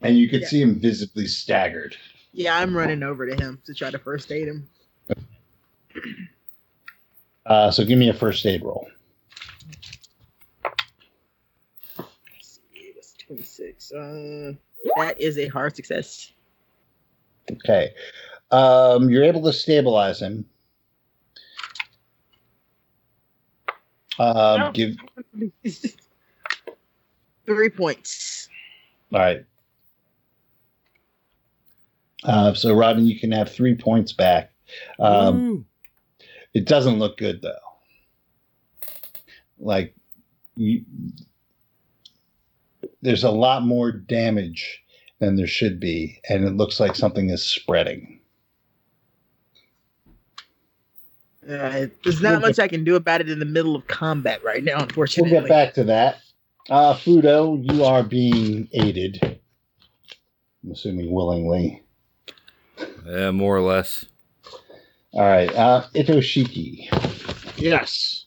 [0.00, 0.48] and you could Yeah.
[0.48, 1.96] see him visibly staggered.
[2.32, 4.68] yeah, I'm running over to him to try to first aid him.
[7.46, 8.88] Uh, so give me a first aid roll.
[11.98, 13.92] It was 26.
[13.92, 14.52] Uh,
[14.96, 16.32] that is a hard success.
[17.52, 17.90] Okay,
[18.50, 20.44] um, you're able to stabilize him.
[24.18, 24.72] Um, No.
[24.72, 24.96] give
[27.46, 28.48] Three points.
[29.12, 29.44] all right.
[32.24, 34.52] Uh, so Robin, you can have three points back.
[34.98, 35.64] Um,
[36.52, 37.54] It doesn't look good though.
[39.58, 39.94] Like
[40.56, 40.84] you,
[43.02, 44.82] there's a lot more damage
[45.18, 48.20] than there should be, and it looks like something is spreading.
[51.48, 54.62] Uh, there's not much I can do about it in the middle of combat right
[54.62, 55.32] now, unfortunately.
[55.32, 56.18] We'll get back to that.
[56.68, 59.40] Uh, Fudo, you are being aided.
[60.62, 61.82] I'm assuming willingly.
[63.06, 64.06] Yeah, more or less.
[65.12, 66.86] All right, uh, Itoshiki,
[67.56, 68.26] Yes.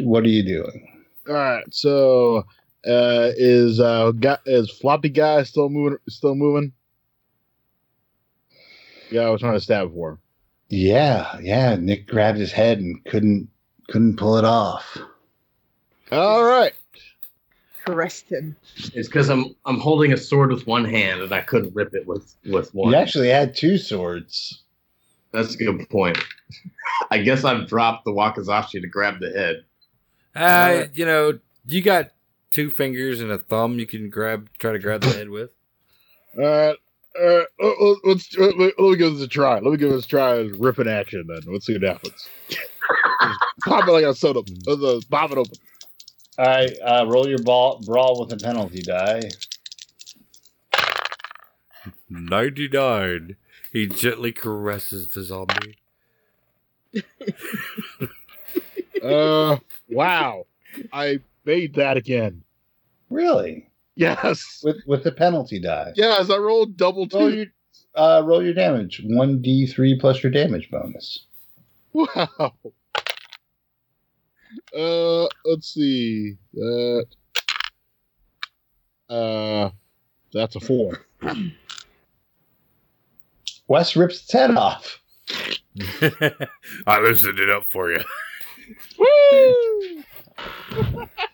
[0.00, 1.04] what are you doing?
[1.28, 1.64] All right.
[1.72, 2.44] So,
[2.86, 5.98] uh, is uh, got is floppy guy still moving?
[6.08, 6.72] Still moving?
[9.10, 10.18] Yeah, I was trying to stab for.
[10.68, 11.76] Yeah, yeah.
[11.76, 13.48] Nick grabbed his head and couldn't
[13.88, 14.98] couldn't pull it off.
[16.10, 16.72] All right.
[17.84, 18.56] Caressed him.
[18.94, 22.06] It's because I'm I'm holding a sword with one hand and I couldn't rip it
[22.06, 22.92] with with one.
[22.92, 24.62] You actually had two swords.
[25.32, 26.18] That's a good point.
[27.10, 29.64] I guess I've dropped the wakizashi to grab the head.
[30.34, 32.10] Uh, you know, you got
[32.54, 35.50] two fingers and a thumb you can grab, try to grab the head with.
[36.38, 36.76] All right.
[37.20, 37.46] All right.
[37.60, 39.54] let- let- Let's let me, let me give this a try.
[39.54, 41.24] Let me give this a try as ripping action.
[41.26, 42.28] Then let's see what happens.
[43.64, 44.40] Pop it like a soda.
[44.40, 45.52] Uh, the- pop it open.
[46.38, 49.22] All right, uh, roll your ball brawl with a penalty die.
[52.10, 53.36] 99.
[53.72, 55.78] He gently caresses the zombie.
[59.02, 59.58] Uh,
[59.90, 60.46] wow.
[60.90, 62.42] I made that again.
[63.14, 63.70] Really?
[63.94, 64.60] Yes.
[64.64, 65.92] With with the penalty die.
[65.94, 67.36] Yes, I rolled double Roll two.
[67.36, 67.46] your
[67.94, 69.00] uh, roll your damage.
[69.04, 71.26] One d three plus your damage bonus.
[71.92, 72.54] Wow.
[74.76, 76.34] Uh, let's see.
[76.54, 77.06] That.
[79.08, 79.70] Uh,
[80.32, 81.06] that's a four.
[83.68, 85.00] Wes rips its head off.
[86.88, 88.02] I loosened it up for you.
[88.98, 90.02] Woo!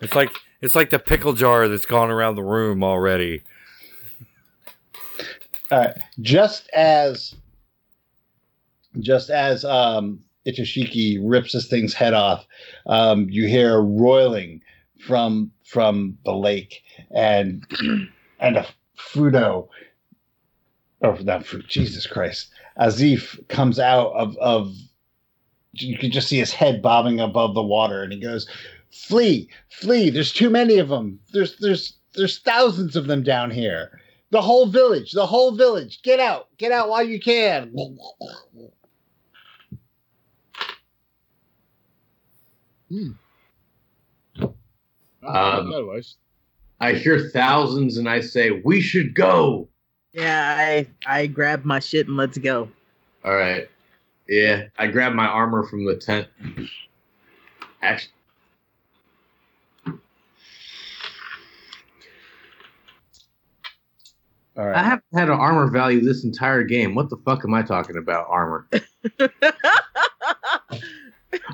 [0.00, 3.42] It's like it's like the pickle jar that's gone around the room already.
[5.70, 5.96] All right.
[6.20, 7.34] Just as
[8.98, 12.46] just as um Itoshiki rips this thing's head off,
[12.86, 14.62] um, you hear a roiling
[14.98, 16.82] from from the lake
[17.14, 17.64] and
[18.40, 18.66] and a
[18.98, 19.68] Fudo
[21.02, 22.50] oh not Fu Jesus Christ.
[22.78, 24.74] Azif comes out of of
[25.72, 28.48] you can just see his head bobbing above the water and he goes,
[28.92, 31.20] Flee, flee, there's too many of them.
[31.32, 34.00] There's there's there's thousands of them down here.
[34.30, 36.02] The whole village, the whole village.
[36.02, 36.48] Get out.
[36.58, 37.72] Get out while you can.
[45.22, 46.02] Um,
[46.80, 49.68] I hear thousands and I say, We should go.
[50.12, 52.68] Yeah, I I grabbed my shit and let's go.
[53.24, 53.68] All right.
[54.28, 56.28] Yeah, I grabbed my armor from the tent.
[57.82, 58.12] Actually,
[64.60, 66.94] All I haven't had an armor value this entire game.
[66.94, 68.26] What the fuck am I talking about?
[68.28, 68.66] Armor.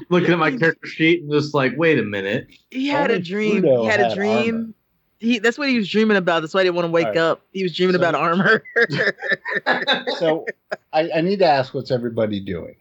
[0.09, 2.49] Looking at my character sheet and just like, wait a minute.
[2.71, 3.63] he had a dream.
[3.63, 4.55] Pluto he had a dream.
[4.55, 4.73] armor.
[5.19, 6.41] He that's what he was dreaming about.
[6.41, 7.19] That's why he didn't want to wake Alright.
[7.19, 7.43] up.
[7.53, 8.63] He was dreaming So- about armor.
[10.19, 10.47] So
[10.93, 12.77] I, I need to ask what's everybody doing?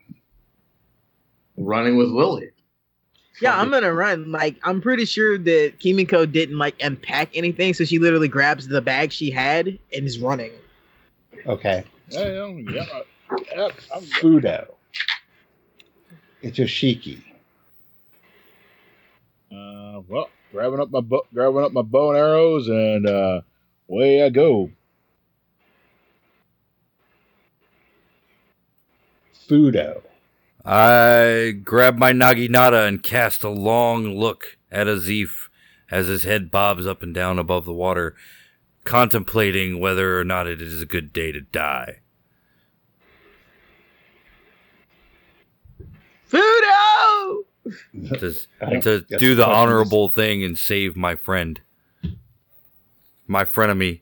[1.58, 2.50] Running with Lily.
[3.42, 4.32] Yeah, I'm gonna run.
[4.32, 8.82] Like I'm pretty sure that Kimiko didn't like unpack anything, so she literally grabs the
[8.82, 10.52] bag she had and is running.
[11.46, 11.84] Okay.
[12.10, 12.86] yeah, yeah, yeah,
[13.56, 14.68] yeah, I'm- Fudo.
[16.44, 17.22] Itoshiki.
[19.52, 23.42] Uh, well, grabbing up my bow, grabbing up my bow and arrows, and uh,
[23.90, 24.70] away I go.
[29.48, 30.02] Fudo.
[30.66, 35.50] I grab my Naginata and cast a long look at Azif
[35.92, 38.16] as his head bobs up and down above the water,
[38.84, 42.00] contemplating whether or not it is a good day to die.
[46.30, 47.44] Fudo!
[48.22, 48.36] To,
[48.82, 51.62] to do the honorable thing and save my friend.
[53.26, 54.02] My frenemy.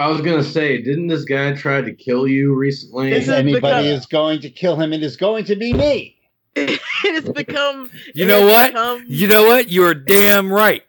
[0.00, 3.12] I was gonna say, didn't this guy try to kill you recently?
[3.12, 6.16] Is anybody because- is going to kill him, it is going to be me.
[6.56, 7.90] it has become.
[8.14, 8.68] You know what?
[8.72, 9.68] become- You know what?
[9.68, 10.84] You're damn right.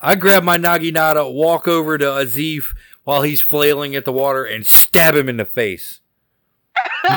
[0.00, 4.64] I grab my Naginata, walk over to Azif while he's flailing at the water, and
[4.64, 6.00] stab him in the face.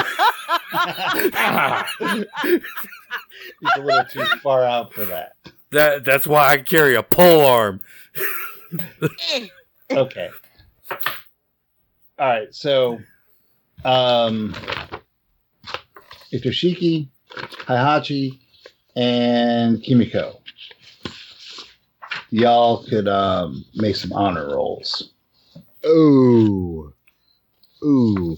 [3.62, 5.36] He's a little too far out for that.
[5.70, 7.80] That that's why I carry a pole arm.
[9.34, 9.48] Eh.
[9.92, 10.30] Okay.
[12.22, 12.54] All right.
[12.54, 13.00] So,
[13.84, 14.54] um,
[16.32, 17.08] Itoshiki,
[17.66, 18.38] Heihachi,
[18.96, 20.40] and Kimiko.
[22.30, 25.14] Y'all could um, make some honor rolls.
[25.84, 26.94] Ooh,
[27.84, 28.38] ooh,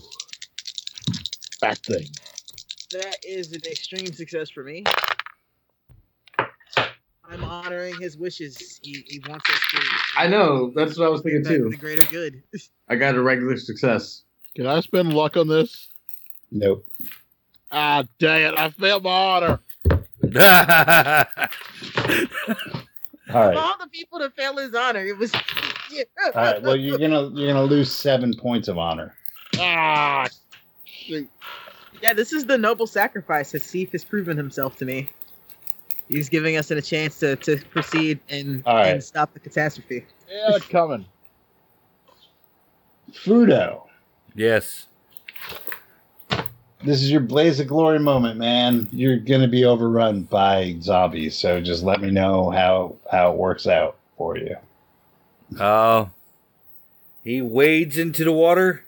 [1.59, 2.07] that thing.
[2.91, 4.85] That is an extreme success for me.
[7.33, 8.79] I'm honoring his wishes.
[8.83, 9.81] He, he wants us to.
[10.17, 10.71] I know.
[10.75, 11.69] That's what I was thinking too.
[11.71, 12.43] The greater good.
[12.89, 14.23] I got a regular success.
[14.55, 15.89] Can I spend luck on this?
[16.51, 16.85] Nope.
[17.71, 18.59] Ah, dang it!
[18.59, 19.59] I failed my honor.
[23.33, 23.57] All right.
[23.57, 25.03] All the people to fail his honor.
[25.03, 25.33] It was.
[25.33, 25.41] All
[26.35, 26.61] right.
[26.61, 29.15] Well, you're gonna you're gonna lose seven points of honor.
[29.57, 30.27] Ah,
[30.85, 31.27] shoot.
[32.03, 33.53] Yeah, this is the noble sacrifice.
[33.53, 35.09] Azif has proven himself to me.
[36.13, 38.89] He's giving us a chance to, to proceed and, All right.
[38.89, 40.05] and stop the catastrophe.
[40.29, 41.07] Yeah, it's coming.
[43.11, 43.83] Fudo,
[44.35, 44.87] yes.
[46.83, 48.87] this is your blaze of glory moment, man.
[48.91, 53.65] You're gonna be overrun by zombies, so just let me know how how it works
[53.67, 54.55] out for you.
[55.59, 56.07] Uh,
[57.23, 58.83] he wades into the water,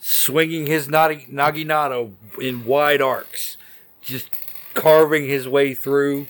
[0.00, 3.58] swinging his nagi- naginata in wide arcs,
[4.00, 4.30] just
[4.74, 6.26] carving his way through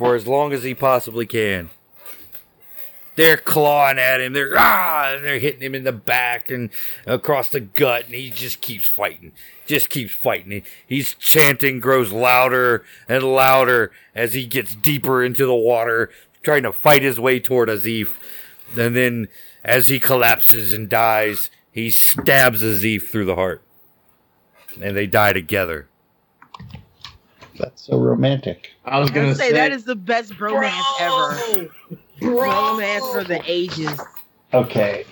[0.00, 1.68] for as long as he possibly can.
[3.16, 4.32] They're clawing at him.
[4.32, 6.70] They're ah, they're hitting him in the back and
[7.06, 9.32] across the gut, and he just keeps fighting.
[9.66, 10.62] Just keeps fighting.
[10.86, 16.08] He's chanting, grows louder and louder as he gets deeper into the water,
[16.42, 18.08] trying to fight his way toward Azif.
[18.74, 19.28] And then,
[19.62, 23.62] as he collapses and dies, he stabs Azif through the heart,
[24.80, 25.89] and they die together.
[27.60, 28.70] That's so romantic.
[28.84, 31.70] I was gonna would say, say, that is the best bromance ever.
[32.20, 34.00] Bromance for the ages.
[34.52, 35.04] Okay.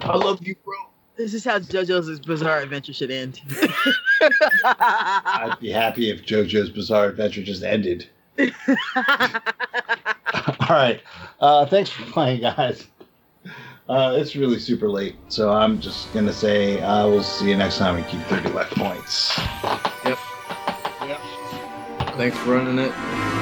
[0.00, 0.74] I love you, bro.
[1.16, 3.40] This is how JoJo's Bizarre Adventure should end.
[4.64, 8.08] I'd be happy if JoJo's Bizarre Adventure just ended.
[8.38, 8.50] All
[10.70, 11.00] right.
[11.38, 12.86] Uh, thanks for playing, guys.
[13.88, 17.78] Uh, it's really super late, so I'm just gonna say uh, we'll see you next
[17.78, 19.36] time and keep 30 left points.
[20.04, 20.18] Yep.
[21.02, 21.20] Yep.
[22.16, 23.41] Thanks for running it.